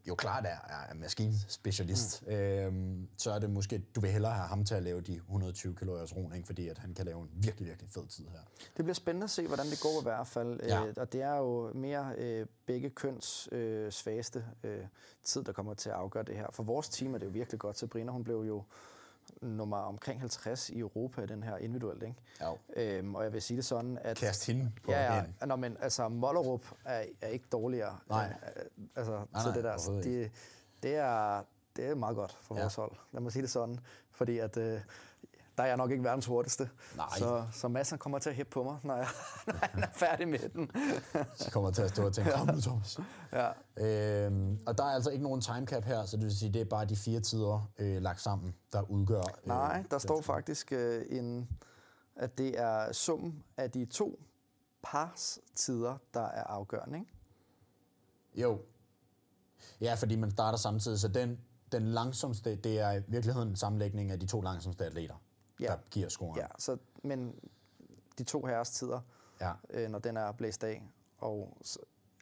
jo 0.07 0.15
klart 0.15 0.45
er, 0.45 0.89
er 0.89 0.93
maskinspecialist, 0.93 2.23
mm. 2.27 2.33
øhm, 2.33 3.07
så 3.17 3.31
er 3.31 3.39
det 3.39 3.49
måske, 3.49 3.83
du 3.95 3.99
vil 3.99 4.09
hellere 4.09 4.33
have 4.33 4.47
ham 4.47 4.65
til 4.65 4.75
at 4.75 4.83
lave 4.83 5.01
de 5.01 5.15
120 5.15 5.75
kaloriers 5.75 6.15
roning, 6.15 6.45
fordi 6.45 6.67
at 6.67 6.77
han 6.77 6.93
kan 6.93 7.05
lave 7.05 7.21
en 7.21 7.29
virkelig, 7.33 7.67
virkelig 7.67 7.89
fed 7.89 8.07
tid 8.07 8.25
her. 8.27 8.39
Det 8.77 8.85
bliver 8.85 8.93
spændende 8.93 9.23
at 9.23 9.29
se, 9.29 9.47
hvordan 9.47 9.65
det 9.65 9.79
går 9.81 10.01
i 10.01 10.03
hvert 10.03 10.27
fald. 10.27 10.59
Ja. 10.63 10.85
Øh, 10.85 10.93
og 10.97 11.13
det 11.13 11.21
er 11.21 11.35
jo 11.35 11.73
mere 11.73 12.13
øh, 12.17 12.45
begge 12.65 12.89
køns 12.89 13.49
øh, 13.51 13.91
svageste 13.91 14.45
øh, 14.63 14.79
tid, 15.23 15.43
der 15.43 15.51
kommer 15.51 15.73
til 15.73 15.89
at 15.89 15.95
afgøre 15.95 16.23
det 16.23 16.35
her. 16.35 16.47
For 16.51 16.63
vores 16.63 16.89
team 16.89 17.13
er 17.13 17.17
det 17.17 17.25
jo 17.25 17.31
virkelig 17.31 17.59
godt. 17.59 17.77
Sabrina, 17.77 18.11
hun 18.11 18.23
blev 18.23 18.43
jo 18.47 18.63
nummer 19.41 19.77
omkring 19.77 20.19
50 20.19 20.69
i 20.69 20.79
Europa, 20.79 21.25
den 21.25 21.43
her 21.43 21.57
individuelt, 21.57 22.03
ikke? 22.03 22.15
Ja. 22.41 22.53
Øhm, 22.75 23.15
og 23.15 23.23
jeg 23.23 23.33
vil 23.33 23.41
sige 23.41 23.57
det 23.57 23.65
sådan, 23.65 23.97
at... 24.01 24.17
Kast 24.17 24.47
hende 24.47 24.71
på 24.85 24.91
ja, 24.91 25.15
ja, 25.15 25.45
Nå, 25.45 25.55
men 25.55 25.77
altså, 25.79 26.09
Mollerup 26.09 26.65
er, 26.85 27.03
er 27.21 27.27
ikke 27.27 27.45
dårligere. 27.51 27.97
Nej. 28.09 28.33
Altså, 28.95 29.11
nej, 29.11 29.43
nej, 29.45 29.53
det 29.55 29.63
der. 29.63 30.01
Det, 30.03 30.31
det, 30.83 30.95
er, 30.95 31.43
det 31.75 31.85
er 31.85 31.95
meget 31.95 32.15
godt 32.15 32.37
for 32.41 32.55
ja. 32.55 32.61
vores 32.61 32.75
hold. 32.75 32.91
Lad 33.11 33.21
mig 33.21 33.31
sige 33.31 33.41
det 33.41 33.49
sådan. 33.49 33.79
Fordi 34.11 34.39
at, 34.39 34.57
øh, 34.57 34.81
der 35.57 35.63
er 35.63 35.67
jeg 35.67 35.77
nok 35.77 35.91
ikke 35.91 36.03
verdens 36.03 36.25
hurtigste. 36.25 36.69
Nej. 36.95 37.07
Så, 37.17 37.45
så 37.51 37.67
Madsen 37.67 37.97
kommer 37.97 38.19
til 38.19 38.29
at 38.29 38.35
hæppe 38.35 38.51
på 38.51 38.63
mig, 38.63 38.77
når, 38.83 38.95
jeg, 38.95 39.07
når 39.47 39.53
han 39.61 39.83
er 39.83 39.87
færdig 39.93 40.27
med 40.27 40.49
den. 40.49 40.71
så 41.35 41.51
kommer 41.51 41.71
til 41.71 41.81
at 41.81 41.89
stå 41.89 42.05
og 42.05 42.13
tænke, 42.13 42.31
kom 42.31 42.47
nu 42.47 42.61
Thomas. 42.61 42.99
Ja. 43.33 43.49
Øhm, 43.77 44.59
og 44.65 44.77
der 44.77 44.83
er 44.83 44.87
altså 44.87 45.09
ikke 45.09 45.23
nogen 45.23 45.41
timecap 45.41 45.83
her, 45.83 46.05
så 46.05 46.17
det 46.17 46.23
vil 46.25 46.37
sige, 46.37 46.53
det 46.53 46.61
er 46.61 46.65
bare 46.65 46.85
de 46.85 46.95
fire 46.95 47.19
tider 47.19 47.69
øh, 47.79 48.01
lagt 48.01 48.21
sammen, 48.21 48.55
der 48.73 48.81
udgør... 48.81 49.21
Øh, 49.21 49.47
Nej, 49.47 49.83
der 49.91 49.97
står 49.97 50.21
faktisk 50.21 50.71
øh, 50.71 51.05
en, 51.09 51.49
at 52.15 52.37
det 52.37 52.59
er 52.59 52.91
summen 52.91 53.43
af 53.57 53.71
de 53.71 53.85
to 53.85 54.19
pars 54.83 55.39
tider, 55.55 55.97
der 56.13 56.25
er 56.25 56.43
afgørende, 56.43 56.99
ikke? 56.99 57.11
Jo. 58.35 58.61
Ja, 59.81 59.93
fordi 59.93 60.15
man 60.15 60.31
starter 60.31 60.57
samtidig, 60.57 60.99
så 60.99 61.07
den, 61.07 61.39
den 61.71 61.87
langsomste, 61.87 62.55
det 62.55 62.79
er 62.79 62.91
i 62.91 63.01
virkeligheden 63.07 63.49
en 63.49 63.55
sammenlægning 63.55 64.11
af 64.11 64.19
de 64.19 64.25
to 64.25 64.41
langsomste 64.41 64.85
atleter 64.85 65.15
ja. 65.59 65.65
der 65.65 65.77
giver 65.91 66.09
scoren. 66.09 66.39
Ja, 66.39 66.47
så, 66.57 66.77
men 67.03 67.35
de 68.17 68.23
to 68.23 68.45
herres 68.45 68.69
tider, 68.69 68.99
ja. 69.41 69.51
øh, 69.69 69.89
når 69.89 69.99
den 69.99 70.17
er 70.17 70.31
blæst 70.31 70.63
af, 70.63 70.83
og 71.17 71.57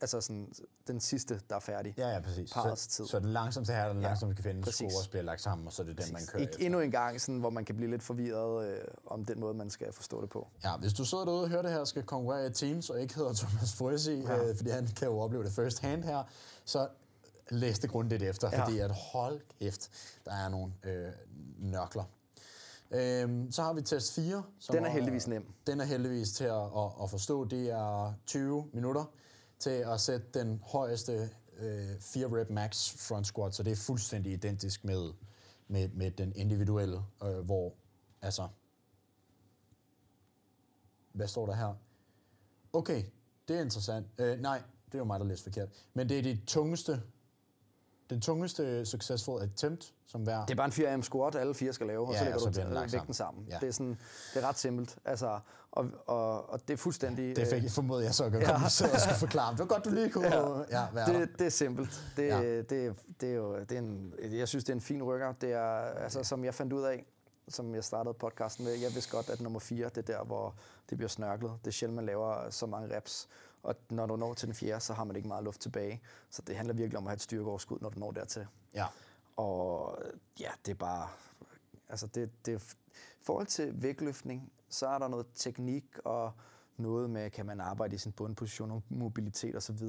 altså 0.01 0.21
sådan, 0.21 0.53
den 0.87 0.99
sidste, 0.99 1.41
der 1.49 1.55
er 1.55 1.59
færdig. 1.59 1.93
Ja, 1.97 2.09
ja, 2.09 2.19
præcis. 2.19 2.49
Så, 2.49 2.87
tid. 2.89 3.07
så 3.07 3.19
den 3.19 3.29
langsomste 3.29 3.73
her, 3.73 3.87
den 3.87 4.01
ja, 4.01 4.07
langsomste 4.07 4.35
kan 4.35 4.43
finde, 4.43 4.71
score 4.71 4.87
også 4.87 5.09
bliver 5.09 5.23
lagt 5.23 5.41
sammen, 5.41 5.67
og 5.67 5.73
så 5.73 5.81
er 5.81 5.85
det 5.85 5.97
den, 5.97 6.13
man 6.13 6.21
kører 6.27 6.43
Ik- 6.43 6.49
efter. 6.49 6.65
Endnu 6.65 6.79
en 6.79 6.91
gang, 6.91 7.21
sådan, 7.21 7.39
hvor 7.39 7.49
man 7.49 7.65
kan 7.65 7.75
blive 7.75 7.91
lidt 7.91 8.03
forvirret 8.03 8.67
øh, 8.67 8.83
om 9.05 9.25
den 9.25 9.39
måde, 9.39 9.53
man 9.53 9.69
skal 9.69 9.93
forstå 9.93 10.21
det 10.21 10.29
på. 10.29 10.47
Ja, 10.63 10.77
hvis 10.77 10.93
du 10.93 11.05
sidder 11.05 11.25
derude 11.25 11.43
og 11.43 11.49
hører 11.49 11.61
det 11.61 11.71
her, 11.71 11.85
skal 11.85 12.03
konkurrere 12.03 12.47
i 12.47 12.49
Teams, 12.49 12.89
og 12.89 13.01
ikke 13.01 13.15
hedder 13.15 13.33
Thomas 13.33 13.75
Frøsi, 13.75 14.21
ja. 14.21 14.49
øh, 14.49 14.57
fordi 14.57 14.69
han 14.69 14.87
kan 14.87 15.07
jo 15.07 15.19
opleve 15.19 15.43
det 15.43 15.51
first 15.51 15.79
hand 15.79 16.03
her, 16.03 16.23
så 16.65 16.87
læs 17.49 17.79
det 17.79 17.89
grundigt 17.89 18.23
efter, 18.23 18.49
ja. 18.51 18.63
fordi 18.63 18.79
at 18.79 18.91
hold 18.91 19.41
kæft, 19.59 19.89
der 20.25 20.31
er 20.31 20.49
nogle 20.49 20.73
øh, 20.83 21.11
nørkler 21.59 22.03
Øhm, 22.91 23.51
så 23.51 23.63
har 23.63 23.73
vi 23.73 23.81
test 23.81 24.15
4. 24.15 24.43
Som 24.59 24.75
den 24.75 24.85
er 24.85 24.89
heldigvis 24.89 25.27
nem. 25.27 25.53
Den 25.67 25.79
er 25.79 25.85
heldigvis 25.85 26.31
til 26.31 26.43
at, 26.43 26.63
at, 26.77 26.91
at 27.03 27.09
forstå. 27.09 27.45
Det 27.45 27.69
er 27.69 28.13
20 28.25 28.69
minutter 28.73 29.05
til 29.59 29.69
at 29.69 29.99
sætte 30.01 30.27
den 30.33 30.61
højeste 30.63 31.29
øh, 31.57 31.99
4 31.99 32.41
rep 32.41 32.49
max 32.49 32.93
front 33.07 33.27
squat, 33.27 33.55
så 33.55 33.63
det 33.63 33.71
er 33.71 33.75
fuldstændig 33.75 34.33
identisk 34.33 34.83
med, 34.83 35.13
med, 35.67 35.89
med 35.89 36.11
den 36.11 36.33
individuelle, 36.35 37.01
øh, 37.23 37.39
hvor 37.39 37.73
altså... 38.21 38.47
Hvad 41.13 41.27
står 41.27 41.45
der 41.45 41.53
her? 41.53 41.73
Okay, 42.73 43.03
det 43.47 43.57
er 43.57 43.61
interessant. 43.61 44.07
Øh, 44.17 44.39
nej, 44.39 44.61
det 44.85 44.93
er 44.93 44.97
jo 44.97 45.03
mig, 45.03 45.19
der 45.19 45.25
læste 45.25 45.43
forkert. 45.43 45.69
Men 45.93 46.09
det 46.09 46.19
er 46.19 46.23
de 46.23 46.39
tungeste 46.47 47.01
den 48.09 48.21
tungeste 48.21 48.85
successful 48.85 49.41
attempt, 49.41 49.93
som 50.05 50.21
hver... 50.21 50.45
Det 50.45 50.51
er 50.51 50.55
bare 50.55 50.65
en 50.65 50.71
4 50.71 51.03
squat, 51.03 51.35
alle 51.35 51.53
fire 51.53 51.73
skal 51.73 51.87
lave, 51.87 52.07
og 52.07 52.13
ja, 52.13 52.19
så 52.19 52.23
lægger 52.23 52.39
så 52.39 52.45
du 52.45 52.69
vægten 52.69 52.91
sammen. 52.91 53.13
sammen. 53.13 53.45
Ja. 53.49 53.57
Det, 53.61 53.67
er 53.67 53.71
sådan, 53.71 53.97
det 54.33 54.43
er 54.43 54.47
ret 54.47 54.57
simpelt. 54.57 54.97
Altså, 55.05 55.39
og, 55.71 55.85
og, 56.05 56.49
og 56.49 56.67
det 56.67 56.73
er 56.73 56.77
fuldstændig... 56.77 57.35
Det 57.35 57.47
fik 57.47 57.63
jeg 57.63 57.71
formodet, 57.71 58.05
jeg 58.05 58.15
så 58.15 58.29
kan 58.29 58.41
ja. 58.41 58.51
komme 58.51 58.65
og 58.65 58.71
skulle 58.71 59.15
forklare. 59.19 59.51
Det 59.51 59.59
var 59.59 59.65
godt, 59.65 59.85
du 59.85 59.89
lige 59.89 60.09
kunne 60.09 60.27
ja. 60.35 60.81
Ja, 60.81 60.85
være 60.93 61.21
det, 61.21 61.39
det 61.39 61.45
er 61.45 61.49
simpelt. 61.49 62.11
Det, 62.17 62.27
ja. 62.27 62.41
det, 62.41 62.69
det, 62.69 62.95
det 63.21 63.29
er 63.29 63.33
jo, 63.33 63.59
det 63.59 63.71
er 63.71 63.79
en, 63.79 64.13
jeg 64.31 64.47
synes, 64.47 64.63
det 64.63 64.71
er 64.71 64.75
en 64.75 64.81
fin 64.81 65.03
rykker. 65.03 65.33
Det 65.41 65.51
er, 65.51 65.77
altså, 65.77 66.23
som 66.23 66.45
jeg 66.45 66.53
fandt 66.53 66.73
ud 66.73 66.83
af, 66.83 67.05
som 67.47 67.75
jeg 67.75 67.83
startede 67.83 68.13
podcasten 68.13 68.65
med, 68.65 68.73
jeg 68.73 68.93
vidste 68.93 69.11
godt, 69.11 69.29
at 69.29 69.41
nummer 69.41 69.59
4, 69.59 69.89
det 69.89 69.97
er 69.97 70.01
der, 70.01 70.23
hvor 70.23 70.55
det 70.89 70.97
bliver 70.97 71.09
snørklet. 71.09 71.51
Det 71.61 71.67
er 71.67 71.71
sjældent, 71.71 71.95
man 71.95 72.05
laver 72.05 72.49
så 72.49 72.65
mange 72.65 72.95
reps. 72.97 73.27
Og 73.65 73.75
når 73.89 74.05
du 74.05 74.15
når 74.15 74.33
til 74.33 74.47
den 74.47 74.55
fjerde, 74.55 74.79
så 74.79 74.93
har 74.93 75.03
man 75.03 75.15
ikke 75.15 75.27
meget 75.27 75.43
luft 75.43 75.61
tilbage. 75.61 76.01
Så 76.29 76.41
det 76.41 76.55
handler 76.55 76.73
virkelig 76.73 76.97
om 76.97 77.03
at 77.03 77.09
have 77.09 77.15
et 77.15 77.21
styrkeoverskud, 77.21 77.77
når 77.81 77.89
du 77.89 77.99
når 77.99 78.11
dertil. 78.11 78.47
Ja. 78.73 78.85
Og 79.35 79.97
ja, 80.39 80.49
det 80.65 80.71
er 80.71 80.75
bare... 80.75 81.09
Altså, 81.89 82.07
det, 82.07 82.45
det, 82.45 82.75
i 83.21 83.23
forhold 83.23 83.47
til 83.47 83.81
vægtløftning, 83.81 84.51
så 84.69 84.87
er 84.87 84.99
der 84.99 85.07
noget 85.07 85.25
teknik 85.35 85.85
og 86.05 86.31
noget 86.77 87.09
med, 87.09 87.29
kan 87.29 87.45
man 87.45 87.61
arbejde 87.61 87.95
i 87.95 87.97
sin 87.97 88.11
bundposition 88.11 88.71
og 88.71 88.83
mobilitet 88.89 89.55
osv. 89.55 89.79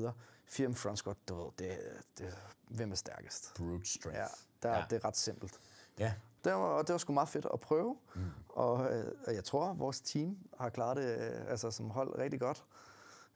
Firm 0.47 0.75
front 0.75 0.99
squat, 0.99 1.17
det, 1.29 1.37
det, 1.59 1.79
det, 2.19 2.35
hvem 2.69 2.93
er 2.93 2.97
stærkest? 2.97 3.55
Brute 3.55 3.89
strength. 3.89 4.19
Ja, 4.19 4.27
der, 4.63 4.77
ja. 4.77 4.85
det 4.91 4.97
er 4.97 5.05
ret 5.05 5.17
simpelt. 5.17 5.61
Ja. 5.99 6.15
Det 6.45 6.53
var, 6.53 6.83
det 6.83 6.93
var 6.93 6.99
sgu 6.99 7.13
meget 7.13 7.29
fedt 7.29 7.47
at 7.53 7.61
prøve, 7.61 7.97
mm. 8.15 8.23
og 8.49 8.95
øh, 8.95 9.35
jeg 9.35 9.45
tror, 9.45 9.71
at 9.71 9.79
vores 9.79 10.01
team 10.01 10.39
har 10.59 10.69
klaret 10.69 10.97
det 10.97 11.19
øh, 11.19 11.51
altså, 11.51 11.71
som 11.71 11.91
hold 11.91 12.19
rigtig 12.19 12.41
godt. 12.41 12.65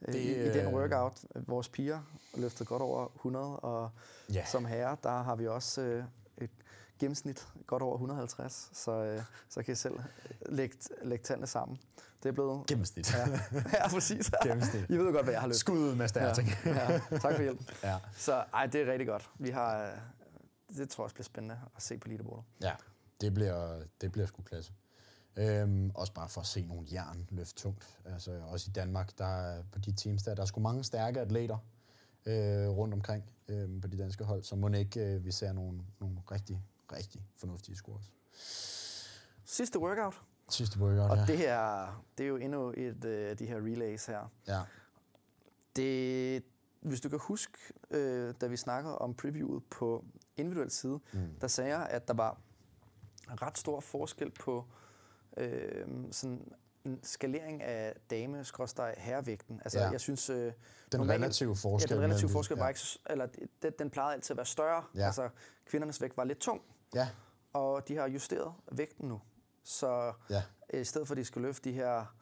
Det, 0.06 0.14
i, 0.14 0.46
i 0.46 0.48
den 0.48 0.74
workout. 0.74 1.24
Vores 1.34 1.68
piger 1.68 2.00
løftede 2.36 2.64
godt 2.64 2.82
over 2.82 3.08
100, 3.14 3.56
og 3.56 3.90
ja. 4.32 4.44
som 4.44 4.64
herre, 4.64 4.96
der 5.02 5.22
har 5.22 5.36
vi 5.36 5.46
også 5.46 5.80
øh, 5.80 6.04
et 6.38 6.50
gennemsnit 6.98 7.48
godt 7.66 7.82
over 7.82 7.94
150, 7.94 8.70
så, 8.72 8.92
øh, 8.92 9.22
så 9.48 9.62
kan 9.62 9.72
I 9.72 9.74
selv 9.74 9.94
lægge, 10.46 10.76
lægge 11.02 11.22
tallene 11.22 11.46
sammen. 11.46 11.78
Det 12.22 12.28
er 12.28 12.32
blevet... 12.32 12.66
Gennemsnit. 12.66 13.14
Ja, 13.14 13.26
ja 13.78 13.88
præcis. 13.88 14.30
Gennemsnit. 14.42 14.84
I 14.88 14.96
ved 14.96 15.12
godt, 15.12 15.24
hvad 15.24 15.32
jeg 15.32 15.40
har 15.40 15.48
løbet. 15.48 15.60
Skud 15.60 15.78
ud, 15.78 15.94
Mads 15.94 16.16
ja, 16.16 16.26
ja, 16.26 16.32
tak 17.10 17.34
for 17.34 17.42
hjælpen. 17.42 17.66
ja. 17.82 17.98
Så 18.16 18.44
ej, 18.54 18.66
det 18.66 18.80
er 18.80 18.92
rigtig 18.92 19.06
godt. 19.06 19.30
Vi 19.38 19.50
har, 19.50 19.98
det 20.76 20.90
tror 20.90 21.02
jeg 21.02 21.04
også 21.04 21.14
bliver 21.14 21.24
spændende 21.24 21.58
at 21.76 21.82
se 21.82 21.98
på 21.98 22.08
leaderboardet. 22.08 22.44
Ja, 22.60 22.72
det 23.20 23.34
bliver, 23.34 23.82
det 24.00 24.12
bliver 24.12 24.26
sgu 24.26 24.42
klasse. 24.42 24.72
Øhm, 25.36 25.90
også 25.94 26.12
bare 26.12 26.28
for 26.28 26.40
at 26.40 26.46
se 26.46 26.66
nogle 26.66 26.86
jern 26.92 27.26
løfte 27.30 27.54
tungt. 27.54 27.98
Altså, 28.04 28.40
også 28.40 28.66
i 28.68 28.72
Danmark, 28.72 29.18
der 29.18 29.24
er, 29.24 29.62
på 29.72 29.78
de 29.78 29.92
teams 29.92 30.22
der, 30.22 30.34
der 30.34 30.42
er 30.42 30.46
sgu 30.46 30.60
mange 30.60 30.84
stærke 30.84 31.20
atleter 31.20 31.58
øh, 32.26 32.68
rundt 32.68 32.94
omkring 32.94 33.24
øh, 33.48 33.80
på 33.80 33.88
de 33.88 33.98
danske 33.98 34.24
hold, 34.24 34.42
så 34.42 34.56
må 34.56 34.68
ikke 34.68 35.00
øh, 35.00 35.24
vi 35.24 35.32
ser 35.32 35.52
nogle, 35.52 35.80
nogle 36.00 36.18
rigtig, 36.30 36.62
rigtig 36.92 37.26
fornuftige 37.36 37.76
scores. 37.76 38.12
Sidste 39.44 39.78
workout. 39.78 40.22
Sidste 40.48 40.78
workout, 40.78 41.10
Og 41.10 41.16
ja. 41.16 41.24
det 41.26 41.38
her, 41.38 42.04
det 42.18 42.24
er 42.24 42.28
jo 42.28 42.36
endnu 42.36 42.74
et 42.76 43.04
af 43.04 43.32
uh, 43.32 43.38
de 43.38 43.46
her 43.46 43.56
relays 43.56 44.06
her. 44.06 44.32
Ja. 44.48 44.60
Det, 45.76 46.44
hvis 46.80 47.00
du 47.00 47.08
kan 47.08 47.18
huske, 47.22 47.58
øh, 47.90 48.34
da 48.40 48.46
vi 48.46 48.56
snakkede 48.56 48.98
om 48.98 49.14
previewet 49.14 49.62
på 49.70 50.04
individuel 50.36 50.70
side, 50.70 51.00
mm. 51.12 51.34
der 51.40 51.46
sagde 51.46 51.78
jeg, 51.78 51.86
at 51.90 52.08
der 52.08 52.14
var 52.14 52.40
ret 53.28 53.58
stor 53.58 53.80
forskel 53.80 54.30
på 54.30 54.66
øh, 55.40 55.86
sådan 56.12 56.52
en 56.84 57.00
skalering 57.02 57.62
af 57.62 57.96
dame 58.10 58.44
herrevægten. 58.98 59.60
Altså, 59.64 59.78
Ja. 59.78 59.90
jeg 59.90 60.00
synes... 60.00 60.30
Øh, 60.30 60.36
Den 60.92 61.00
normalt- 61.00 61.10
relative 61.22 61.56
forskel. 61.56 61.90
Ja, 61.90 61.94
den 61.96 62.04
relative 62.04 62.30
forskel 62.30 62.56
var 62.56 62.64
ja. 62.64 62.68
ikke... 62.68 62.80
Eller, 63.10 63.26
den, 63.62 63.72
den 63.78 63.90
plejede 63.90 64.14
altid 64.14 64.30
at 64.32 64.36
være 64.36 64.46
større. 64.46 64.84
Ja. 64.94 65.06
Altså, 65.06 65.28
kvindernes 65.66 66.00
vægt 66.00 66.16
var 66.16 66.24
lidt 66.24 66.38
tung, 66.38 66.62
Ja, 66.94 67.08
og 67.52 67.88
de 67.88 67.96
har 67.96 68.08
justeret 68.08 68.52
vægten 68.72 69.08
nu. 69.08 69.20
Så 69.64 70.12
ja. 70.30 70.42
i 70.80 70.84
stedet 70.84 71.08
for, 71.08 71.14
at 71.14 71.18
de 71.18 71.24
skal 71.24 71.42
løfte 71.42 71.70
de 71.70 71.74
her... 71.74 72.14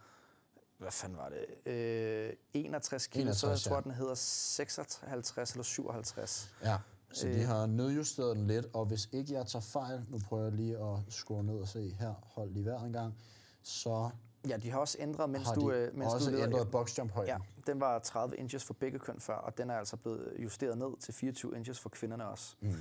Hvad 0.78 0.90
fanden 0.90 1.18
var 1.18 1.28
det? 1.28 1.72
Øh, 1.72 2.32
61 2.54 3.06
kilo, 3.06 3.22
61, 3.22 3.40
så 3.40 3.48
jeg 3.50 3.58
tror, 3.58 3.76
ja. 3.76 3.80
den 3.80 3.90
hedder 3.90 4.14
56 4.14 5.50
eller 5.52 5.62
57. 5.64 6.54
Ja, 6.64 6.76
så 7.18 7.26
de 7.28 7.40
Øh. 7.40 7.46
har 7.46 7.66
nedjusteret 7.66 8.36
den 8.36 8.46
lidt, 8.46 8.66
og 8.72 8.86
hvis 8.86 9.08
ikke 9.12 9.32
jeg 9.34 9.46
tager 9.46 9.62
fejl, 9.62 10.04
nu 10.08 10.18
prøver 10.28 10.42
jeg 10.42 10.52
lige 10.52 10.78
at 10.78 10.98
skrue 11.08 11.44
ned 11.44 11.54
og 11.60 11.68
se 11.68 11.90
her, 12.00 12.14
hold 12.24 12.50
lige 12.50 12.64
vejret 12.64 12.86
en 12.86 12.92
gang, 12.92 13.14
så 13.62 14.10
Ja, 14.48 14.56
de 14.56 14.70
har 14.70 14.78
også 14.78 14.96
ændret, 15.00 15.30
mens 15.30 15.46
har 15.48 15.54
du... 15.54 15.70
de 15.70 15.76
øh, 15.76 15.94
mens 15.96 16.14
også 16.14 16.30
du 16.30 16.36
leder- 16.36 16.46
ændret 16.46 16.70
boxjump-højden. 16.70 17.32
Ja, 17.32 17.38
den 17.72 17.80
var 17.80 17.98
30 17.98 18.36
inches 18.36 18.64
for 18.64 18.74
begge 18.74 18.98
køn 18.98 19.20
før, 19.20 19.34
og 19.34 19.58
den 19.58 19.70
er 19.70 19.74
altså 19.74 19.96
blevet 19.96 20.32
justeret 20.38 20.78
ned 20.78 20.96
til 21.00 21.14
24 21.14 21.56
inches 21.56 21.80
for 21.80 21.88
kvinderne 21.88 22.26
også. 22.28 22.56
Mm. 22.60 22.74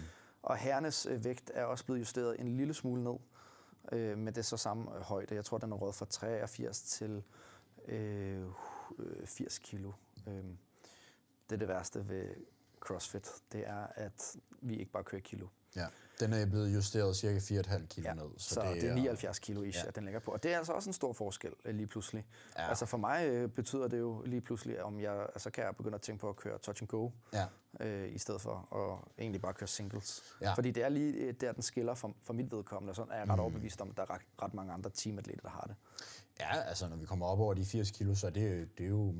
Og 0.43 0.57
herrenes 0.57 1.05
øh, 1.05 1.23
vægt 1.25 1.51
er 1.53 1.63
også 1.63 1.85
blevet 1.85 1.99
justeret 1.99 2.35
en 2.39 2.57
lille 2.57 2.73
smule 2.73 3.03
ned 3.03 3.15
øh, 3.91 4.17
med 4.17 4.31
det 4.31 4.45
så 4.45 4.57
samme 4.57 4.95
øh, 4.95 5.01
højde. 5.01 5.35
Jeg 5.35 5.45
tror, 5.45 5.57
den 5.57 5.71
er 5.71 5.75
råd 5.75 5.93
fra 5.93 6.05
83 6.09 6.81
til 6.81 7.23
øh, 7.87 8.43
80 9.25 9.59
kilo. 9.59 9.91
Øh, 10.27 10.33
det 11.49 11.55
er 11.55 11.57
det 11.57 11.67
værste 11.67 12.09
ved 12.09 12.29
CrossFit, 12.87 13.27
det 13.51 13.67
er, 13.67 13.87
at 13.95 14.35
vi 14.61 14.75
ikke 14.77 14.91
bare 14.91 15.03
kører 15.03 15.21
kilo. 15.21 15.47
Ja. 15.75 15.85
Den 16.19 16.33
er 16.33 16.45
blevet 16.45 16.73
justeret 16.75 17.15
cirka 17.15 17.37
4,5 17.39 17.85
kilo 17.87 18.07
Ja, 18.09 18.13
ned. 18.13 18.23
så, 18.37 18.53
så 18.53 18.61
det, 18.73 18.83
er 18.83 18.93
79 18.95 19.39
kilo 19.39 19.63
ish, 19.63 19.79
Ja. 19.83 19.87
at 19.87 19.95
den 19.95 20.03
ligger 20.03 20.19
på. 20.19 20.31
Og 20.31 20.43
det 20.43 20.53
er 20.53 20.57
altså 20.57 20.73
også 20.73 20.89
en 20.89 20.93
stor 20.93 21.13
forskel 21.13 21.53
øh, 21.65 21.75
lige 21.75 21.87
pludselig. 21.87 22.25
Ja. 22.57 22.69
Altså 22.69 22.85
for 22.85 22.97
mig 22.97 23.27
øh, 23.27 23.49
betyder 23.49 23.87
det 23.87 23.99
jo 23.99 24.21
lige 24.25 24.41
pludselig, 24.41 24.83
om 24.83 24.99
jeg 24.99 25.19
altså 25.21 25.49
kan 25.49 25.63
jeg 25.63 25.75
begynde 25.75 25.95
at 25.95 26.01
tænke 26.01 26.21
på 26.21 26.29
at 26.29 26.35
køre 26.35 26.57
touch 26.57 26.83
and 26.83 26.87
go, 26.87 27.09
Ja, 27.33 27.45
øh, 27.79 28.15
i 28.15 28.17
stedet 28.17 28.41
for 28.41 28.75
at 28.75 29.21
egentlig 29.23 29.41
bare 29.41 29.53
køre 29.53 29.67
singles. 29.67 30.23
Ja. 30.41 30.53
Fordi 30.53 30.71
det 30.71 30.83
er 30.83 30.89
lige 30.89 31.13
øh, 31.13 31.33
der, 31.41 31.51
den 31.51 31.61
skiller 31.63 31.93
for, 31.93 32.15
for 32.21 32.33
mit 32.33 32.51
vedkommende, 32.51 32.91
og 32.91 32.95
sådan 32.95 33.11
er 33.11 33.17
jeg 33.17 33.29
ret 33.29 33.39
overbevist 33.39 33.81
om, 33.81 33.89
at 33.89 33.97
der 33.97 34.03
er 34.03 34.09
ret, 34.11 34.21
ret 34.41 34.53
mange 34.53 34.73
andre 34.73 34.89
teamatleter, 34.89 35.41
der 35.41 35.49
har 35.49 35.61
det. 35.67 35.75
ja, 36.39 36.61
altså 36.61 36.87
når 36.89 36.95
vi 36.97 37.05
kommer 37.05 37.25
op 37.25 37.39
over 37.39 37.53
de 37.53 37.65
80 37.65 37.91
kilo, 37.91 38.15
så 38.15 38.27
er 38.27 38.31
det, 38.31 38.77
det 38.77 38.83
er 38.83 38.89
jo 38.89 39.13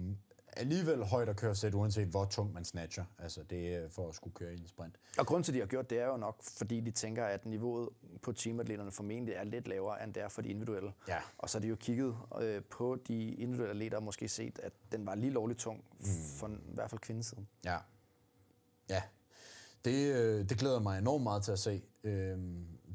alligevel 0.58 1.04
højt 1.04 1.30
at 1.30 1.36
køre 1.36 1.56
sæt, 1.56 1.74
uanset 1.74 2.08
hvor 2.08 2.26
tung 2.26 2.54
man 2.54 2.66
snatcher. 2.66 3.06
Altså 3.20 3.44
det 3.44 3.76
er 3.76 3.90
for 3.90 4.10
at 4.10 4.16
skulle 4.16 4.34
køre 4.34 4.54
i 4.54 4.58
en 4.58 4.68
sprint. 4.68 4.96
Og 5.18 5.28
grunden 5.28 5.44
til, 5.44 5.52
at 5.52 5.54
de 5.54 5.60
har 5.60 5.68
gjort 5.68 5.90
det, 5.90 6.00
er 6.00 6.06
jo 6.06 6.18
nok, 6.18 6.44
fordi 6.44 6.80
de 6.80 6.92
tænker, 6.92 7.26
at 7.26 7.46
niveauet 7.46 7.90
på 8.22 8.32
teamatleterne 8.32 8.92
formentlig 8.92 9.34
er 9.34 9.44
lidt 9.44 9.68
lavere, 9.68 10.04
end 10.04 10.14
det 10.14 10.24
er 10.24 10.30
for 10.30 10.42
de 10.42 10.50
individuelle. 10.50 10.94
Ja. 11.08 11.18
Og 11.38 11.50
så 11.50 11.58
har 11.58 11.62
de 11.62 11.68
jo 11.68 11.76
kigget 11.76 12.16
øh, 12.42 12.64
på 12.64 12.98
de 13.08 13.34
individuelle 13.34 13.72
atleter 13.72 13.98
og 13.98 14.04
måske 14.04 14.28
set, 14.28 14.60
at 14.64 14.74
den 14.92 15.06
var 15.06 15.16
lige 15.16 15.32
lovligt 15.32 15.60
tung, 15.60 15.84
mm. 16.00 16.06
for 16.40 16.48
i 16.48 16.74
hvert 16.74 16.90
fald 16.90 17.02
kvindesiden. 17.02 17.48
Ja. 17.66 17.78
Ja. 18.90 19.02
Det, 19.86 20.16
øh, 20.16 20.50
det 20.50 20.58
glæder 20.58 20.80
mig 20.80 21.00
enormt 21.00 21.24
meget 21.24 21.44
til 21.44 21.52
at 21.52 21.60
se, 21.60 21.82
øh, 22.04 22.38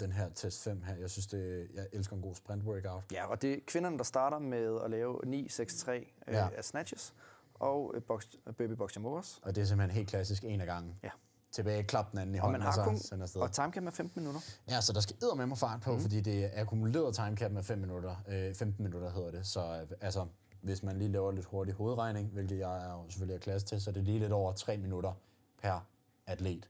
den 0.00 0.12
her 0.12 0.28
test 0.34 0.64
5 0.64 0.82
her. 0.82 0.96
Jeg 0.96 1.10
synes, 1.10 1.26
det, 1.26 1.68
jeg 1.74 1.86
elsker 1.92 2.16
en 2.16 2.22
god 2.22 2.34
sprint 2.34 2.64
workout. 2.64 3.02
Ja, 3.12 3.26
og 3.26 3.42
det 3.42 3.52
er 3.52 3.58
kvinderne, 3.66 3.98
der 3.98 4.04
starter 4.04 4.38
med 4.38 4.80
at 4.84 4.90
lave 4.90 5.18
9-6-3 5.26 5.90
øh, 5.90 6.04
ja. 6.28 6.48
af 6.56 6.64
snatches 6.64 7.14
og 7.62 7.92
øh, 7.94 8.02
box, 8.02 8.26
baby 8.58 8.72
box 8.72 8.96
jam 8.96 9.06
overs. 9.06 9.40
Og 9.42 9.54
det 9.54 9.60
er 9.62 9.64
simpelthen 9.66 9.94
helt 9.96 10.08
klassisk 10.08 10.44
en 10.44 10.60
af 10.60 10.66
gangen. 10.66 10.98
Ja. 11.02 11.10
Tilbage, 11.52 11.82
klap 11.82 12.10
den 12.10 12.18
anden 12.18 12.34
i 12.34 12.38
Og 12.38 12.42
hånden, 12.44 12.60
man 12.60 12.66
og, 12.68 12.74
har 12.74 12.84
så 12.84 12.84
kun, 12.84 12.98
sender 12.98 13.22
afsted. 13.24 13.40
og 13.40 13.52
timecap 13.52 13.84
er 13.84 13.90
15 13.90 14.20
minutter. 14.22 14.40
Ja, 14.70 14.80
så 14.80 14.92
der 14.92 15.00
skal 15.00 15.16
med 15.36 15.46
mig 15.46 15.58
fart 15.58 15.80
på, 15.80 15.92
mm. 15.92 16.00
fordi 16.00 16.20
det 16.20 16.44
er 16.44 16.60
akkumuleret 16.60 17.14
timecap 17.14 17.50
med 17.52 17.62
5 17.62 17.78
minutter. 17.78 18.16
Øh, 18.28 18.54
15 18.54 18.84
minutter 18.84 19.10
hedder 19.10 19.30
det. 19.30 19.46
Så 19.46 19.60
øh, 19.60 19.96
altså, 20.00 20.26
hvis 20.62 20.82
man 20.82 20.96
lige 20.98 21.12
laver 21.12 21.32
lidt 21.32 21.46
hurtig 21.46 21.74
hovedregning, 21.74 22.28
hvilket 22.28 22.58
jeg 22.58 22.86
er 22.88 22.92
jo 22.92 23.04
selvfølgelig 23.08 23.34
er 23.34 23.38
klasse 23.40 23.66
til, 23.66 23.80
så 23.80 23.90
er 23.90 23.94
det 23.94 24.04
lige 24.04 24.18
lidt 24.18 24.32
over 24.32 24.52
3 24.52 24.76
minutter 24.76 25.12
per 25.62 25.86
atlet. 26.26 26.68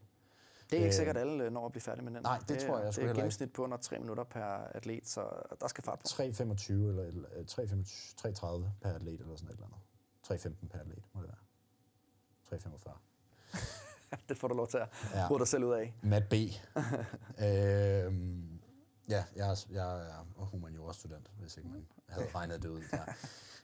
Det 0.70 0.78
er 0.78 0.82
ikke 0.82 0.86
Øh, 0.88 0.92
sikkert 0.92 1.16
alle 1.16 1.44
øh, 1.44 1.52
når 1.52 1.66
at 1.66 1.72
blive 1.72 1.82
færdig 1.82 2.04
med 2.04 2.12
den. 2.12 2.22
nej, 2.22 2.38
det 2.48 2.58
tror 2.58 2.78
jeg 2.78 2.94
sgu 2.94 3.02
Det 3.02 3.10
er 3.10 3.14
gennemsnit 3.14 3.52
på 3.52 3.64
under 3.64 3.76
3 3.76 3.98
minutter 3.98 4.24
per 4.24 4.44
atlet, 4.74 5.08
så 5.08 5.24
der 5.60 5.68
skal 5.68 5.84
fart 5.84 5.98
på. 5.98 6.02
3,25 6.06 6.72
eller, 6.72 7.02
eller 7.02 7.28
øh, 7.36 7.44
3,25 7.50 7.64
3,30 8.26 8.62
per 8.82 8.92
atlet 8.94 9.20
eller 9.20 9.36
sådan 9.36 9.48
et 9.48 9.52
eller 9.52 9.66
andet. 9.66 9.78
3,15 10.26 10.68
per 10.70 10.78
atlet, 10.78 11.02
må 11.12 11.20
det 11.22 11.28
være. 11.28 12.58
3,45. 12.60 12.98
det 14.28 14.38
får 14.38 14.48
du 14.48 14.54
lov 14.54 14.68
til 14.68 14.78
at 14.78 14.88
Ja. 15.14 15.32
ja. 15.32 15.38
dig 15.38 15.48
selv 15.48 15.64
ud 15.64 15.72
af. 15.72 15.94
Matt 16.02 16.28
B. 16.28 16.32
øhm, 17.44 18.60
ja, 19.08 19.24
jeg 19.36 19.50
er, 19.50 19.64
jeg 19.70 20.00
er 20.08 20.26
humaniora-student, 20.36 21.30
hvis 21.40 21.56
ikke 21.56 21.68
man 21.68 21.86
havde 22.08 22.26
regnet 22.34 22.62
det 22.62 22.68
ud. 22.68 22.80
Ja. 22.92 22.98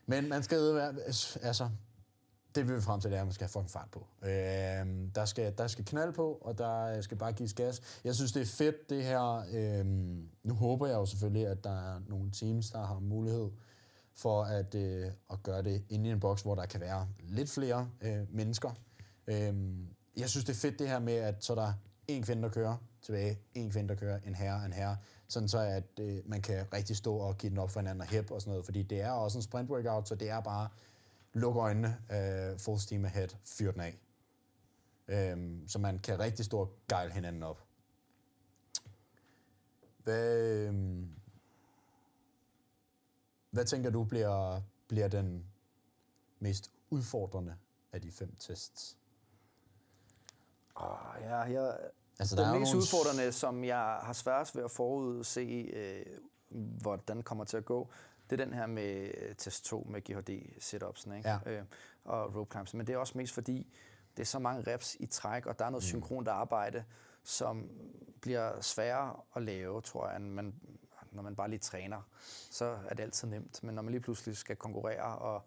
Men 0.05 0.29
man 0.29 0.43
skal 0.43 0.75
være, 0.75 0.95
altså, 1.41 1.69
det 2.55 2.67
vi 2.67 2.73
vil 2.73 2.81
frem 2.81 3.01
til, 3.01 3.11
det 3.11 3.17
er, 3.17 3.21
at 3.21 3.27
man 3.27 3.33
skal 3.33 3.43
have 3.45 3.51
fucking 3.51 3.71
fart 3.71 3.89
på. 3.91 4.07
Øhm, 4.23 5.11
der, 5.15 5.25
skal, 5.25 5.57
der 5.57 5.67
skal 5.67 5.85
knald 5.85 6.13
på, 6.13 6.33
og 6.41 6.57
der 6.57 7.01
skal 7.01 7.17
bare 7.17 7.31
gives 7.33 7.53
gas. 7.53 7.99
Jeg 8.03 8.15
synes, 8.15 8.31
det 8.31 8.41
er 8.41 8.45
fedt, 8.45 8.89
det 8.89 9.03
her. 9.03 9.43
Øhm, 9.53 10.29
nu 10.43 10.53
håber 10.53 10.87
jeg 10.87 10.95
jo 10.95 11.05
selvfølgelig, 11.05 11.47
at 11.47 11.63
der 11.63 11.93
er 11.95 11.99
nogle 12.07 12.31
teams, 12.31 12.69
der 12.71 12.85
har 12.85 12.99
mulighed 12.99 13.49
for 14.21 14.43
at, 14.43 14.75
øh, 14.75 15.11
at 15.31 15.43
gøre 15.43 15.61
det 15.61 15.83
inde 15.89 16.09
i 16.09 16.11
en 16.11 16.19
boks, 16.19 16.41
hvor 16.41 16.55
der 16.55 16.65
kan 16.65 16.81
være 16.81 17.07
lidt 17.21 17.49
flere 17.49 17.89
øh, 18.01 18.35
mennesker. 18.35 18.71
Øhm, 19.27 19.87
jeg 20.17 20.29
synes, 20.29 20.45
det 20.45 20.53
er 20.53 20.57
fedt 20.57 20.79
det 20.79 20.89
her 20.89 20.99
med, 20.99 21.13
at 21.13 21.43
så 21.43 21.53
er 21.53 21.55
der 21.55 21.73
en 22.07 22.23
kvinde, 22.23 22.43
der 22.43 22.49
kører 22.49 22.77
tilbage, 23.01 23.39
en 23.53 23.71
kvinde, 23.71 23.89
der 23.89 23.95
kører, 23.95 24.19
en 24.25 24.35
herre, 24.35 24.65
en 24.65 24.73
herre, 24.73 24.97
sådan 25.27 25.49
så 25.49 25.59
at 25.59 25.99
øh, 25.99 26.17
man 26.25 26.41
kan 26.41 26.73
rigtig 26.73 26.97
stå 26.97 27.15
og 27.15 27.37
give 27.37 27.49
den 27.49 27.57
op 27.57 27.71
for 27.71 27.79
hinanden 27.79 28.01
og 28.01 28.07
hip 28.07 28.31
og 28.31 28.41
sådan 28.41 28.51
noget, 28.51 28.65
fordi 28.65 28.83
det 28.83 29.01
er 29.01 29.11
også 29.11 29.37
en 29.37 29.41
sprint 29.41 29.69
workout, 29.69 30.07
så 30.07 30.15
det 30.15 30.29
er 30.29 30.39
bare 30.39 30.69
luk 31.33 31.55
øjnene, 31.55 31.97
øh, 32.11 32.59
full 32.59 32.79
steam 32.79 33.05
ahead, 33.05 33.29
fyr 33.45 33.71
den 33.71 33.81
af. 33.81 33.99
Øhm, 35.07 35.67
så 35.67 35.79
man 35.79 35.99
kan 35.99 36.19
rigtig 36.19 36.45
stå 36.45 36.59
og 36.59 36.75
gejle 36.89 37.13
hinanden 37.13 37.43
op. 37.43 37.63
Hvad, 40.03 40.37
øh, 40.47 40.73
hvad 43.51 43.65
tænker 43.65 43.89
du 43.89 44.03
bliver, 44.03 44.61
bliver 44.87 45.07
den 45.07 45.45
mest 46.39 46.71
udfordrende 46.89 47.55
af 47.93 48.01
de 48.01 48.11
fem 48.11 48.35
tests? 48.35 48.97
Oh, 50.75 50.97
ja, 51.21 51.35
jeg, 51.37 51.77
Altså, 52.19 52.35
der 52.35 52.41
er 52.41 52.45
den 52.45 52.53
jo 52.55 52.59
mest 52.59 52.71
nogle- 52.73 52.81
udfordrende, 52.83 53.31
som 53.31 53.63
jeg 53.63 53.77
har 54.01 54.13
sværest 54.13 54.55
ved 54.55 54.63
at 54.63 54.71
forudse, 54.71 55.41
øh, 55.73 56.05
hvordan 56.81 57.21
kommer 57.23 57.43
til 57.43 57.57
at 57.57 57.65
gå, 57.65 57.89
det 58.29 58.41
er 58.41 58.45
den 58.45 58.53
her 58.53 58.65
med 58.67 59.11
øh, 59.17 59.35
test 59.35 59.65
2 59.65 59.87
med 59.89 60.01
GHD 60.01 60.29
sit-ups'ene 60.61 61.13
ikke? 61.13 61.29
Ja. 61.29 61.39
Øh, 61.45 61.63
og 62.05 62.35
rope 62.35 62.51
climbs. 62.51 62.73
Men 62.73 62.87
det 62.87 62.93
er 62.93 62.97
også 62.97 63.17
mest 63.17 63.33
fordi, 63.33 63.73
det 64.17 64.23
er 64.23 64.27
så 64.27 64.39
mange 64.39 64.73
reps 64.73 64.95
i 64.99 65.05
træk, 65.05 65.45
og 65.45 65.59
der 65.59 65.65
er 65.65 65.69
noget 65.69 65.83
Mm. 65.83 65.87
synkront 65.87 66.27
arbejde, 66.27 66.83
som 67.23 67.69
bliver 68.21 68.61
sværere 68.61 69.15
at 69.35 69.41
lave, 69.43 69.81
tror 69.81 70.07
jeg, 70.07 70.15
end 70.15 70.25
man, 70.29 70.55
når 71.11 71.23
man 71.23 71.35
bare 71.35 71.49
lige 71.49 71.59
træner. 71.59 72.01
Så 72.51 72.65
er 72.89 72.95
det 72.95 73.03
altid 73.03 73.27
nemt. 73.27 73.63
Men 73.63 73.75
når 73.75 73.81
man 73.81 73.91
lige 73.91 74.01
pludselig 74.01 74.37
skal 74.37 74.55
konkurrere, 74.55 75.17
og 75.17 75.43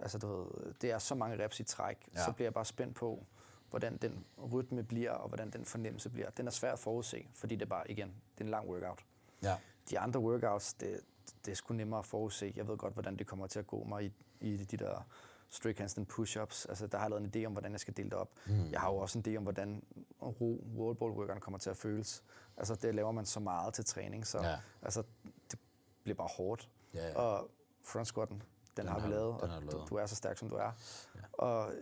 altså, 0.00 0.18
du 0.18 0.26
ved, 0.28 0.74
det 0.80 0.90
er 0.90 0.98
så 0.98 1.14
mange 1.14 1.44
reps 1.44 1.60
i 1.60 1.64
træk, 1.64 2.08
Ja. 2.14 2.24
så 2.24 2.32
bliver 2.32 2.46
jeg 2.46 2.54
bare 2.54 2.64
spændt 2.64 2.94
på, 2.96 3.26
hvordan 3.70 3.96
den 3.96 4.24
rytme 4.52 4.82
bliver, 4.82 5.10
og 5.12 5.28
hvordan 5.28 5.50
den 5.50 5.64
fornemmelse 5.64 6.10
bliver. 6.10 6.30
Den 6.30 6.46
er 6.46 6.50
svær 6.50 6.72
at 6.72 6.78
forudse, 6.78 7.28
fordi 7.34 7.54
det 7.54 7.62
er 7.62 7.66
bare, 7.66 7.90
igen, 7.90 8.08
det 8.08 8.40
er 8.40 8.44
en 8.44 8.50
lang 8.50 8.68
workout. 8.68 9.04
Ja. 9.42 9.56
De 9.90 9.98
andre 9.98 10.20
workouts, 10.20 10.74
det, 10.74 11.00
det 11.44 11.50
er 11.52 11.56
sgu 11.56 11.74
nemmere 11.74 11.98
at 11.98 12.06
forudse. 12.06 12.52
Jeg 12.56 12.68
ved 12.68 12.76
godt, 12.76 12.92
hvordan 12.92 13.16
det 13.16 13.26
kommer 13.26 13.46
til 13.46 13.58
at 13.58 13.66
gå 13.66 13.84
mig 13.84 14.04
i, 14.04 14.12
i 14.40 14.56
de 14.56 14.76
der 14.76 15.06
strict 15.48 15.78
handstand 15.78 16.06
push-ups. 16.06 16.66
Altså, 16.68 16.86
der 16.86 16.98
har 16.98 17.04
jeg 17.04 17.10
lavet 17.10 17.34
en 17.34 17.42
idé 17.42 17.46
om, 17.46 17.52
hvordan 17.52 17.72
jeg 17.72 17.80
skal 17.80 17.96
dele 17.96 18.10
det 18.10 18.18
op. 18.18 18.30
Mm. 18.46 18.70
Jeg 18.70 18.80
har 18.80 18.90
jo 18.90 18.96
også 18.96 19.18
en 19.18 19.24
idé 19.28 19.36
om, 19.36 19.42
hvordan 19.42 19.82
ro 20.22 20.64
wallball 20.76 21.40
kommer 21.40 21.58
til 21.58 21.70
at 21.70 21.76
føles. 21.76 22.22
Altså, 22.56 22.74
det 22.74 22.94
laver 22.94 23.12
man 23.12 23.26
så 23.26 23.40
meget 23.40 23.74
til 23.74 23.84
træning, 23.84 24.26
så 24.26 24.38
ja. 24.42 24.58
altså, 24.82 25.02
det 25.50 25.58
bliver 26.02 26.16
bare 26.16 26.28
hårdt. 26.36 26.68
Ja, 26.94 27.08
ja. 27.08 27.14
Og 27.14 27.50
front 27.82 28.06
squatten, 28.06 28.42
den, 28.76 28.76
den 28.76 28.88
har 28.88 29.00
vi 29.00 29.12
lavet, 29.12 29.40
og 29.40 29.48
lavet. 29.48 29.72
Du, 29.72 29.86
du 29.88 29.94
er 29.94 30.06
så 30.06 30.16
stærk, 30.16 30.38
som 30.38 30.50
du 30.50 30.56
er. 30.56 30.72
Ja. 31.14 31.20
Og 31.32 31.72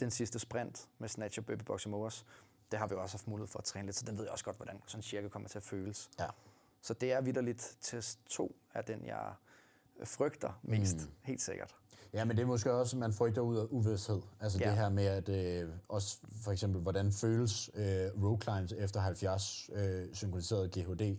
den 0.00 0.10
sidste 0.10 0.38
sprint 0.38 0.88
med 0.98 1.08
snatch 1.08 1.38
og 1.38 1.46
burpee 1.46 1.64
box 1.64 1.86
mowers, 1.86 2.26
det 2.70 2.78
har 2.78 2.86
vi 2.86 2.94
også 2.94 3.16
haft 3.16 3.28
mulighed 3.28 3.48
for 3.48 3.58
at 3.58 3.64
træne 3.64 3.86
lidt, 3.86 3.96
så 3.96 4.04
den 4.04 4.16
ved 4.16 4.24
jeg 4.24 4.32
også 4.32 4.44
godt, 4.44 4.56
hvordan 4.56 4.82
sådan 4.86 5.02
cirka 5.02 5.28
kommer 5.28 5.48
til 5.48 5.58
at 5.58 5.62
føles. 5.62 6.10
Ja. 6.18 6.26
Så 6.80 6.94
det 6.94 7.12
er 7.12 7.20
vidderligt 7.20 7.76
test 7.80 8.18
2 8.26 8.56
af 8.74 8.84
den, 8.84 9.06
jeg 9.06 9.34
frygter 10.04 10.60
mest, 10.62 10.96
mm. 10.96 11.12
helt 11.22 11.42
sikkert. 11.42 11.76
Ja, 12.12 12.24
men 12.24 12.36
det 12.36 12.42
er 12.42 12.46
måske 12.46 12.72
også, 12.72 12.96
man 12.96 13.12
frygter 13.12 13.42
ud 13.42 13.56
af 13.56 13.64
uvidshed. 13.70 14.20
Altså 14.40 14.58
ja. 14.58 14.68
det 14.68 14.76
her 14.76 14.88
med, 14.88 15.04
at 15.04 15.28
øh, 15.28 15.68
også 15.88 16.16
for 16.42 16.52
eksempel, 16.52 16.80
hvordan 16.80 17.12
føles 17.12 17.70
øh, 17.74 18.24
rope 18.24 18.42
climbs 18.42 18.72
efter 18.72 19.00
70 19.00 19.70
øh, 19.72 20.08
synkroniseret 20.12 20.70
GHD. 20.70 21.16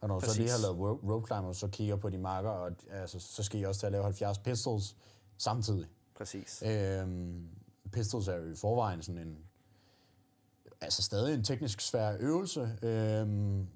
Og 0.00 0.08
når 0.08 0.20
du 0.20 0.26
så 0.26 0.38
lige 0.38 0.50
har 0.50 0.58
lavet 0.58 0.78
rope 0.80 1.26
climb, 1.26 1.46
og 1.46 1.54
så 1.54 1.68
kigger 1.68 1.96
på 1.96 2.10
de 2.10 2.18
marker, 2.18 2.50
og 2.50 2.72
altså, 2.90 3.18
så 3.18 3.42
skal 3.42 3.60
I 3.60 3.64
også 3.64 3.80
til 3.80 3.86
at 3.86 3.92
lave 3.92 4.04
70 4.04 4.38
pistols 4.38 4.96
samtidig. 5.38 5.86
Præcis. 6.16 6.62
Øhm, 6.66 7.48
pistols 7.92 8.28
er 8.28 8.36
jo 8.36 8.50
i 8.50 8.54
forvejen 8.54 9.02
sådan 9.02 9.20
en, 9.20 9.38
altså 10.80 11.02
stadig 11.02 11.34
en 11.34 11.44
teknisk 11.44 11.80
svær 11.80 12.16
øvelse, 12.20 12.78
øhm, 12.82 13.68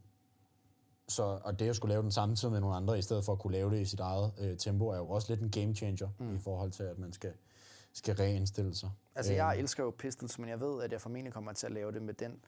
så, 1.08 1.38
og 1.44 1.58
det 1.58 1.68
at 1.68 1.76
skulle 1.76 1.92
lave 1.92 2.02
den 2.02 2.12
samtidig 2.12 2.52
med 2.52 2.60
nogle 2.60 2.76
andre, 2.76 2.98
i 2.98 3.02
stedet 3.02 3.24
for 3.24 3.32
at 3.32 3.38
kunne 3.38 3.52
lave 3.52 3.70
det 3.70 3.80
i 3.80 3.84
sit 3.84 4.00
eget 4.00 4.32
øh, 4.38 4.56
tempo, 4.56 4.88
er 4.88 4.96
jo 4.96 5.08
også 5.08 5.32
lidt 5.32 5.40
en 5.40 5.50
game 5.50 5.74
changer 5.74 6.08
mm. 6.18 6.36
i 6.36 6.38
forhold 6.38 6.70
til, 6.70 6.82
at 6.82 6.98
man 6.98 7.12
skal, 7.12 7.32
skal 7.92 8.14
reindstille 8.14 8.74
sig. 8.74 8.90
Altså, 9.14 9.32
jeg 9.32 9.52
øhm. 9.52 9.60
elsker 9.60 9.84
jo 9.84 9.90
Pistols, 9.90 10.38
men 10.38 10.48
jeg 10.48 10.60
ved, 10.60 10.82
at 10.82 10.92
jeg 10.92 11.00
formentlig 11.00 11.32
kommer 11.32 11.52
til 11.52 11.66
at 11.66 11.72
lave 11.72 11.92
det 11.92 12.02
med 12.02 12.14
den, 12.14 12.40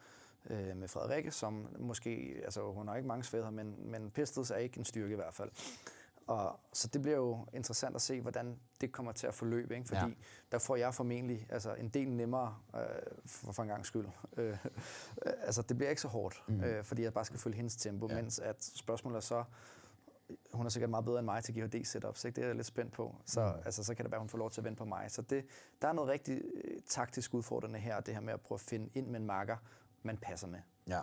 øh, 0.50 0.76
med 0.76 0.88
Frederikke, 0.88 1.30
som 1.30 1.66
måske, 1.78 2.40
altså 2.44 2.72
hun 2.72 2.88
har 2.88 2.96
ikke 2.96 3.08
mange 3.08 3.24
svagheder, 3.24 3.50
men, 3.50 3.74
men 3.90 4.10
Pistols 4.10 4.50
er 4.50 4.56
ikke 4.56 4.78
en 4.78 4.84
styrke 4.84 5.12
i 5.12 5.16
hvert 5.16 5.34
fald. 5.34 5.50
Og, 6.30 6.60
så 6.72 6.88
det 6.88 7.02
bliver 7.02 7.16
jo 7.16 7.46
interessant 7.54 7.96
at 7.96 8.02
se, 8.02 8.20
hvordan 8.20 8.58
det 8.80 8.92
kommer 8.92 9.12
til 9.12 9.26
at 9.26 9.34
forløbe, 9.34 9.74
ikke? 9.74 9.88
fordi 9.88 10.00
ja. 10.00 10.10
der 10.52 10.58
får 10.58 10.76
jeg 10.76 10.94
formentlig 10.94 11.46
altså, 11.50 11.74
en 11.74 11.88
del 11.88 12.10
nemmere 12.10 12.56
øh, 12.74 12.80
for, 13.26 13.52
for 13.52 13.62
en 13.62 13.68
gang 13.68 13.86
skyld. 13.86 14.06
Øh, 14.36 14.56
altså, 15.26 15.62
det 15.62 15.76
bliver 15.76 15.90
ikke 15.90 16.02
så 16.02 16.08
hårdt, 16.08 16.42
mm. 16.48 16.64
øh, 16.64 16.84
fordi 16.84 17.02
jeg 17.02 17.12
bare 17.12 17.24
skal 17.24 17.38
følge 17.38 17.56
hendes 17.56 17.76
tempo, 17.76 18.08
ja. 18.10 18.14
mens 18.14 18.38
at 18.38 18.64
spørgsmålet 18.64 19.16
er 19.16 19.20
så, 19.20 19.44
hun 20.52 20.66
er 20.66 20.70
sikkert 20.70 20.90
meget 20.90 21.04
bedre 21.04 21.18
end 21.18 21.24
mig 21.24 21.44
til 21.44 21.54
GHD 21.54 21.84
setups, 21.84 22.24
ikke? 22.24 22.36
det 22.36 22.42
er 22.42 22.46
jeg 22.46 22.56
lidt 22.56 22.66
spændt 22.66 22.92
på. 22.92 23.16
Så, 23.26 23.40
mm. 23.46 23.62
altså, 23.64 23.84
så 23.84 23.94
kan 23.94 24.04
det 24.04 24.12
være, 24.12 24.20
hun 24.20 24.28
får 24.28 24.38
lov 24.38 24.50
til 24.50 24.60
at 24.60 24.64
vente 24.64 24.78
på 24.78 24.84
mig. 24.84 25.10
Så 25.10 25.22
det, 25.22 25.44
der 25.82 25.88
er 25.88 25.92
noget 25.92 26.10
rigtig 26.10 26.42
øh, 26.54 26.80
taktisk 26.88 27.34
udfordrende 27.34 27.78
her, 27.78 28.00
det 28.00 28.14
her 28.14 28.20
med 28.20 28.32
at 28.32 28.40
prøve 28.40 28.56
at 28.56 28.60
finde 28.60 28.90
ind 28.94 29.06
med 29.06 29.20
en 29.20 29.26
marker, 29.26 29.56
man 30.02 30.16
passer 30.16 30.46
med. 30.46 30.60
Ja. 30.88 31.00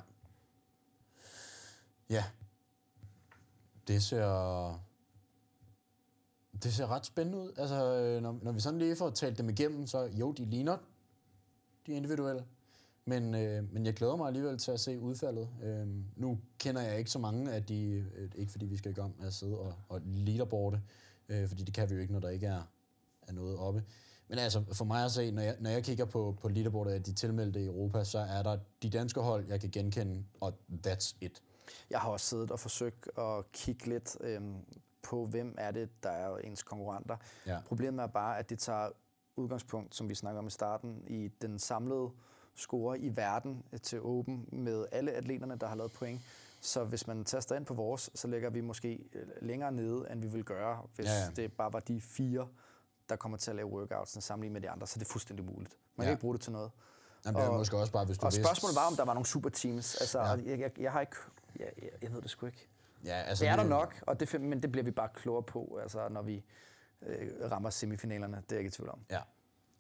Ja. 2.10 2.24
Det 3.88 4.04
ser 4.04 4.87
det 6.64 6.74
ser 6.74 6.92
ret 6.92 7.06
spændende 7.06 7.38
ud. 7.38 7.52
Altså, 7.58 7.96
øh, 7.96 8.22
når, 8.22 8.40
når 8.42 8.52
vi 8.52 8.60
sådan 8.60 8.80
lige 8.80 8.96
får 8.96 9.10
talt 9.10 9.38
dem 9.38 9.50
igennem, 9.50 9.88
så 9.88 10.04
jo, 10.04 10.32
de 10.32 10.46
ligner 10.46 10.78
de 11.88 11.92
individuelle. 11.92 12.46
Men, 13.06 13.36
øh, 13.36 13.74
men 13.74 13.86
jeg 13.86 13.94
glæder 13.94 14.16
mig 14.16 14.28
alligevel 14.28 14.58
til 14.58 14.72
at 14.72 14.80
se 14.80 15.00
udfaldet. 15.00 15.50
Øh, 15.64 15.88
nu 16.16 16.40
kender 16.60 16.82
jeg 16.82 17.00
ikke 17.00 17.12
så 17.12 17.20
mange 17.20 17.52
af 17.52 17.64
de, 17.64 18.06
øh, 18.16 18.30
ikke 18.36 18.52
fordi 18.52 18.66
vi 18.66 18.78
skal 18.78 18.92
i 18.92 18.96
gang 18.96 19.16
med 19.20 19.28
at 19.28 19.34
sidde 19.34 19.58
og, 19.58 19.74
og 19.90 20.02
leaderboarde, 20.06 20.82
øh, 21.30 21.48
fordi 21.48 21.64
det 21.64 21.74
kan 21.74 21.90
vi 21.90 21.96
jo 21.96 22.02
ikke, 22.02 22.14
når 22.14 22.20
der 22.20 22.30
ikke 22.30 22.48
er, 22.48 22.62
er 23.28 23.32
noget 23.32 23.58
oppe. 23.58 23.84
Men 24.28 24.40
altså, 24.40 24.64
for 24.72 24.86
mig 24.86 25.06
at 25.06 25.12
se, 25.12 25.32
når 25.32 25.42
jeg, 25.42 25.56
når 25.60 25.70
jeg 25.70 25.84
kigger 25.84 26.06
på, 26.06 26.38
på 26.42 26.50
leaderboardet 26.50 26.92
af 26.92 27.04
de 27.04 27.14
tilmeldte 27.14 27.62
i 27.62 27.66
Europa, 27.66 28.04
så 28.04 28.20
er 28.20 28.44
der 28.44 28.58
de 28.84 28.90
danske 28.90 29.22
hold, 29.22 29.48
jeg 29.48 29.62
kan 29.62 29.72
genkende, 29.72 30.24
og 30.42 30.54
that's 30.88 31.16
it. 31.22 31.42
Jeg 31.90 32.00
har 32.00 32.10
også 32.10 32.26
siddet 32.26 32.52
og 32.52 32.60
forsøgt 32.60 33.10
at 33.18 33.52
kigge 33.52 33.88
lidt 33.90 34.18
øh, 34.22 34.42
på, 35.04 35.26
hvem 35.26 35.56
er 35.58 35.72
det, 35.72 36.04
der 36.04 36.10
er 36.10 36.38
ens 36.38 36.64
konkurrenter. 36.64 37.18
Ja. 37.46 37.58
Problemet 37.68 38.04
er 38.04 38.08
bare, 38.08 38.38
at 38.38 38.50
det 38.50 38.60
tager 38.60 38.90
udgangspunkt, 39.36 39.96
som 39.96 40.10
vi 40.10 40.16
snakker 40.16 40.40
om 40.40 40.48
i 40.48 40.50
starten, 40.50 41.04
i 41.08 41.28
den 41.42 41.60
samlede 41.60 42.10
score 42.56 43.00
i 43.00 43.16
verden 43.16 43.64
til 43.84 44.02
Open 44.02 44.50
med 44.52 44.86
alle 44.92 45.12
atleterne, 45.12 45.56
der 45.56 45.68
har 45.68 45.76
lavet 45.76 45.92
point. 45.92 46.22
Så 46.62 46.84
hvis 46.84 47.08
man 47.08 47.26
taster 47.26 47.56
ind 47.56 47.66
på 47.66 47.74
vores, 47.74 48.10
så 48.16 48.28
ligger 48.28 48.50
vi 48.50 48.62
måske 48.62 49.10
øh, 49.14 49.28
længere 49.42 49.72
nede, 49.72 50.12
end 50.12 50.22
vi 50.22 50.28
vil 50.28 50.44
gøre, 50.44 50.82
hvis 50.96 51.06
ja, 51.06 51.12
ja. 51.12 51.30
det 51.36 51.54
bare 51.54 51.74
var 51.74 51.80
de 51.80 52.02
fire, 52.02 52.48
der 53.10 53.16
kommer 53.16 53.38
til 53.38 53.52
at 53.52 53.56
lave 53.56 53.68
workouts 53.68 54.24
sammenlignet 54.24 54.54
med 54.54 54.62
de 54.62 54.70
andre. 54.70 54.88
Så 54.88 55.00
det 55.00 55.06
er 55.06 55.10
fuldstændig 55.10 55.46
umuligt. 55.50 55.78
Man 55.96 56.04
kan 56.04 56.10
ja. 56.10 56.12
ikke 56.12 56.22
bruge 56.22 56.34
det 56.34 56.42
til 56.42 56.52
noget. 56.52 56.72
Jamen, 57.26 57.42
det 57.42 57.46
er 57.46 57.50
og, 57.50 57.58
måske 57.58 57.78
også 57.78 57.94
bare, 57.94 58.06
hvis 58.06 58.18
du 58.18 58.26
Og 58.26 58.34
spørgsmålet 58.34 58.76
var, 58.76 58.88
om 58.88 58.96
der 58.96 59.06
var 59.06 59.14
nogle 59.14 59.26
super 59.26 59.50
teams. 59.50 59.96
Altså, 59.96 60.20
ja. 60.20 60.26
jeg, 60.26 60.60
jeg, 60.60 60.80
jeg, 60.80 60.92
har 60.92 61.02
ikke... 61.02 61.16
Jeg, 61.60 61.72
jeg, 61.82 61.90
jeg 62.02 62.14
ved 62.14 62.22
det 62.22 62.30
sgu 62.30 62.46
ikke. 62.46 62.68
Ja, 63.06 63.22
altså 63.22 63.46
det 63.46 63.52
er 63.52 63.56
der 63.56 63.64
nok, 63.64 63.96
og 64.02 64.20
det, 64.20 64.42
men 64.42 64.62
det 64.62 64.72
bliver 64.72 64.84
vi 64.86 64.92
bare 64.92 65.10
klogere 65.14 65.44
på, 65.44 65.80
altså, 65.82 66.10
når 66.10 66.22
vi 66.22 66.44
øh, 67.02 67.52
rammer 67.52 67.70
semifinalerne. 67.70 68.38
Det 68.38 68.52
er 68.52 68.56
jeg 68.56 68.60
ikke 68.60 68.68
i 68.68 68.72
tvivl 68.72 68.90
om. 68.90 69.00
Ja. 69.12 69.22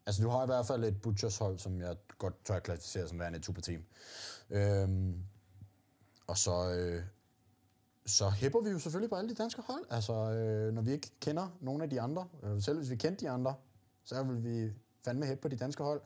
Altså, 0.05 0.23
du 0.23 0.29
har 0.29 0.43
i 0.43 0.45
hvert 0.45 0.65
fald 0.65 0.83
et 0.83 1.01
Butchers 1.01 1.37
hold, 1.37 1.59
som 1.59 1.81
jeg 1.81 1.95
godt 2.17 2.45
tør 2.45 2.59
klassificere 2.59 3.07
som 3.07 3.19
værende 3.19 3.39
et 3.39 3.45
superteam. 3.45 3.83
Øhm, 4.49 5.23
og 6.27 6.37
så, 6.37 6.73
øh, 6.73 7.03
så 8.05 8.29
hæpper 8.29 8.61
vi 8.61 8.69
jo 8.69 8.79
selvfølgelig 8.79 9.09
på 9.09 9.15
alle 9.15 9.29
de 9.29 9.35
danske 9.35 9.61
hold. 9.61 9.83
Altså, 9.89 10.13
øh, 10.13 10.73
når 10.73 10.81
vi 10.81 10.91
ikke 10.91 11.11
kender 11.21 11.57
nogen 11.59 11.81
af 11.81 11.89
de 11.89 12.01
andre, 12.01 12.27
øh, 12.43 12.61
selv 12.61 12.77
hvis 12.77 12.89
vi 12.89 12.95
kendte 12.95 13.25
de 13.25 13.29
andre, 13.29 13.55
så 14.03 14.23
vil 14.23 14.43
vi 14.43 14.73
fandme 15.05 15.25
hæppe 15.25 15.41
på 15.41 15.47
de 15.47 15.55
danske 15.55 15.83
hold. 15.83 16.01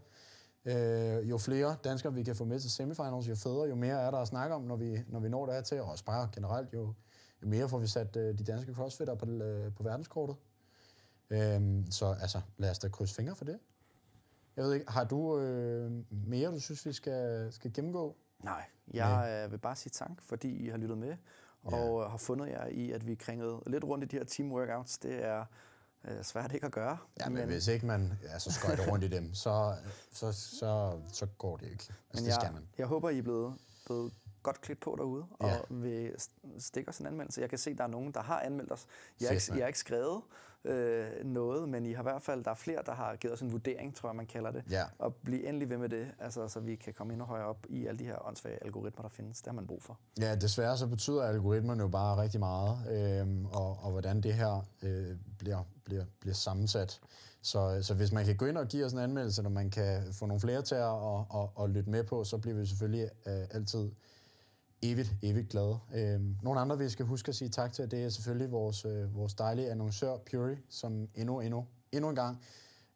Øh, 0.66 1.30
jo 1.30 1.38
flere 1.38 1.76
danskere 1.84 2.14
vi 2.14 2.24
kan 2.24 2.36
få 2.36 2.46
med 2.46 2.60
til 2.60 2.72
semifinals, 2.72 3.30
jo 3.30 3.36
federe, 3.36 3.68
jo 3.68 3.76
mere 3.76 4.02
er 4.02 4.12
der 4.12 4.18
at 4.18 4.28
snakke 4.28 4.56
om, 4.56 4.62
når 4.62 4.76
vi, 4.76 5.00
når 5.08 5.20
vi 5.20 5.30
når 5.30 5.46
der 5.46 5.62
til. 5.62 5.82
Og 5.82 5.88
også 5.88 6.06
bare 6.06 6.30
generelt, 6.34 6.74
jo, 6.74 6.94
jo 7.42 7.48
mere 7.48 7.70
får 7.70 7.80
vi 7.80 7.88
sat 7.88 8.16
øh, 8.16 8.38
de 8.38 8.44
danske 8.44 8.74
crossfitter 8.74 9.16
på, 9.16 9.26
øh, 9.26 9.74
på 9.74 9.84
verdenskortet. 9.84 10.36
Øh, 11.30 11.62
så 11.90 12.16
altså, 12.22 12.42
lad 12.58 12.72
os 12.72 12.80
da 12.80 12.90
krydse 12.90 13.16
fingre 13.16 13.36
for 13.36 13.46
det. 13.46 13.60
Jeg 14.56 14.66
ved 14.66 14.74
ikke, 14.74 14.92
har 14.92 15.04
du 15.04 15.40
øh, 15.40 15.92
mere, 16.10 16.52
du 16.52 16.60
synes, 16.60 16.86
vi 16.86 16.94
skal, 16.94 17.54
skal 17.54 17.74
gennemgå? 17.74 18.18
Nej, 18.44 18.64
jeg 18.94 19.44
øh, 19.46 19.52
vil 19.52 19.58
bare 19.58 19.76
sige 19.76 19.92
tak, 19.92 20.12
fordi 20.20 20.58
I 20.58 20.70
har 20.70 20.78
lyttet 20.78 20.98
med, 20.98 21.16
og 21.64 22.02
ja. 22.02 22.08
har 22.08 22.18
fundet 22.18 22.48
jer 22.48 22.68
i, 22.68 22.92
at 22.92 23.08
vi 23.08 23.16
kringede 23.16 23.60
lidt 23.68 23.84
rundt 23.84 24.04
i 24.04 24.08
de 24.08 24.16
her 24.16 24.24
team 24.24 24.52
workouts. 24.52 24.98
Det 24.98 25.26
er 25.26 25.46
øh, 26.08 26.24
svært 26.24 26.54
ikke 26.54 26.66
at 26.66 26.72
gøre. 26.72 26.98
Ja, 27.20 27.30
men, 27.30 27.38
men 27.38 27.50
hvis 27.50 27.68
ikke 27.68 27.86
man 27.86 28.20
altså, 28.30 28.52
skøjter 28.52 28.92
rundt 28.92 29.04
i 29.04 29.08
dem, 29.08 29.34
så, 29.34 29.76
så, 30.12 30.32
så, 30.32 31.00
så 31.14 31.26
går 31.38 31.58
det 31.58 31.66
ikke. 31.66 31.86
Altså, 31.90 31.94
men 32.14 32.26
det 32.26 32.34
skal 32.34 32.54
man. 32.54 32.68
Jeg 32.78 32.88
håber, 32.88 33.10
I 33.10 33.18
er 33.18 33.22
blevet, 33.22 33.56
blevet 33.86 34.14
godt 34.44 34.62
klædt 34.62 34.80
på 34.80 34.96
derude, 34.98 35.26
og 35.40 35.50
ja. 35.50 35.58
vil 35.70 36.16
stikke 36.60 36.90
os 36.90 36.98
en 36.98 37.06
anmeldelse. 37.06 37.42
Jeg 37.42 37.50
kan 37.50 37.58
se, 37.58 37.70
at 37.70 37.78
der 37.78 37.84
er 37.84 37.88
nogen, 37.88 38.12
der 38.12 38.22
har 38.22 38.40
anmeldt 38.40 38.72
os. 38.72 38.86
Jeg 39.22 39.30
har 39.30 39.34
ikke, 39.34 39.46
jeg 39.50 39.64
har 39.64 39.68
ikke 39.68 39.80
skrevet 39.80 40.22
øh, 40.66 41.06
noget, 41.26 41.70
men 41.70 41.86
I 41.86 41.94
har 41.94 42.02
i 42.02 42.04
hvert 42.04 42.22
fald, 42.22 42.44
der 42.44 42.52
er 42.52 42.56
flere, 42.56 42.80
der 42.86 42.94
har 42.94 43.16
givet 43.16 43.34
os 43.34 43.42
en 43.42 43.52
vurdering, 43.52 43.96
tror 43.96 44.10
jeg, 44.10 44.16
man 44.16 44.26
kalder 44.26 44.52
det. 44.52 44.64
Ja. 44.70 44.84
Og 45.00 45.16
bliv 45.16 45.44
endelig 45.46 45.70
ved 45.70 45.78
med 45.78 45.90
det, 45.90 46.08
altså, 46.20 46.48
så 46.48 46.60
vi 46.60 46.76
kan 46.76 46.94
komme 46.94 47.14
endnu 47.14 47.26
højere 47.26 47.46
op 47.46 47.66
i 47.70 47.86
alle 47.86 48.00
de 48.00 48.06
her 48.06 48.28
åndssvage 48.28 48.64
algoritmer, 48.64 49.02
der 49.02 49.10
findes. 49.10 49.38
Det 49.38 49.48
har 49.48 49.54
man 49.54 49.68
brug 49.68 49.84
for. 49.84 50.00
Ja, 50.20 50.36
desværre 50.36 50.78
så 50.78 50.88
betyder 50.88 51.24
algoritmerne 51.24 51.82
jo 51.82 51.88
bare 51.88 52.22
rigtig 52.22 52.40
meget, 52.40 52.78
øh, 52.92 53.46
og, 53.54 53.80
og 53.84 53.92
hvordan 53.92 54.22
det 54.22 54.34
her 54.34 54.66
øh, 54.82 55.18
bliver, 55.38 55.64
bliver, 55.84 56.06
bliver 56.20 56.34
sammensat. 56.36 57.00
Så, 57.42 57.80
så 57.82 57.94
hvis 57.94 58.12
man 58.12 58.26
kan 58.26 58.36
gå 58.36 58.46
ind 58.46 58.58
og 58.58 58.68
give 58.68 58.86
os 58.86 58.94
en 58.94 59.00
anmeldelse, 59.00 59.42
og 59.42 59.52
man 59.52 59.70
kan 59.70 60.14
få 60.14 60.26
nogle 60.26 60.42
flere 60.42 60.62
til 60.62 60.76
at 60.76 60.84
og, 60.84 61.26
og, 61.30 61.52
og 61.56 61.70
lytte 61.70 61.90
med 61.90 62.04
på, 62.04 62.24
så 62.24 62.38
bliver 62.38 62.58
vi 62.58 62.66
selvfølgelig 62.66 63.10
øh, 63.26 63.44
altid 63.52 63.92
evigt, 64.82 65.16
evigt 65.22 65.50
glade. 65.50 65.80
Øh, 65.94 66.44
nogle 66.44 66.60
andre, 66.60 66.78
vi 66.78 66.90
skal 66.90 67.06
huske 67.06 67.30
at 67.30 67.36
sige 67.36 67.50
tak 67.50 67.74
til, 67.74 67.92
det 67.92 68.04
er 68.04 68.10
selvfølgelig 68.10 68.52
vores, 68.52 68.86
øh, 68.86 69.16
vores 69.16 69.34
dejlige 69.34 69.72
annoncør 69.72 70.18
Puri, 70.18 70.56
som 70.70 71.10
endnu, 71.16 71.40
endnu, 71.40 71.66
endnu 71.92 72.10
en 72.10 72.16
gang, 72.16 72.44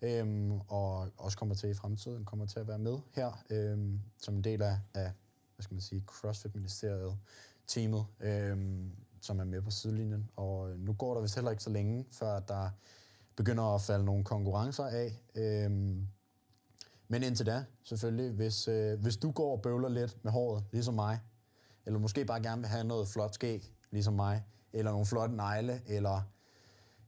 øh, 0.01 0.51
og 0.67 1.07
også 1.17 1.38
kommer 1.38 1.55
til 1.55 1.69
i 1.69 1.73
fremtiden, 1.73 2.25
kommer 2.25 2.45
til 2.45 2.59
at 2.59 2.67
være 2.67 2.79
med 2.79 2.97
her, 3.15 3.43
øh, 3.49 3.77
som 4.17 4.36
en 4.36 4.43
del 4.43 4.61
af, 4.61 4.79
af 4.93 5.11
hvad 5.55 5.63
skal 5.63 5.73
man 5.73 5.81
sige, 5.81 6.03
CrossFit-ministeriet, 6.05 7.17
teamet, 7.67 8.05
øh, 8.19 8.57
som 9.21 9.39
er 9.39 9.43
med 9.43 9.61
på 9.61 9.71
sidelinjen. 9.71 10.29
Og 10.36 10.69
øh, 10.69 10.79
nu 10.79 10.93
går 10.93 11.13
der 11.13 11.21
vist 11.21 11.36
heller 11.36 11.51
ikke 11.51 11.63
så 11.63 11.69
længe, 11.69 12.05
før 12.11 12.39
der 12.39 12.69
begynder 13.36 13.63
at 13.63 13.81
falde 13.81 14.05
nogle 14.05 14.23
konkurrencer 14.23 14.86
af. 14.86 15.21
Øh, 15.36 15.71
men 17.07 17.23
indtil 17.23 17.45
da, 17.45 17.65
selvfølgelig, 17.83 18.31
hvis, 18.31 18.67
øh, 18.67 18.99
hvis 18.99 19.17
du 19.17 19.31
går 19.31 19.51
og 19.51 19.61
bøvler 19.61 19.89
lidt 19.89 20.23
med 20.23 20.31
håret, 20.31 20.63
ligesom 20.71 20.93
mig, 20.93 21.19
eller 21.86 21.99
måske 21.99 22.25
bare 22.25 22.41
gerne 22.41 22.61
vil 22.61 22.69
have 22.69 22.83
noget 22.83 23.07
flot 23.07 23.33
skæg, 23.33 23.73
ligesom 23.91 24.13
mig, 24.13 24.43
eller 24.73 24.91
nogle 24.91 25.05
flotte 25.05 25.36
negle, 25.36 25.81
eller 25.86 26.21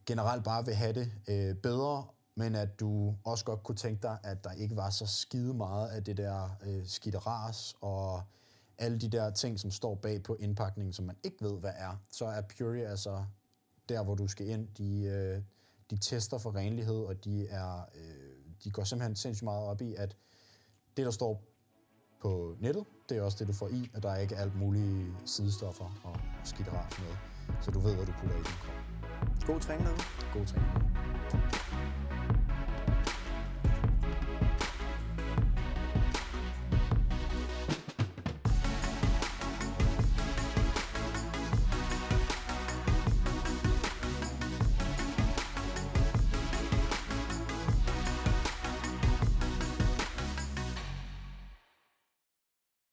generelt 0.05 0.43
bare 0.43 0.65
vil 0.65 0.75
have 0.75 0.93
det 0.93 1.11
øh, 1.27 1.55
bedre, 1.55 2.05
men 2.35 2.55
at 2.55 2.79
du 2.79 3.15
også 3.23 3.45
godt 3.45 3.63
kunne 3.63 3.75
tænke 3.75 4.01
dig, 4.01 4.17
at 4.23 4.43
der 4.43 4.51
ikke 4.51 4.75
var 4.75 4.89
så 4.89 5.05
skide 5.05 5.53
meget 5.53 5.89
af 5.89 6.03
det 6.03 6.17
der 6.17 6.49
øh, 6.65 6.87
skidteras 6.87 7.75
og 7.81 8.23
alle 8.77 8.97
de 8.97 9.09
der 9.09 9.29
ting, 9.29 9.59
som 9.59 9.71
står 9.71 9.95
bag 9.95 10.23
på 10.23 10.35
indpakningen, 10.35 10.93
som 10.93 11.05
man 11.05 11.15
ikke 11.23 11.37
ved, 11.41 11.59
hvad 11.59 11.73
er, 11.75 12.01
så 12.11 12.25
er 12.25 12.41
Puri 12.41 12.81
altså 12.81 13.25
der, 13.89 14.03
hvor 14.03 14.15
du 14.15 14.27
skal 14.27 14.47
ind. 14.47 14.67
De, 14.77 15.01
øh, 15.01 15.41
de 15.89 15.97
tester 15.97 16.37
for 16.37 16.55
renlighed, 16.55 16.95
og 16.95 17.23
de, 17.25 17.47
er, 17.47 17.89
øh, 17.95 18.55
de 18.63 18.71
går 18.71 18.83
simpelthen 18.83 19.15
sindssygt 19.15 19.43
meget 19.43 19.67
op 19.67 19.81
i, 19.81 19.95
at 19.95 20.17
det, 20.97 21.05
der 21.05 21.11
står 21.11 21.43
på 22.21 22.55
nettet, 22.59 22.85
det 23.09 23.17
er 23.17 23.21
også 23.21 23.37
det, 23.39 23.47
du 23.47 23.53
får 23.53 23.67
i, 23.67 23.89
og 23.95 24.03
der 24.03 24.09
er 24.09 24.19
ikke 24.19 24.35
alt 24.35 24.55
mulige 24.55 25.07
sidestoffer 25.25 25.99
og 26.03 26.15
skidt 26.43 26.71
med. 26.71 27.15
Så 27.61 27.71
du 27.71 27.79
ved, 27.79 27.95
hvad 27.95 28.05
du 28.05 28.11
putter 28.11 28.35
i 28.35 28.39
din 28.39 28.57
krop. 28.63 29.47
God 29.47 29.59
træning 29.59 29.87
derude. 29.87 30.01
God 30.33 30.45
træning 30.45 30.73
derude. 30.73 31.66